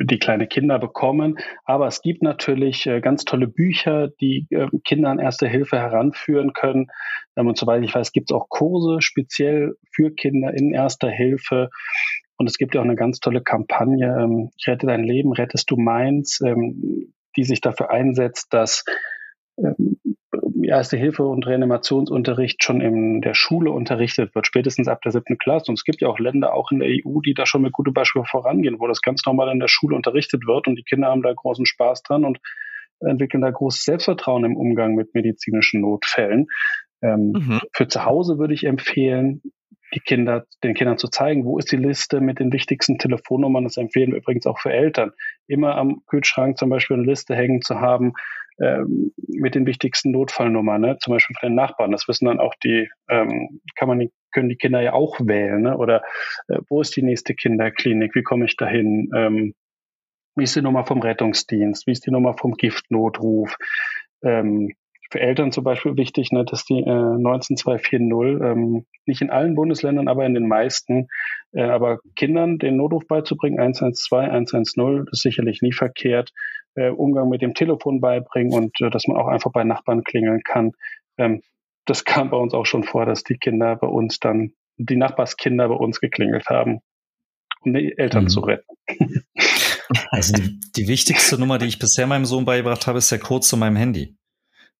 die 0.00 0.18
kleine 0.18 0.46
Kinder 0.46 0.78
bekommen. 0.78 1.38
Aber 1.64 1.86
es 1.86 2.02
gibt 2.02 2.22
natürlich 2.22 2.86
äh, 2.86 3.00
ganz 3.00 3.24
tolle 3.24 3.48
Bücher, 3.48 4.08
die 4.20 4.46
äh, 4.50 4.68
Kinder 4.84 5.10
an 5.10 5.18
Erste 5.18 5.48
Hilfe 5.48 5.78
heranführen 5.78 6.52
können. 6.52 6.86
Ähm, 7.36 7.48
und 7.48 7.58
soweit 7.58 7.82
ich 7.82 7.94
weiß, 7.94 8.12
gibt 8.12 8.30
es 8.30 8.36
auch 8.36 8.48
Kurse 8.48 9.00
speziell 9.00 9.74
für 9.90 10.14
Kinder 10.14 10.54
in 10.54 10.72
Erster 10.72 11.10
Hilfe. 11.10 11.70
Und 12.36 12.48
es 12.48 12.58
gibt 12.58 12.74
ja 12.74 12.80
auch 12.80 12.84
eine 12.84 12.96
ganz 12.96 13.18
tolle 13.18 13.42
Kampagne, 13.42 14.16
ähm, 14.20 14.50
rette 14.66 14.86
dein 14.86 15.02
Leben, 15.02 15.32
rettest 15.32 15.70
du 15.70 15.76
meins, 15.76 16.40
ähm, 16.44 17.12
die 17.38 17.44
sich 17.44 17.62
dafür 17.62 17.90
einsetzt, 17.90 18.48
dass 18.52 18.84
ähm, 19.56 19.98
Erste 20.68 20.96
Hilfe 20.96 21.24
und 21.24 21.46
Reanimationsunterricht 21.46 22.62
schon 22.62 22.80
in 22.80 23.20
der 23.22 23.34
Schule 23.34 23.70
unterrichtet 23.70 24.34
wird, 24.34 24.46
spätestens 24.46 24.86
ab 24.88 25.00
der 25.02 25.12
siebten 25.12 25.38
Klasse. 25.38 25.70
Und 25.70 25.78
es 25.78 25.84
gibt 25.84 26.02
ja 26.02 26.08
auch 26.08 26.18
Länder, 26.18 26.52
auch 26.52 26.70
in 26.70 26.80
der 26.80 26.88
EU, 26.88 27.20
die 27.20 27.32
da 27.32 27.46
schon 27.46 27.62
mit 27.62 27.72
gutem 27.72 27.94
Beispiel 27.94 28.22
vorangehen, 28.24 28.78
wo 28.78 28.86
das 28.86 29.00
ganz 29.00 29.24
normal 29.24 29.50
in 29.50 29.60
der 29.60 29.68
Schule 29.68 29.96
unterrichtet 29.96 30.46
wird 30.46 30.66
und 30.66 30.76
die 30.76 30.82
Kinder 30.82 31.08
haben 31.08 31.22
da 31.22 31.32
großen 31.32 31.64
Spaß 31.64 32.02
dran 32.02 32.24
und 32.24 32.38
entwickeln 33.00 33.40
da 33.40 33.50
großes 33.50 33.84
Selbstvertrauen 33.84 34.44
im 34.44 34.56
Umgang 34.56 34.94
mit 34.94 35.14
medizinischen 35.14 35.80
Notfällen. 35.80 36.48
Ähm, 37.00 37.32
mhm. 37.32 37.60
Für 37.72 37.88
zu 37.88 38.04
Hause 38.04 38.38
würde 38.38 38.54
ich 38.54 38.64
empfehlen, 38.64 39.40
die 39.94 40.00
Kinder, 40.00 40.44
den 40.62 40.74
Kindern 40.74 40.98
zu 40.98 41.08
zeigen, 41.08 41.44
wo 41.44 41.58
ist 41.58 41.72
die 41.72 41.76
Liste 41.76 42.20
mit 42.20 42.38
den 42.38 42.52
wichtigsten 42.52 42.98
Telefonnummern. 42.98 43.64
Das 43.64 43.76
empfehlen 43.76 44.10
wir 44.10 44.18
übrigens 44.18 44.46
auch 44.46 44.58
für 44.58 44.72
Eltern. 44.72 45.12
Immer 45.46 45.76
am 45.76 46.02
Kühlschrank 46.06 46.58
zum 46.58 46.70
Beispiel 46.70 46.96
eine 46.96 47.06
Liste 47.06 47.34
hängen 47.34 47.62
zu 47.62 47.80
haben 47.80 48.12
ähm, 48.60 49.12
mit 49.28 49.54
den 49.54 49.66
wichtigsten 49.66 50.10
Notfallnummern, 50.10 50.80
ne? 50.80 50.98
zum 50.98 51.14
Beispiel 51.14 51.36
von 51.38 51.50
den 51.50 51.56
Nachbarn. 51.56 51.92
Das 51.92 52.08
wissen 52.08 52.26
dann 52.26 52.40
auch 52.40 52.54
die, 52.62 52.88
ähm, 53.08 53.60
kann 53.76 53.88
man, 53.88 54.08
können 54.32 54.48
die 54.48 54.56
Kinder 54.56 54.80
ja 54.80 54.92
auch 54.92 55.18
wählen. 55.20 55.62
Ne? 55.62 55.76
Oder 55.76 56.02
äh, 56.48 56.58
wo 56.68 56.80
ist 56.80 56.96
die 56.96 57.02
nächste 57.02 57.34
Kinderklinik? 57.34 58.14
Wie 58.14 58.22
komme 58.22 58.46
ich 58.46 58.56
dahin? 58.56 59.10
Ähm, 59.14 59.54
wie 60.36 60.44
ist 60.44 60.56
die 60.56 60.62
Nummer 60.62 60.84
vom 60.84 61.00
Rettungsdienst? 61.00 61.86
Wie 61.86 61.92
ist 61.92 62.06
die 62.06 62.10
Nummer 62.10 62.36
vom 62.36 62.54
Giftnotruf? 62.54 63.56
Ähm, 64.22 64.72
für 65.10 65.20
Eltern 65.20 65.52
zum 65.52 65.64
Beispiel 65.64 65.96
wichtig, 65.96 66.32
ne, 66.32 66.44
dass 66.44 66.64
die 66.64 66.80
äh, 66.80 66.84
19240, 66.84 68.00
ähm, 68.42 68.86
nicht 69.06 69.22
in 69.22 69.30
allen 69.30 69.54
Bundesländern, 69.54 70.08
aber 70.08 70.26
in 70.26 70.34
den 70.34 70.48
meisten, 70.48 71.08
äh, 71.52 71.62
aber 71.62 71.98
Kindern 72.14 72.58
den 72.58 72.76
Notruf 72.76 73.06
beizubringen, 73.06 73.58
112, 73.58 74.28
110, 74.28 75.06
das 75.06 75.18
ist 75.18 75.22
sicherlich 75.22 75.62
nie 75.62 75.72
verkehrt, 75.72 76.32
äh, 76.74 76.90
Umgang 76.90 77.28
mit 77.30 77.40
dem 77.40 77.54
Telefon 77.54 78.00
beibringen 78.00 78.52
und 78.52 78.80
äh, 78.80 78.90
dass 78.90 79.06
man 79.06 79.16
auch 79.16 79.28
einfach 79.28 79.50
bei 79.50 79.64
Nachbarn 79.64 80.04
klingeln 80.04 80.42
kann. 80.44 80.72
Ähm, 81.16 81.40
das 81.86 82.04
kam 82.04 82.30
bei 82.30 82.36
uns 82.36 82.52
auch 82.52 82.66
schon 82.66 82.84
vor, 82.84 83.06
dass 83.06 83.24
die 83.24 83.38
Kinder 83.38 83.76
bei 83.76 83.86
uns 83.86 84.18
dann, 84.18 84.52
die 84.76 84.96
Nachbarskinder 84.96 85.68
bei 85.68 85.74
uns 85.74 86.00
geklingelt 86.00 86.46
haben, 86.50 86.80
um 87.62 87.72
die 87.72 87.96
Eltern 87.96 88.24
mhm. 88.24 88.28
zu 88.28 88.40
retten. 88.40 88.76
Also 90.10 90.34
die, 90.34 90.60
die 90.76 90.86
wichtigste 90.86 91.38
Nummer, 91.38 91.56
die 91.56 91.64
ich 91.64 91.78
bisher 91.78 92.06
meinem 92.06 92.26
Sohn 92.26 92.44
beigebracht 92.44 92.86
habe, 92.86 92.98
ist 92.98 93.10
der 93.10 93.18
Code 93.20 93.40
zu 93.40 93.56
meinem 93.56 93.76
Handy 93.76 94.17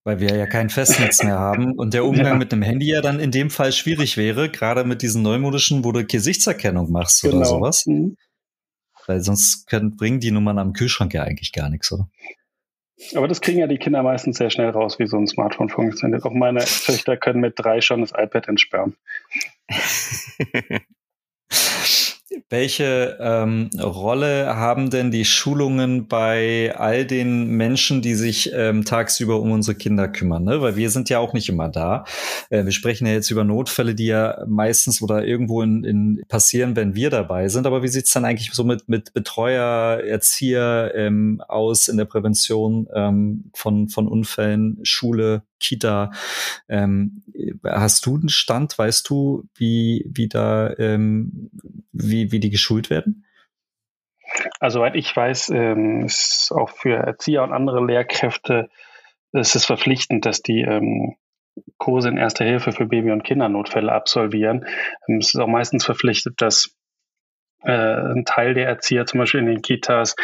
weil 0.09 0.21
wir 0.21 0.35
ja 0.35 0.47
kein 0.47 0.71
Festnetz 0.71 1.23
mehr 1.23 1.39
haben 1.39 1.75
und 1.75 1.93
der 1.93 2.07
Umgang 2.07 2.33
ja. 2.33 2.35
mit 2.37 2.51
dem 2.51 2.63
Handy 2.63 2.87
ja 2.87 3.03
dann 3.03 3.21
in 3.21 3.31
dem 3.31 3.51
Fall 3.51 3.73
schwierig 3.73 4.17
wäre, 4.17 4.49
gerade 4.49 4.85
mit 4.85 5.03
diesen 5.03 5.21
neumodischen, 5.21 5.85
wo 5.85 5.93
du 5.93 6.03
Gesichtserkennung 6.03 6.91
machst 6.91 7.21
genau. 7.21 7.37
oder 7.37 7.45
sowas. 7.45 7.85
Mhm. 7.85 8.17
Weil 9.07 9.21
sonst 9.21 9.67
können, 9.67 9.97
bringen 9.97 10.19
die 10.19 10.31
Nummern 10.31 10.59
am 10.59 10.73
Kühlschrank 10.73 11.13
ja 11.13 11.25
eigentlich 11.25 11.53
gar 11.53 11.69
nichts, 11.69 11.93
oder? 11.93 12.09
Aber 13.15 13.29
das 13.29 13.43
kriegen 13.43 13.59
ja 13.59 13.67
die 13.67 13.77
Kinder 13.77 14.03
meistens 14.03 14.39
sehr 14.39 14.49
schnell 14.49 14.71
raus, 14.71 14.99
wie 14.99 15.07
so 15.07 15.19
ein 15.19 15.27
Smartphone 15.27 15.69
funktioniert. 15.69 16.25
Auch 16.25 16.33
meine 16.33 16.61
Töchter 16.65 17.19
können 17.19 17.41
mit 17.41 17.59
drei 17.59 17.83
schon 17.83 18.01
das 18.01 18.13
iPad 18.13 18.49
entsperren. 18.49 18.97
welche 22.49 23.19
ähm, 23.21 23.71
Rolle 23.81 24.57
haben 24.57 24.91
denn 24.91 25.11
die 25.11 25.25
Schulungen 25.25 26.09
bei 26.09 26.75
all 26.77 27.05
den 27.05 27.49
Menschen, 27.49 28.03
die 28.03 28.15
sich 28.15 28.51
ähm, 28.55 28.85
tagsüber 28.85 29.41
um 29.41 29.53
unsere 29.53 29.77
Kinder 29.77 30.09
kümmern? 30.09 30.45
Ne? 30.45 30.61
Weil 30.61 30.77
wir 30.77 30.91
sind 30.91 31.09
ja 31.11 31.19
auch 31.19 31.33
nicht 31.33 31.49
immer 31.49 31.69
da. 31.69 32.05
Äh, 32.51 32.65
wir 32.65 32.73
sprechen 32.73 33.07
ja 33.07 33.13
jetzt 33.13 33.31
über 33.31 33.45
Notfälle, 33.45 33.95
die 33.95 34.07
ja 34.07 34.45
meistens 34.47 35.03
oder 35.03 35.25
irgendwo 35.25 35.63
in, 35.63 35.85
in 35.85 36.23
passieren, 36.29 36.77
wenn 36.77 36.95
wir 36.95 37.11
dabei 37.11 37.49
sind. 37.49 37.67
Aber 37.67 37.83
wie 37.83 37.89
sieht's 37.89 38.13
dann 38.13 38.25
eigentlich 38.25 38.53
so 38.53 38.65
mit, 38.65 38.89
mit 38.89 39.13
Betreuer, 39.13 40.01
Erzieher 40.05 40.93
ähm, 40.95 41.43
aus 41.49 41.89
in 41.89 41.97
der 41.97 42.05
Prävention 42.05 42.89
ähm, 42.95 43.51
von, 43.55 43.89
von 43.89 44.09
Unfällen, 44.09 44.79
Schule, 44.83 45.43
Kita? 45.61 46.11
Ähm, 46.69 47.23
hast 47.65 48.07
du 48.07 48.17
einen 48.17 48.29
Stand? 48.29 48.79
Weißt 48.79 49.09
du, 49.09 49.45
wie, 49.55 50.05
wie 50.09 50.29
da, 50.29 50.75
ähm, 50.79 51.51
wie, 51.93 52.33
wie 52.33 52.41
die 52.41 52.51
geschult 52.51 52.91
werden? 52.91 53.25
Also, 54.61 54.79
soweit 54.79 54.95
ich 54.95 55.15
weiß, 55.15 55.51
ähm, 55.51 56.05
ist 56.05 56.53
auch 56.55 56.71
für 56.71 56.95
Erzieher 56.95 57.43
und 57.43 57.53
andere 57.53 57.85
Lehrkräfte 57.85 58.69
ist 59.33 59.57
es 59.57 59.65
verpflichtend, 59.65 60.27
dass 60.27 60.43
die 60.43 60.61
ähm, 60.61 61.17
Kurse 61.77 62.09
in 62.09 62.17
Erster 62.17 62.45
Hilfe 62.45 62.73
für 62.73 62.87
Baby- 62.87 63.11
und 63.11 63.25
Kindernotfälle 63.25 63.93
absolvieren. 63.93 64.67
Ähm, 65.09 65.19
es 65.19 65.35
ist 65.35 65.41
auch 65.41 65.49
meistens 65.49 65.85
verpflichtet, 65.85 66.41
dass 66.41 66.78
äh, 67.63 67.73
ein 67.73 68.25
Teil 68.25 68.55
der 68.55 68.67
Erzieher 68.67 69.07
zum 69.07 69.19
Beispiel 69.19 69.41
in 69.41 69.47
den 69.47 69.63
Kitas 69.63 70.15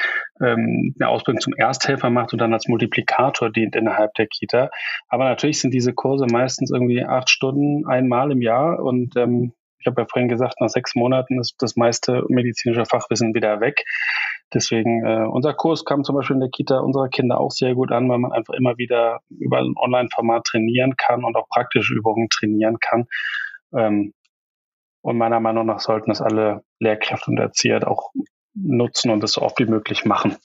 ähm, 0.40 0.94
eine 0.98 1.08
Ausbildung 1.08 1.40
zum 1.40 1.54
Ersthelfer 1.54 2.10
macht 2.10 2.32
und 2.32 2.38
dann 2.38 2.52
als 2.52 2.68
Multiplikator 2.68 3.50
dient 3.50 3.76
innerhalb 3.76 4.14
der 4.14 4.26
Kita. 4.26 4.70
Aber 5.08 5.24
natürlich 5.24 5.60
sind 5.60 5.72
diese 5.72 5.92
Kurse 5.92 6.26
meistens 6.30 6.70
irgendwie 6.70 7.04
acht 7.04 7.30
Stunden 7.30 7.86
einmal 7.86 8.30
im 8.30 8.42
Jahr 8.42 8.80
und 8.80 9.16
ähm, 9.16 9.52
ich 9.84 9.86
habe 9.86 10.00
ja 10.00 10.06
vorhin 10.10 10.30
gesagt, 10.30 10.60
nach 10.60 10.70
sechs 10.70 10.94
Monaten 10.94 11.38
ist 11.38 11.56
das 11.58 11.76
meiste 11.76 12.24
medizinische 12.28 12.86
Fachwissen 12.86 13.34
wieder 13.34 13.60
weg. 13.60 13.84
Deswegen, 14.54 15.04
äh, 15.04 15.26
unser 15.26 15.52
Kurs 15.52 15.84
kam 15.84 16.04
zum 16.04 16.16
Beispiel 16.16 16.36
in 16.36 16.40
der 16.40 16.48
Kita 16.48 16.78
unserer 16.78 17.08
Kinder 17.08 17.38
auch 17.38 17.50
sehr 17.50 17.74
gut 17.74 17.92
an, 17.92 18.08
weil 18.08 18.18
man 18.18 18.32
einfach 18.32 18.54
immer 18.54 18.78
wieder 18.78 19.20
über 19.28 19.58
ein 19.58 19.74
Online-Format 19.76 20.44
trainieren 20.44 20.96
kann 20.96 21.22
und 21.24 21.36
auch 21.36 21.48
praktische 21.48 21.92
Übungen 21.92 22.28
trainieren 22.30 22.78
kann. 22.80 23.04
Ähm, 23.76 24.14
und 25.04 25.18
meiner 25.18 25.38
Meinung 25.38 25.66
nach 25.66 25.80
sollten 25.80 26.08
das 26.08 26.22
alle 26.22 26.64
Lehrkräfte 26.80 27.30
und 27.30 27.38
Erzieher 27.38 27.86
auch 27.86 28.10
nutzen 28.54 29.10
und 29.10 29.20
das 29.22 29.32
so 29.32 29.42
oft 29.42 29.58
wie 29.58 29.66
möglich 29.66 30.06
machen. 30.06 30.36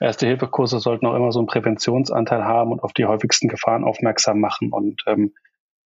Erste-Hilfe-Kurse 0.00 0.80
sollten 0.80 1.06
auch 1.06 1.14
immer 1.14 1.30
so 1.30 1.38
einen 1.38 1.46
Präventionsanteil 1.46 2.42
haben 2.44 2.72
und 2.72 2.82
auf 2.82 2.92
die 2.92 3.06
häufigsten 3.06 3.46
Gefahren 3.46 3.84
aufmerksam 3.84 4.40
machen. 4.40 4.72
Und 4.72 5.02
ähm, 5.06 5.32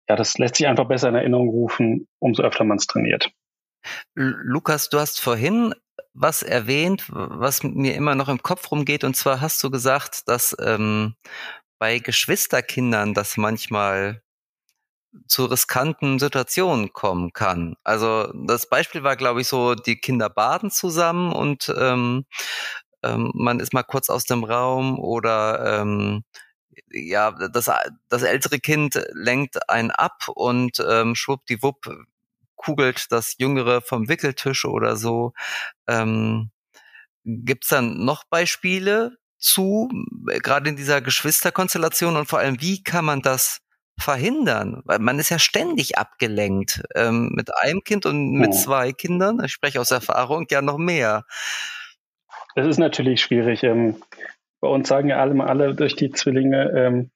ja, 0.09 0.17
das 0.17 0.39
lässt 0.39 0.57
sich 0.57 0.67
einfach 0.67 0.89
besser 0.89 1.11
in 1.11 1.17
Erinnerung 1.17 1.51
rufen, 1.51 2.09
umso 2.19 2.43
öfter 2.43 2.65
man 2.65 2.79
es 2.79 2.87
trainiert. 2.87 3.31
Lukas, 4.15 4.89
du 4.89 4.99
hast 4.99 5.21
vorhin 5.21 5.75
was 6.15 6.43
erwähnt, 6.43 7.05
was 7.11 7.63
mir 7.63 7.95
immer 7.95 8.15
noch 8.15 8.31
im 8.31 8.43
Kopf 8.43 8.71
rumgeht. 8.71 9.05
Und 9.05 9.17
zwar 9.17 9.43
hast 9.43 9.63
du 9.63 9.71
gesagt, 9.71 10.29
dass 10.29 10.57
ähm, 10.61 11.15
bei 11.79 11.99
Geschwisterkindern 11.99 13.13
das 13.13 13.37
manchmal 13.37 14.23
zu 15.27 15.45
riskanten 15.47 16.19
Situationen 16.19 16.93
kommen 16.93 17.33
kann. 17.33 17.77
Also 17.85 18.33
das 18.47 18.69
Beispiel 18.69 19.03
war, 19.03 19.17
glaube 19.17 19.43
ich, 19.43 19.49
so, 19.49 19.75
die 19.75 19.97
Kinder 19.97 20.31
baden 20.31 20.71
zusammen 20.71 21.33
und 21.33 21.73
ähm, 21.77 22.25
ähm, 23.03 23.31
man 23.35 23.61
ist 23.61 23.73
mal 23.73 23.83
kurz 23.83 24.11
aus 24.11 24.25
dem 24.25 24.45
Raum 24.45 24.99
oder 24.99 25.81
ähm, 25.81 26.25
ja, 26.91 27.33
das, 27.49 27.71
das 28.09 28.23
ältere 28.23 28.59
Kind 28.59 29.01
lenkt 29.13 29.69
einen 29.69 29.91
ab 29.91 30.29
und 30.29 30.83
ähm, 30.87 31.15
schwuppdiwupp 31.15 31.91
kugelt 32.57 33.11
das 33.11 33.37
Jüngere 33.39 33.81
vom 33.81 34.09
Wickeltisch 34.09 34.65
oder 34.65 34.97
so. 34.97 35.33
Ähm, 35.87 36.51
Gibt 37.25 37.65
es 37.65 37.71
dann 37.71 38.05
noch 38.05 38.25
Beispiele 38.25 39.17
zu, 39.39 39.91
gerade 40.27 40.71
in 40.71 40.77
dieser 40.77 41.01
Geschwisterkonstellation 41.01 42.17
und 42.17 42.29
vor 42.29 42.39
allem, 42.39 42.61
wie 42.61 42.83
kann 42.83 43.05
man 43.05 43.23
das 43.23 43.61
verhindern? 44.03 44.83
Weil 44.85 44.99
man 44.99 45.19
ist 45.19 45.31
ja 45.31 45.39
ständig 45.39 45.99
abgelenkt 45.99 46.83
ähm, 46.95 47.31
mit 47.35 47.51
einem 47.63 47.83
Kind 47.85 48.07
und 48.07 48.33
mit 48.33 48.51
oh. 48.51 48.53
zwei 48.53 48.93
Kindern. 48.93 49.43
Ich 49.45 49.53
spreche 49.53 49.81
aus 49.81 49.91
Erfahrung 49.91 50.47
ja 50.51 50.63
noch 50.63 50.79
mehr. 50.79 51.25
Das 52.55 52.67
ist 52.67 52.79
natürlich 52.79 53.23
schwierig. 53.23 53.63
Ähm, 53.63 53.97
bei 54.61 54.69
uns 54.69 54.89
sagen 54.89 55.09
ja 55.09 55.19
alle, 55.19 55.43
alle 55.45 55.75
durch 55.75 55.97
die 55.97 56.11
Zwillinge, 56.11 56.71
ähm, 56.77 57.11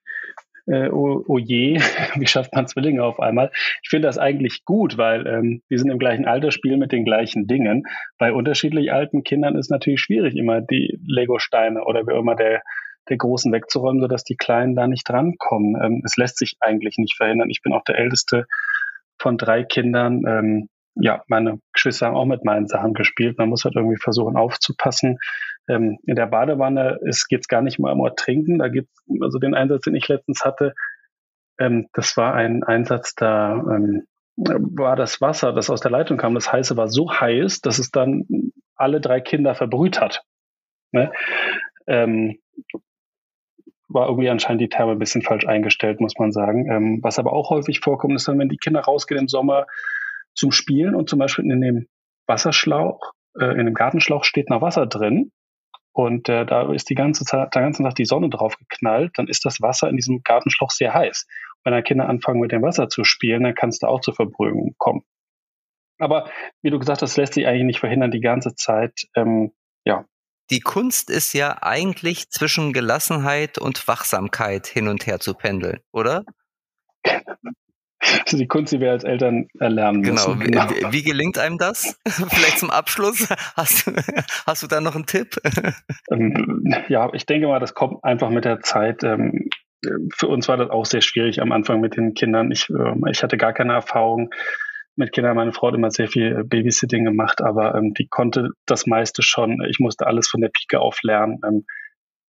äh, 0.66 0.88
oh, 0.88 1.24
oh, 1.26 1.38
je, 1.38 1.78
wie 2.16 2.26
schafft 2.26 2.54
man 2.54 2.66
Zwillinge 2.66 3.04
auf 3.04 3.20
einmal? 3.20 3.50
Ich 3.82 3.88
finde 3.88 4.08
das 4.08 4.18
eigentlich 4.18 4.64
gut, 4.64 4.98
weil 4.98 5.26
ähm, 5.26 5.62
wir 5.68 5.78
sind 5.78 5.90
im 5.90 5.98
gleichen 5.98 6.26
Alter, 6.26 6.50
spielen 6.50 6.80
mit 6.80 6.92
den 6.92 7.04
gleichen 7.04 7.46
Dingen. 7.46 7.84
Bei 8.18 8.32
unterschiedlich 8.32 8.92
alten 8.92 9.22
Kindern 9.22 9.56
ist 9.56 9.70
natürlich 9.70 10.00
schwierig, 10.00 10.34
immer 10.36 10.60
die 10.60 10.98
Lego-Steine 11.06 11.84
oder 11.84 12.06
wie 12.06 12.18
immer 12.18 12.34
der, 12.34 12.62
der 13.08 13.16
Großen 13.16 13.52
wegzuräumen, 13.52 14.00
sodass 14.00 14.24
die 14.24 14.36
Kleinen 14.36 14.74
da 14.74 14.86
nicht 14.86 15.08
drankommen. 15.08 15.80
Ähm, 15.82 16.02
es 16.04 16.16
lässt 16.16 16.38
sich 16.38 16.56
eigentlich 16.60 16.98
nicht 16.98 17.16
verhindern. 17.16 17.50
Ich 17.50 17.62
bin 17.62 17.72
auch 17.72 17.84
der 17.84 17.98
Älteste 17.98 18.46
von 19.18 19.38
drei 19.38 19.64
Kindern. 19.64 20.22
Ähm, 20.26 20.68
ja, 20.94 21.22
meine 21.28 21.58
Geschwister 21.72 22.06
haben 22.06 22.16
auch 22.16 22.24
mit 22.24 22.44
meinen 22.44 22.68
Sachen 22.68 22.94
gespielt. 22.94 23.38
Man 23.38 23.50
muss 23.50 23.64
halt 23.64 23.76
irgendwie 23.76 23.98
versuchen 24.00 24.36
aufzupassen. 24.36 25.18
Ähm, 25.68 25.98
in 26.06 26.16
der 26.16 26.26
Badewanne 26.26 26.98
geht 27.28 27.40
es 27.40 27.48
gar 27.48 27.62
nicht 27.62 27.78
mal 27.78 27.92
um 27.92 28.10
Trinken. 28.16 28.58
Da 28.58 28.68
gibt 28.68 28.88
also 29.20 29.38
den 29.38 29.54
Einsatz, 29.54 29.82
den 29.82 29.94
ich 29.94 30.08
letztens 30.08 30.44
hatte, 30.44 30.74
ähm, 31.58 31.88
das 31.92 32.16
war 32.16 32.34
ein 32.34 32.62
Einsatz, 32.64 33.14
da 33.14 33.52
ähm, 33.54 34.06
war 34.36 34.96
das 34.96 35.20
Wasser, 35.20 35.52
das 35.52 35.70
aus 35.70 35.80
der 35.80 35.90
Leitung 35.90 36.18
kam, 36.18 36.34
das 36.34 36.52
heiße 36.52 36.76
war 36.76 36.88
so 36.88 37.10
heiß, 37.10 37.62
dass 37.62 37.78
es 37.78 37.90
dann 37.90 38.26
alle 38.74 39.00
drei 39.00 39.20
Kinder 39.20 39.54
verbrüht 39.54 40.00
hat. 40.00 40.22
Ne? 40.92 41.10
Ähm, 41.86 42.38
war 43.88 44.08
irgendwie 44.08 44.28
anscheinend 44.28 44.60
die 44.60 44.68
Therme 44.68 44.92
ein 44.92 44.98
bisschen 44.98 45.22
falsch 45.22 45.46
eingestellt, 45.46 46.00
muss 46.00 46.14
man 46.18 46.32
sagen. 46.32 46.70
Ähm, 46.70 46.98
was 47.02 47.18
aber 47.18 47.32
auch 47.32 47.50
häufig 47.50 47.80
vorkommt, 47.80 48.14
ist 48.14 48.28
dann, 48.28 48.38
wenn 48.38 48.48
die 48.48 48.56
Kinder 48.56 48.80
rausgehen 48.80 49.20
im 49.20 49.28
Sommer, 49.28 49.66
zum 50.34 50.52
Spielen 50.52 50.94
und 50.94 51.08
zum 51.08 51.18
Beispiel 51.18 51.50
in 51.50 51.60
dem 51.60 51.86
Wasserschlauch, 52.26 53.12
äh, 53.38 53.58
in 53.58 53.66
dem 53.66 53.74
Gartenschlauch 53.74 54.24
steht 54.24 54.50
noch 54.50 54.60
Wasser 54.60 54.86
drin 54.86 55.32
und 55.96 56.28
äh, 56.28 56.44
da 56.44 56.70
ist 56.72 56.90
die 56.90 56.94
ganze 56.94 57.24
Zeit, 57.24 57.54
der 57.54 57.62
ganze 57.62 57.82
Tag 57.82 57.94
die 57.94 58.04
Sonne 58.04 58.28
drauf 58.28 58.58
geknallt, 58.58 59.12
dann 59.16 59.28
ist 59.28 59.46
das 59.46 59.62
Wasser 59.62 59.88
in 59.88 59.96
diesem 59.96 60.20
Gartenschlauch 60.22 60.70
sehr 60.70 60.92
heiß. 60.92 61.26
Wenn 61.64 61.72
dann 61.72 61.84
Kinder 61.84 62.06
anfangen 62.06 62.40
mit 62.40 62.52
dem 62.52 62.62
Wasser 62.62 62.90
zu 62.90 63.02
spielen, 63.02 63.44
dann 63.44 63.54
kann 63.54 63.70
es 63.70 63.78
da 63.78 63.88
auch 63.88 64.02
zur 64.02 64.14
Verbrühung 64.14 64.74
kommen. 64.76 65.04
Aber 65.98 66.30
wie 66.60 66.68
du 66.68 66.78
gesagt 66.78 67.00
hast, 67.00 67.16
lässt 67.16 67.32
sich 67.32 67.46
eigentlich 67.46 67.64
nicht 67.64 67.80
verhindern, 67.80 68.10
die 68.10 68.20
ganze 68.20 68.54
Zeit, 68.54 69.06
ähm, 69.16 69.52
ja. 69.86 70.04
Die 70.50 70.60
Kunst 70.60 71.10
ist 71.10 71.32
ja 71.32 71.62
eigentlich 71.62 72.30
zwischen 72.30 72.72
Gelassenheit 72.72 73.58
und 73.58 73.86
Wachsamkeit 73.88 74.66
hin 74.66 74.88
und 74.88 75.06
her 75.06 75.18
zu 75.18 75.34
pendeln, 75.34 75.80
oder? 75.92 76.24
die 78.32 78.46
Kunst, 78.46 78.72
die 78.72 78.80
wir 78.80 78.92
als 78.92 79.04
Eltern 79.04 79.48
erlernen 79.58 80.02
genau. 80.02 80.34
müssen. 80.34 80.50
Genau. 80.50 80.70
Wie, 80.70 80.92
wie 80.92 81.02
gelingt 81.02 81.38
einem 81.38 81.58
das? 81.58 81.98
Vielleicht 82.06 82.58
zum 82.58 82.70
Abschluss. 82.70 83.28
Hast, 83.56 83.90
hast 84.46 84.62
du 84.62 84.66
da 84.66 84.80
noch 84.80 84.94
einen 84.94 85.06
Tipp? 85.06 85.36
Ähm, 86.10 86.74
ja, 86.88 87.12
ich 87.12 87.26
denke 87.26 87.48
mal, 87.48 87.60
das 87.60 87.74
kommt 87.74 88.04
einfach 88.04 88.30
mit 88.30 88.44
der 88.44 88.60
Zeit. 88.60 89.02
Ähm, 89.02 89.48
für 90.14 90.28
uns 90.28 90.48
war 90.48 90.56
das 90.56 90.70
auch 90.70 90.86
sehr 90.86 91.02
schwierig 91.02 91.40
am 91.40 91.52
Anfang 91.52 91.80
mit 91.80 91.96
den 91.96 92.14
Kindern. 92.14 92.50
Ich, 92.50 92.70
ähm, 92.70 93.04
ich 93.10 93.22
hatte 93.22 93.36
gar 93.36 93.52
keine 93.52 93.74
Erfahrung 93.74 94.30
mit 94.96 95.12
Kindern. 95.12 95.36
Meine 95.36 95.52
Frau 95.52 95.68
hat 95.68 95.74
immer 95.74 95.90
sehr 95.90 96.08
viel 96.08 96.44
Babysitting 96.44 97.04
gemacht, 97.04 97.40
aber 97.40 97.74
ähm, 97.74 97.94
die 97.94 98.06
konnte 98.06 98.50
das 98.66 98.86
meiste 98.86 99.22
schon. 99.22 99.62
Ich 99.68 99.78
musste 99.78 100.06
alles 100.06 100.28
von 100.28 100.40
der 100.40 100.48
Pike 100.48 100.80
auf 100.80 101.02
lernen. 101.02 101.40
Ähm, 101.46 101.66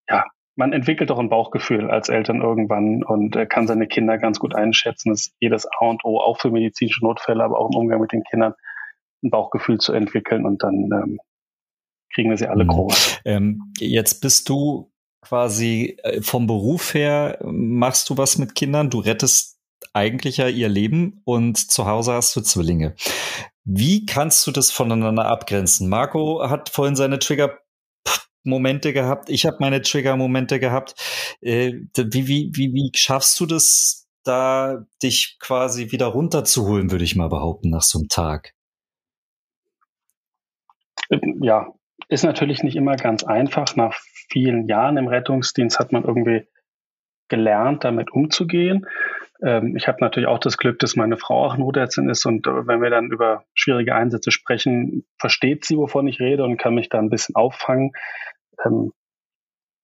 ja, 0.10 0.26
man 0.56 0.74
entwickelt 0.74 1.10
doch 1.10 1.20
ein 1.20 1.30
Bauchgefühl 1.30 1.90
als 1.90 2.10
Eltern 2.10 2.42
irgendwann 2.42 3.04
und 3.04 3.36
äh, 3.36 3.46
kann 3.46 3.68
seine 3.68 3.88
Kinder 3.88 4.18
ganz 4.18 4.40
gut 4.40 4.56
einschätzen. 4.56 5.10
Das 5.10 5.28
ist 5.28 5.36
jedes 5.40 5.66
A 5.66 5.86
und 5.86 6.04
O, 6.04 6.20
auch 6.20 6.40
für 6.40 6.52
medizinische 6.52 7.04
Notfälle, 7.04 7.44
aber 7.44 7.60
auch 7.60 7.70
im 7.70 7.78
Umgang 7.78 8.02
mit 8.02 8.12
den 8.12 8.24
Kindern, 8.24 8.54
ein 9.24 9.30
Bauchgefühl 9.30 9.78
zu 9.80 9.94
entwickeln 9.94 10.46
und 10.46 10.64
dann 10.64 10.90
ähm, 10.92 11.20
kriegen 12.14 12.30
wir 12.30 12.38
sie 12.38 12.48
alle 12.48 12.64
mhm. 12.64 12.70
groß. 12.70 13.22
Ähm, 13.26 13.74
jetzt 13.80 14.22
bist 14.22 14.50
du 14.50 14.92
quasi 15.22 15.98
äh, 16.04 16.22
vom 16.22 16.48
Beruf 16.48 16.94
her, 16.94 17.40
machst 17.44 18.10
du 18.10 18.18
was 18.18 18.38
mit 18.38 18.56
Kindern, 18.56 18.90
du 18.90 19.00
rettest 19.00 19.57
eigentlich 19.94 20.38
ja 20.38 20.48
ihr 20.48 20.70
Leben 20.70 21.22
und 21.26 21.58
zu 21.58 21.86
Hause 21.86 22.14
hast 22.14 22.36
du 22.36 22.42
Zwillinge. 22.42 22.96
Wie 23.64 24.06
kannst 24.06 24.48
du 24.48 24.52
das 24.52 24.72
voneinander 24.72 25.26
abgrenzen? 25.26 25.90
Marco 25.90 26.50
hat 26.50 26.70
vorhin 26.70 26.96
seine 26.96 27.20
Trigger 27.20 27.58
Momente 28.48 28.94
gehabt, 28.94 29.30
ich 29.30 29.46
habe 29.46 29.58
meine 29.60 29.82
Trigger-Momente 29.82 30.60
gehabt. 30.60 30.96
Äh, 31.42 31.74
wie, 31.96 32.28
wie, 32.28 32.52
wie, 32.54 32.74
wie 32.74 32.92
schaffst 32.96 33.40
du 33.40 33.46
das, 33.46 34.08
da 34.24 34.86
dich 35.04 35.38
quasi 35.40 35.92
wieder 35.92 36.08
runterzuholen, 36.08 36.92
würde 36.92 37.04
ich 37.04 37.16
mal 37.16 37.30
behaupten, 37.30 37.70
nach 37.70 37.82
so 37.82 38.00
einem 38.00 38.10
Tag? 38.10 38.54
Ja, 41.42 41.74
ist 42.10 42.24
natürlich 42.24 42.64
nicht 42.64 42.76
immer 42.76 42.96
ganz 42.96 43.24
einfach. 43.24 43.76
Nach 43.76 43.96
vielen 44.30 44.68
Jahren 44.68 44.98
im 44.98 45.08
Rettungsdienst 45.08 45.80
hat 45.80 45.92
man 45.92 46.04
irgendwie 46.04 46.48
gelernt, 47.30 47.84
damit 47.84 48.12
umzugehen. 48.12 48.86
Ähm, 49.44 49.76
ich 49.76 49.88
habe 49.88 50.00
natürlich 50.02 50.28
auch 50.28 50.40
das 50.40 50.58
Glück, 50.58 50.80
dass 50.80 50.96
meine 50.96 51.18
Frau 51.18 51.46
auch 51.46 51.58
Notärztin 51.58 52.10
ist 52.10 52.26
und 52.26 52.48
äh, 52.48 52.68
wenn 52.68 52.82
wir 52.82 52.90
dann 52.90 53.12
über 53.12 53.44
schwierige 53.54 53.96
Einsätze 53.96 54.32
sprechen, 54.32 55.06
versteht 55.20 55.66
sie, 55.66 55.78
wovon 55.78 56.08
ich 56.08 56.20
rede 56.20 56.44
und 56.44 56.58
kann 56.58 56.76
mich 56.76 56.90
da 56.90 57.00
ein 57.00 57.10
bisschen 57.10 57.36
auffangen. 57.36 57.92
Ähm, 58.66 58.92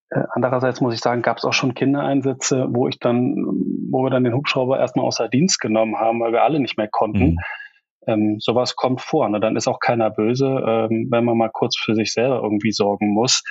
äh, 0.09 0.23
andererseits 0.33 0.81
muss 0.81 0.93
ich 0.93 1.01
sagen, 1.01 1.21
gab 1.21 1.37
es 1.37 1.45
auch 1.45 1.53
schon 1.53 1.75
Kindereinsätze, 1.75 2.67
wo 2.69 2.87
ich 2.87 2.99
dann, 2.99 3.35
wo 3.91 4.03
wir 4.03 4.09
dann 4.09 4.23
den 4.23 4.33
Hubschrauber 4.33 4.79
erstmal 4.79 5.05
außer 5.05 5.29
Dienst 5.29 5.59
genommen 5.59 5.97
haben, 5.97 6.19
weil 6.19 6.31
wir 6.31 6.43
alle 6.43 6.59
nicht 6.59 6.77
mehr 6.77 6.89
konnten. 6.89 7.31
Mhm. 7.31 7.39
Ähm, 8.05 8.35
sowas 8.39 8.75
kommt 8.75 9.01
vor. 9.01 9.29
Ne? 9.29 9.39
Dann 9.39 9.55
ist 9.55 9.67
auch 9.67 9.79
keiner 9.79 10.09
böse, 10.09 10.47
ähm, 10.47 11.07
wenn 11.09 11.23
man 11.23 11.37
mal 11.37 11.51
kurz 11.51 11.77
für 11.77 11.95
sich 11.95 12.11
selber 12.11 12.41
irgendwie 12.43 12.71
sorgen 12.71 13.13
muss. 13.13 13.43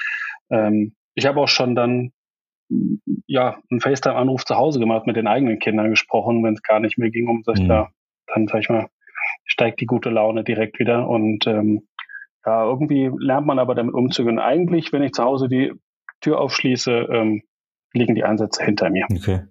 Ähm, 0.50 0.94
ich 1.14 1.26
habe 1.26 1.40
auch 1.40 1.48
schon 1.48 1.74
dann 1.74 2.12
ja 3.26 3.58
einen 3.70 3.80
FaceTime-Anruf 3.80 4.44
zu 4.44 4.56
Hause 4.56 4.78
gemacht, 4.78 5.06
mit 5.06 5.16
den 5.16 5.26
eigenen 5.26 5.58
Kindern 5.58 5.90
gesprochen, 5.90 6.42
wenn 6.44 6.54
es 6.54 6.62
gar 6.62 6.80
nicht 6.80 6.98
mehr 6.98 7.10
ging, 7.10 7.28
um 7.28 7.42
sich 7.42 7.60
mhm. 7.62 7.68
da, 7.68 7.90
dann 8.26 8.48
sag 8.48 8.60
ich 8.60 8.68
mal, 8.68 8.88
steigt 9.44 9.80
die 9.80 9.86
gute 9.86 10.10
Laune 10.10 10.44
direkt 10.44 10.78
wieder 10.78 11.08
und 11.08 11.46
ähm, 11.46 11.88
ja, 12.44 12.64
irgendwie 12.64 13.10
lernt 13.18 13.46
man 13.46 13.58
aber 13.58 13.74
damit 13.74 13.94
umzugehen. 13.94 14.38
Eigentlich, 14.38 14.92
wenn 14.92 15.02
ich 15.02 15.12
zu 15.12 15.22
Hause 15.22 15.48
die 15.48 15.72
Tür 16.20 16.40
aufschließe, 16.40 16.90
ähm, 17.10 17.42
liegen 17.92 18.14
die 18.14 18.24
Einsätze 18.24 18.64
hinter 18.64 18.90
mir. 18.90 19.06
Okay. 19.10 19.42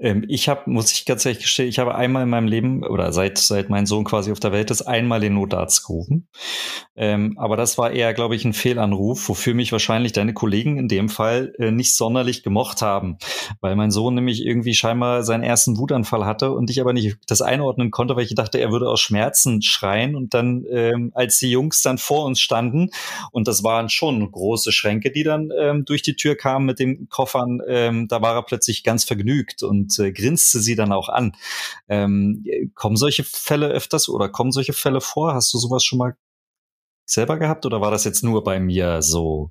Ähm, 0.00 0.24
ich 0.28 0.48
habe, 0.48 0.70
muss 0.70 0.92
ich 0.92 1.06
ganz 1.06 1.26
ehrlich 1.26 1.42
gestehen, 1.42 1.68
ich 1.68 1.78
habe 1.78 1.94
einmal 1.94 2.22
in 2.22 2.28
meinem 2.28 2.46
Leben 2.46 2.84
oder 2.84 3.12
seit, 3.12 3.38
seit 3.38 3.68
mein 3.68 3.86
Sohn 3.86 4.04
quasi 4.04 4.30
auf 4.30 4.40
der 4.40 4.52
Welt 4.52 4.70
ist, 4.70 4.82
einmal 4.82 5.20
den 5.20 5.34
Notarzt 5.34 5.86
gerufen. 5.86 6.28
Ähm, 6.94 7.36
aber 7.38 7.56
das 7.56 7.78
war 7.78 7.90
eher, 7.90 8.14
glaube 8.14 8.36
ich, 8.36 8.44
ein 8.44 8.52
Fehlanruf, 8.52 9.28
wofür 9.28 9.54
mich 9.54 9.72
wahrscheinlich 9.72 10.12
deine 10.12 10.34
Kollegen 10.34 10.78
in 10.78 10.88
dem 10.88 11.08
Fall 11.08 11.52
äh, 11.58 11.70
nicht 11.70 11.96
sonderlich 11.96 12.42
gemocht 12.42 12.80
haben, 12.82 13.18
weil 13.60 13.74
mein 13.76 13.90
Sohn 13.90 14.14
nämlich 14.14 14.44
irgendwie 14.44 14.74
scheinbar 14.74 15.24
seinen 15.24 15.42
ersten 15.42 15.78
Wutanfall 15.78 16.24
hatte 16.24 16.52
und 16.52 16.70
ich 16.70 16.80
aber 16.80 16.92
nicht 16.92 17.18
das 17.26 17.42
einordnen 17.42 17.90
konnte, 17.90 18.14
weil 18.14 18.24
ich 18.24 18.34
dachte, 18.34 18.58
er 18.58 18.70
würde 18.70 18.88
aus 18.88 19.00
Schmerzen 19.00 19.62
schreien 19.62 20.14
und 20.14 20.34
dann, 20.34 20.64
ähm, 20.70 21.10
als 21.14 21.38
die 21.38 21.50
Jungs 21.50 21.82
dann 21.82 21.98
vor 21.98 22.24
uns 22.24 22.40
standen 22.40 22.90
und 23.32 23.48
das 23.48 23.64
waren 23.64 23.88
schon 23.88 24.30
große 24.30 24.70
Schränke, 24.72 25.10
die 25.10 25.24
dann 25.24 25.50
ähm, 25.58 25.84
durch 25.84 26.02
die 26.02 26.14
Tür 26.14 26.36
kamen 26.36 26.66
mit 26.66 26.78
den 26.78 27.08
Koffern, 27.08 27.60
ähm, 27.68 28.06
da 28.08 28.22
war 28.22 28.34
er 28.34 28.42
plötzlich 28.42 28.84
ganz 28.84 29.04
vergnügt 29.04 29.62
und 29.62 29.87
und 29.88 29.98
äh, 30.04 30.12
grinste 30.12 30.60
sie 30.60 30.76
dann 30.76 30.92
auch 30.92 31.08
an. 31.08 31.32
Ähm, 31.88 32.44
kommen 32.74 32.96
solche 32.96 33.24
Fälle 33.24 33.68
öfters 33.68 34.08
oder 34.08 34.28
kommen 34.28 34.52
solche 34.52 34.72
Fälle 34.72 35.00
vor? 35.00 35.34
Hast 35.34 35.52
du 35.54 35.58
sowas 35.58 35.84
schon 35.84 35.98
mal 35.98 36.16
selber 37.04 37.38
gehabt 37.38 37.64
oder 37.66 37.80
war 37.80 37.90
das 37.90 38.04
jetzt 38.04 38.22
nur 38.22 38.44
bei 38.44 38.60
mir 38.60 39.02
so? 39.02 39.50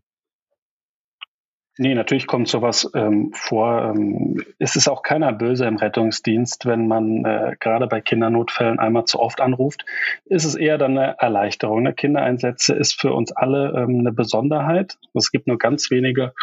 Nee, 1.79 1.93
natürlich 1.93 2.25
kommt 2.25 2.47
sowas 2.47 2.89
ähm, 2.95 3.31
vor. 3.33 3.93
Ähm, 3.95 4.43
es 4.57 4.75
ist 4.75 4.87
auch 4.87 5.03
keiner 5.03 5.31
böse 5.31 5.65
im 5.65 5.77
Rettungsdienst, 5.77 6.65
wenn 6.65 6.87
man 6.87 7.23
äh, 7.23 7.55
gerade 7.59 7.85
bei 7.85 8.01
Kindernotfällen 8.01 8.79
einmal 8.79 9.05
zu 9.05 9.19
oft 9.19 9.41
anruft. 9.41 9.85
Ist 10.25 10.45
es 10.45 10.55
eher 10.55 10.79
dann 10.79 10.97
eine 10.97 11.19
Erleichterung. 11.19 11.83
Ne? 11.83 11.93
Kindereinsätze 11.93 12.73
ist 12.73 12.99
für 12.99 13.13
uns 13.13 13.31
alle 13.31 13.75
ähm, 13.77 13.99
eine 13.99 14.11
Besonderheit. 14.11 14.97
Es 15.13 15.31
gibt 15.31 15.45
nur 15.45 15.59
ganz 15.59 15.91
wenige 15.91 16.33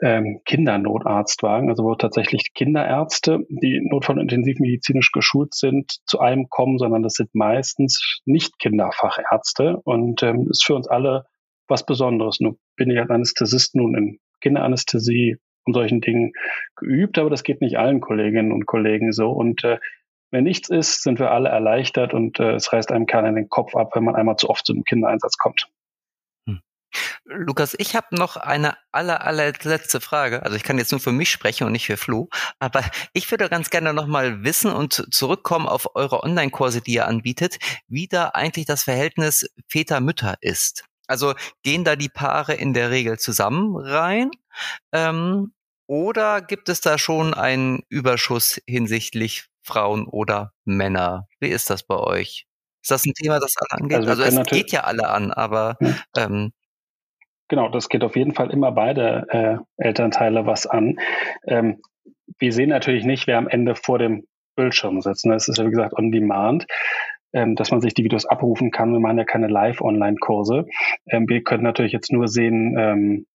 ähm, 0.00 0.40
Kindernotarztwagen, 0.44 1.68
also 1.68 1.84
wo 1.84 1.94
tatsächlich 1.94 2.52
Kinderärzte, 2.54 3.40
die 3.48 3.80
notfall- 3.80 4.16
und 4.16 4.22
intensivmedizinisch 4.22 5.12
geschult 5.12 5.54
sind, 5.54 5.98
zu 6.06 6.20
einem 6.20 6.48
kommen, 6.48 6.78
sondern 6.78 7.02
das 7.02 7.14
sind 7.14 7.34
meistens 7.34 8.20
nicht 8.24 8.58
Kinderfachärzte 8.58 9.78
und 9.84 10.22
ähm, 10.22 10.48
ist 10.50 10.64
für 10.64 10.74
uns 10.74 10.88
alle 10.88 11.26
was 11.66 11.84
Besonderes. 11.84 12.40
Nun 12.40 12.58
bin 12.76 12.90
ich 12.90 12.98
als 12.98 13.10
Anästhesist 13.10 13.74
nun 13.74 13.96
in 13.96 14.18
Kinderanästhesie 14.40 15.36
und 15.64 15.74
solchen 15.74 16.00
Dingen 16.00 16.32
geübt, 16.76 17.18
aber 17.18 17.30
das 17.30 17.42
geht 17.42 17.60
nicht 17.60 17.76
allen 17.76 18.00
Kolleginnen 18.00 18.52
und 18.52 18.66
Kollegen 18.66 19.12
so 19.12 19.30
und 19.30 19.64
äh, 19.64 19.78
wenn 20.30 20.44
nichts 20.44 20.68
ist, 20.68 21.02
sind 21.02 21.18
wir 21.18 21.30
alle 21.30 21.48
erleichtert 21.48 22.12
und 22.12 22.38
äh, 22.38 22.52
es 22.52 22.72
reißt 22.72 22.92
einem 22.92 23.06
keiner 23.06 23.32
den 23.32 23.48
Kopf 23.48 23.74
ab, 23.74 23.92
wenn 23.94 24.04
man 24.04 24.14
einmal 24.14 24.36
zu 24.36 24.50
oft 24.50 24.66
zu 24.66 24.74
einem 24.74 24.84
Kindereinsatz 24.84 25.38
kommt. 25.38 25.68
Lukas, 27.30 27.74
ich 27.78 27.94
habe 27.94 28.16
noch 28.16 28.36
eine 28.36 28.76
aller, 28.90 29.24
allerletzte 29.26 30.00
Frage. 30.00 30.42
Also 30.42 30.56
ich 30.56 30.62
kann 30.62 30.78
jetzt 30.78 30.92
nur 30.92 31.00
für 31.00 31.12
mich 31.12 31.30
sprechen 31.30 31.64
und 31.64 31.72
nicht 31.72 31.86
für 31.86 31.98
Flo. 31.98 32.28
Aber 32.58 32.82
ich 33.12 33.30
würde 33.30 33.50
ganz 33.50 33.68
gerne 33.68 33.92
noch 33.92 34.06
mal 34.06 34.44
wissen 34.44 34.72
und 34.72 35.06
zurückkommen 35.14 35.68
auf 35.68 35.94
eure 35.94 36.22
Online-Kurse, 36.22 36.80
die 36.80 36.94
ihr 36.94 37.06
anbietet, 37.06 37.58
wie 37.86 38.08
da 38.08 38.30
eigentlich 38.30 38.64
das 38.64 38.84
Verhältnis 38.84 39.46
Väter-Mütter 39.68 40.36
ist. 40.40 40.84
Also 41.06 41.34
gehen 41.62 41.84
da 41.84 41.96
die 41.96 42.08
Paare 42.08 42.54
in 42.54 42.72
der 42.72 42.90
Regel 42.90 43.18
zusammen 43.18 43.76
rein? 43.76 44.30
Ähm, 44.92 45.52
oder 45.86 46.40
gibt 46.40 46.68
es 46.68 46.80
da 46.80 46.98
schon 46.98 47.34
einen 47.34 47.82
Überschuss 47.88 48.60
hinsichtlich 48.66 49.48
Frauen 49.62 50.06
oder 50.06 50.52
Männer? 50.64 51.28
Wie 51.40 51.48
ist 51.48 51.68
das 51.68 51.82
bei 51.82 51.96
euch? 51.96 52.46
Ist 52.82 52.90
das 52.90 53.04
ein 53.04 53.12
Thema, 53.14 53.38
das 53.38 53.54
alle 53.56 53.82
angeht? 53.82 53.98
Also, 53.98 54.22
also 54.22 54.40
es 54.40 54.46
geht 54.46 54.72
ja 54.72 54.84
alle 54.84 55.08
an, 55.08 55.32
aber 55.32 55.76
ähm, 56.16 56.52
Genau, 57.48 57.68
das 57.68 57.88
geht 57.88 58.04
auf 58.04 58.16
jeden 58.16 58.34
Fall 58.34 58.50
immer 58.50 58.72
beide 58.72 59.26
äh, 59.30 59.82
Elternteile 59.82 60.46
was 60.46 60.66
an. 60.66 60.98
Ähm, 61.46 61.80
wir 62.38 62.52
sehen 62.52 62.68
natürlich 62.68 63.04
nicht, 63.04 63.26
wer 63.26 63.38
am 63.38 63.48
Ende 63.48 63.74
vor 63.74 63.98
dem 63.98 64.24
Bildschirm 64.54 65.00
sitzt. 65.00 65.24
Das 65.24 65.48
ne? 65.48 65.52
ist 65.52 65.58
ja, 65.58 65.64
wie 65.64 65.70
gesagt, 65.70 65.94
on 65.94 66.12
demand, 66.12 66.66
ähm, 67.32 67.54
dass 67.54 67.70
man 67.70 67.80
sich 67.80 67.94
die 67.94 68.04
Videos 68.04 68.26
abrufen 68.26 68.70
kann. 68.70 68.92
Wir 68.92 69.00
machen 69.00 69.18
ja 69.18 69.24
keine 69.24 69.48
Live-Online-Kurse. 69.48 70.66
Ähm, 71.06 71.28
wir 71.28 71.42
können 71.42 71.62
natürlich 71.62 71.92
jetzt 71.92 72.12
nur 72.12 72.28
sehen, 72.28 72.76
ähm, 72.78 73.26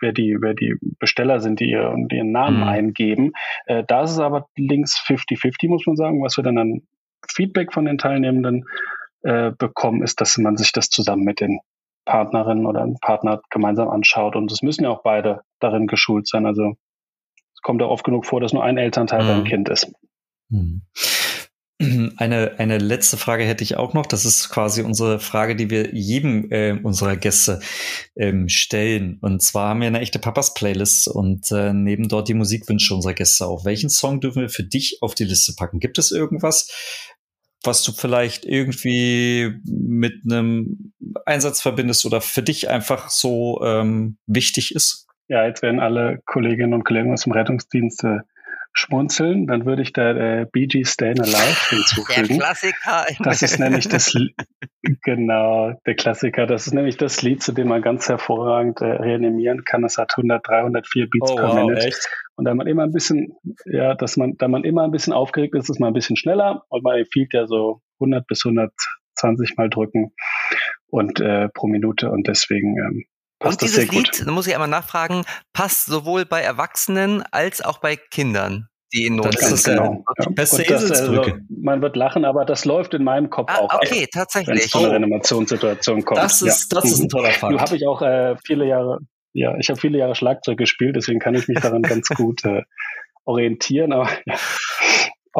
wer 0.00 0.12
die, 0.12 0.38
wer 0.40 0.54
die 0.54 0.76
Besteller 0.98 1.40
sind, 1.40 1.60
die, 1.60 1.70
ihr, 1.70 1.94
die 2.10 2.16
ihren 2.16 2.32
Namen 2.32 2.58
mhm. 2.58 2.68
eingeben. 2.68 3.32
Äh, 3.66 3.84
da 3.86 4.04
ist 4.04 4.12
es 4.12 4.18
aber 4.18 4.46
links 4.56 4.96
50-50, 5.06 5.68
muss 5.68 5.86
man 5.86 5.96
sagen. 5.96 6.22
Was 6.22 6.36
wir 6.36 6.44
dann 6.44 6.58
an 6.58 6.82
Feedback 7.28 7.72
von 7.72 7.84
den 7.84 7.98
Teilnehmenden 7.98 8.64
äh, 9.22 9.50
bekommen, 9.58 10.02
ist, 10.02 10.20
dass 10.20 10.38
man 10.38 10.56
sich 10.56 10.72
das 10.72 10.88
zusammen 10.88 11.24
mit 11.24 11.40
den 11.40 11.60
Partnerin 12.10 12.66
oder 12.66 12.82
ein 12.82 12.98
Partner 13.00 13.40
gemeinsam 13.50 13.88
anschaut. 13.88 14.34
Und 14.34 14.50
es 14.50 14.62
müssen 14.62 14.82
ja 14.82 14.90
auch 14.90 15.02
beide 15.04 15.42
darin 15.60 15.86
geschult 15.86 16.26
sein. 16.26 16.44
Also 16.44 16.74
es 17.54 17.62
kommt 17.62 17.80
ja 17.80 17.86
oft 17.86 18.02
genug 18.02 18.26
vor, 18.26 18.40
dass 18.40 18.52
nur 18.52 18.64
ein 18.64 18.78
Elternteil 18.78 19.22
mhm. 19.22 19.28
beim 19.28 19.44
Kind 19.44 19.68
ist. 19.68 19.92
Mhm. 20.48 20.82
Eine, 22.18 22.58
eine 22.58 22.76
letzte 22.76 23.16
Frage 23.16 23.44
hätte 23.44 23.64
ich 23.64 23.78
auch 23.78 23.94
noch. 23.94 24.04
Das 24.04 24.26
ist 24.26 24.50
quasi 24.50 24.82
unsere 24.82 25.18
Frage, 25.18 25.56
die 25.56 25.70
wir 25.70 25.94
jedem 25.94 26.50
äh, 26.50 26.72
unserer 26.72 27.16
Gäste 27.16 27.60
ähm, 28.16 28.50
stellen. 28.50 29.18
Und 29.22 29.40
zwar 29.40 29.70
haben 29.70 29.80
wir 29.80 29.86
eine 29.86 30.00
echte 30.00 30.18
Papas-Playlist 30.18 31.08
und 31.08 31.50
äh, 31.52 31.72
neben 31.72 32.08
dort 32.08 32.28
die 32.28 32.34
Musikwünsche 32.34 32.94
unserer 32.94 33.14
Gäste 33.14 33.46
auf. 33.46 33.64
Welchen 33.64 33.88
Song 33.88 34.20
dürfen 34.20 34.42
wir 34.42 34.50
für 34.50 34.62
dich 34.62 34.98
auf 35.00 35.14
die 35.14 35.24
Liste 35.24 35.54
packen? 35.56 35.80
Gibt 35.80 35.96
es 35.96 36.10
irgendwas, 36.10 36.70
was 37.62 37.82
du 37.82 37.92
vielleicht 37.92 38.44
irgendwie 38.44 39.60
mit 39.64 40.14
einem 40.24 40.92
Einsatz 41.26 41.60
verbindest 41.60 42.06
oder 42.06 42.20
für 42.20 42.42
dich 42.42 42.68
einfach 42.68 43.10
so 43.10 43.60
ähm, 43.64 44.16
wichtig 44.26 44.74
ist? 44.74 45.06
Ja, 45.28 45.46
jetzt 45.46 45.62
werden 45.62 45.80
alle 45.80 46.20
Kolleginnen 46.26 46.74
und 46.74 46.84
Kollegen 46.84 47.12
aus 47.12 47.22
dem 47.22 47.32
Rettungsdienst 47.32 48.04
äh, 48.04 48.18
schmunzeln, 48.72 49.46
dann 49.46 49.66
würde 49.66 49.82
ich 49.82 49.92
da 49.92 50.12
äh, 50.12 50.46
Gees 50.52 50.92
Stayin' 50.92 51.20
Alive 51.20 51.70
hinzufügen. 51.70 52.28
Der 52.28 52.38
Klassiker. 52.38 53.06
Das 53.20 53.42
ist 53.42 53.58
nämlich 53.58 53.88
das, 53.88 54.14
genau, 55.02 55.72
der 55.86 55.94
Klassiker. 55.94 56.46
Das 56.46 56.66
ist 56.66 56.72
nämlich 56.72 56.96
das 56.96 57.22
Lied, 57.22 57.42
zu 57.42 57.52
dem 57.52 57.68
man 57.68 57.82
ganz 57.82 58.08
hervorragend 58.08 58.80
äh, 58.80 58.86
reanimieren 58.86 59.64
kann. 59.64 59.84
Es 59.84 59.98
hat 59.98 60.12
100, 60.16 60.46
304 60.46 61.08
Beats 61.10 61.32
oh, 61.32 61.36
per 61.36 61.48
wow, 61.48 61.54
Minute. 61.54 61.86
Echt? 61.86 62.08
Und 62.36 62.44
da 62.44 62.54
man 62.54 62.66
immer 62.66 62.84
ein 62.84 62.92
bisschen, 62.92 63.36
ja, 63.66 63.94
dass 63.94 64.16
man, 64.16 64.36
da 64.38 64.48
man 64.48 64.64
immer 64.64 64.84
ein 64.84 64.92
bisschen 64.92 65.12
aufgeregt 65.12 65.54
ist, 65.54 65.68
ist 65.68 65.80
man 65.80 65.88
ein 65.88 65.94
bisschen 65.94 66.16
schneller 66.16 66.64
und 66.68 66.84
man 66.84 66.98
empfiehlt 66.98 67.34
ja 67.34 67.46
so 67.46 67.82
100 67.98 68.26
bis 68.26 68.44
120 68.46 69.56
Mal 69.56 69.68
drücken 69.68 70.12
und 70.88 71.20
äh, 71.20 71.48
pro 71.48 71.66
Minute 71.66 72.10
und 72.10 72.28
deswegen 72.28 72.78
ähm, 72.78 73.04
und 73.42 73.62
dieses 73.62 73.90
Lied, 73.90 74.22
da 74.26 74.30
muss 74.30 74.46
ich 74.46 74.54
einmal 74.54 74.68
nachfragen, 74.68 75.24
passt 75.52 75.86
sowohl 75.86 76.26
bei 76.26 76.42
Erwachsenen 76.42 77.22
als 77.30 77.62
auch 77.62 77.78
bei 77.78 77.96
Kindern, 77.96 78.68
die 78.92 79.06
in 79.06 79.16
Not 79.16 79.38
sind. 79.38 79.64
Genau. 79.64 80.04
Ja. 80.18 80.30
Beste 80.30 80.62
das, 80.64 80.90
also, 80.90 81.24
man 81.48 81.80
wird 81.80 81.96
lachen, 81.96 82.24
aber 82.24 82.44
das 82.44 82.64
läuft 82.64 82.92
in 82.94 83.04
meinem 83.04 83.30
Kopf 83.30 83.50
ah, 83.50 83.60
auch. 83.60 83.74
Okay, 83.74 84.04
ab, 84.04 84.10
tatsächlich. 84.12 84.48
Wenn 84.48 84.58
es 84.58 84.70
zu 84.70 84.78
einer 84.78 84.90
Reanimationssituation 84.90 86.04
kommt. 86.04 86.20
Das 86.20 86.42
ist, 86.42 86.72
ja. 86.72 86.80
das 86.80 86.90
ist 86.90 87.00
ein 87.00 87.08
toller 87.08 87.30
Fall. 87.30 87.52
Du 87.52 87.60
habe 87.60 87.76
ich 87.76 87.86
auch 87.86 88.02
äh, 88.02 88.36
viele 88.44 88.66
Jahre, 88.66 88.98
ja, 89.32 89.56
ich 89.58 89.70
habe 89.70 89.80
viele 89.80 89.98
Jahre 89.98 90.14
Schlagzeug 90.14 90.58
gespielt, 90.58 90.96
deswegen 90.96 91.18
kann 91.18 91.34
ich 91.34 91.48
mich 91.48 91.60
daran 91.60 91.82
ganz 91.82 92.08
gut 92.08 92.44
äh, 92.44 92.62
orientieren. 93.24 93.92
Aber 93.92 94.08
ja, 94.26 94.36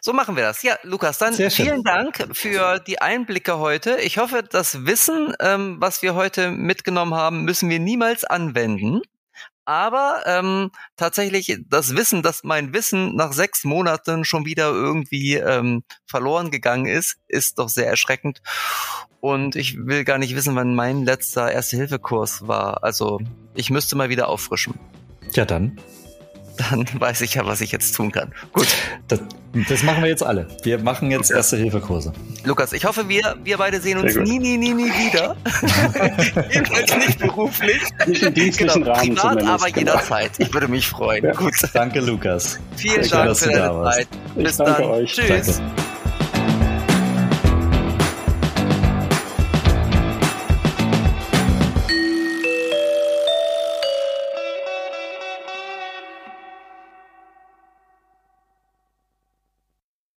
So 0.00 0.12
machen 0.12 0.36
wir 0.36 0.44
das. 0.44 0.62
Ja, 0.62 0.76
Lukas, 0.82 1.18
dann 1.18 1.34
vielen 1.34 1.82
Dank 1.82 2.28
für 2.32 2.78
die 2.80 3.00
Einblicke 3.00 3.58
heute. 3.58 3.98
Ich 4.00 4.18
hoffe, 4.18 4.42
das 4.42 4.86
Wissen, 4.86 5.34
ähm, 5.40 5.76
was 5.78 6.02
wir 6.02 6.14
heute 6.14 6.50
mitgenommen 6.50 7.14
haben, 7.14 7.44
müssen 7.44 7.68
wir 7.68 7.78
niemals 7.78 8.24
anwenden. 8.24 9.00
Aber 9.64 10.22
ähm, 10.26 10.70
tatsächlich 10.96 11.56
das 11.68 11.94
Wissen, 11.94 12.22
dass 12.22 12.42
mein 12.42 12.74
Wissen 12.74 13.14
nach 13.14 13.32
sechs 13.32 13.62
Monaten 13.62 14.24
schon 14.24 14.44
wieder 14.44 14.70
irgendwie 14.70 15.36
ähm, 15.36 15.84
verloren 16.06 16.50
gegangen 16.50 16.86
ist, 16.86 17.18
ist 17.28 17.58
doch 17.58 17.68
sehr 17.68 17.86
erschreckend. 17.86 18.42
Und 19.20 19.54
ich 19.54 19.76
will 19.76 20.04
gar 20.04 20.18
nicht 20.18 20.34
wissen, 20.34 20.56
wann 20.56 20.74
mein 20.74 21.04
letzter 21.04 21.52
Erste-Hilfe-Kurs 21.52 22.48
war. 22.48 22.82
Also 22.82 23.20
ich 23.54 23.70
müsste 23.70 23.96
mal 23.96 24.08
wieder 24.08 24.28
auffrischen. 24.28 24.74
Ja, 25.34 25.44
dann 25.44 25.78
dann 26.70 26.86
weiß 27.00 27.20
ich 27.22 27.34
ja, 27.34 27.46
was 27.46 27.60
ich 27.60 27.72
jetzt 27.72 27.94
tun 27.94 28.12
kann. 28.12 28.32
Gut. 28.52 28.68
Das, 29.08 29.20
das 29.68 29.82
machen 29.82 30.02
wir 30.02 30.10
jetzt 30.10 30.22
alle. 30.22 30.46
Wir 30.62 30.78
machen 30.78 31.10
jetzt 31.10 31.30
Erste-Hilfe-Kurse. 31.30 32.12
Lukas, 32.44 32.72
ich 32.72 32.84
hoffe, 32.84 33.08
wir, 33.08 33.36
wir 33.42 33.58
beide 33.58 33.80
sehen 33.80 33.98
uns 33.98 34.14
nie, 34.16 34.38
nie, 34.38 34.56
nie, 34.56 34.74
nie 34.74 34.90
wieder. 34.90 35.36
Jedenfalls 36.52 36.96
nicht 36.96 37.18
beruflich. 37.18 37.82
Nicht 38.06 38.22
im 38.22 38.34
dienstlichen 38.34 38.82
genau, 38.82 38.94
Rahmen 38.94 39.14
privat, 39.14 39.42
aber 39.42 39.66
genau. 39.70 39.92
jederzeit. 39.92 40.32
Ich 40.38 40.52
würde 40.52 40.68
mich 40.68 40.86
freuen. 40.86 41.24
Ja. 41.24 41.32
Gut. 41.32 41.54
Danke, 41.72 42.00
Lukas. 42.00 42.58
Vielen 42.76 43.08
Dank 43.08 43.36
für 43.36 43.50
deine 43.50 43.84
Zeit. 43.84 44.08
Bis 44.36 44.56
dann. 44.56 44.82
Euch. 44.82 45.12
Tschüss. 45.12 45.58
Danke. 45.58 45.89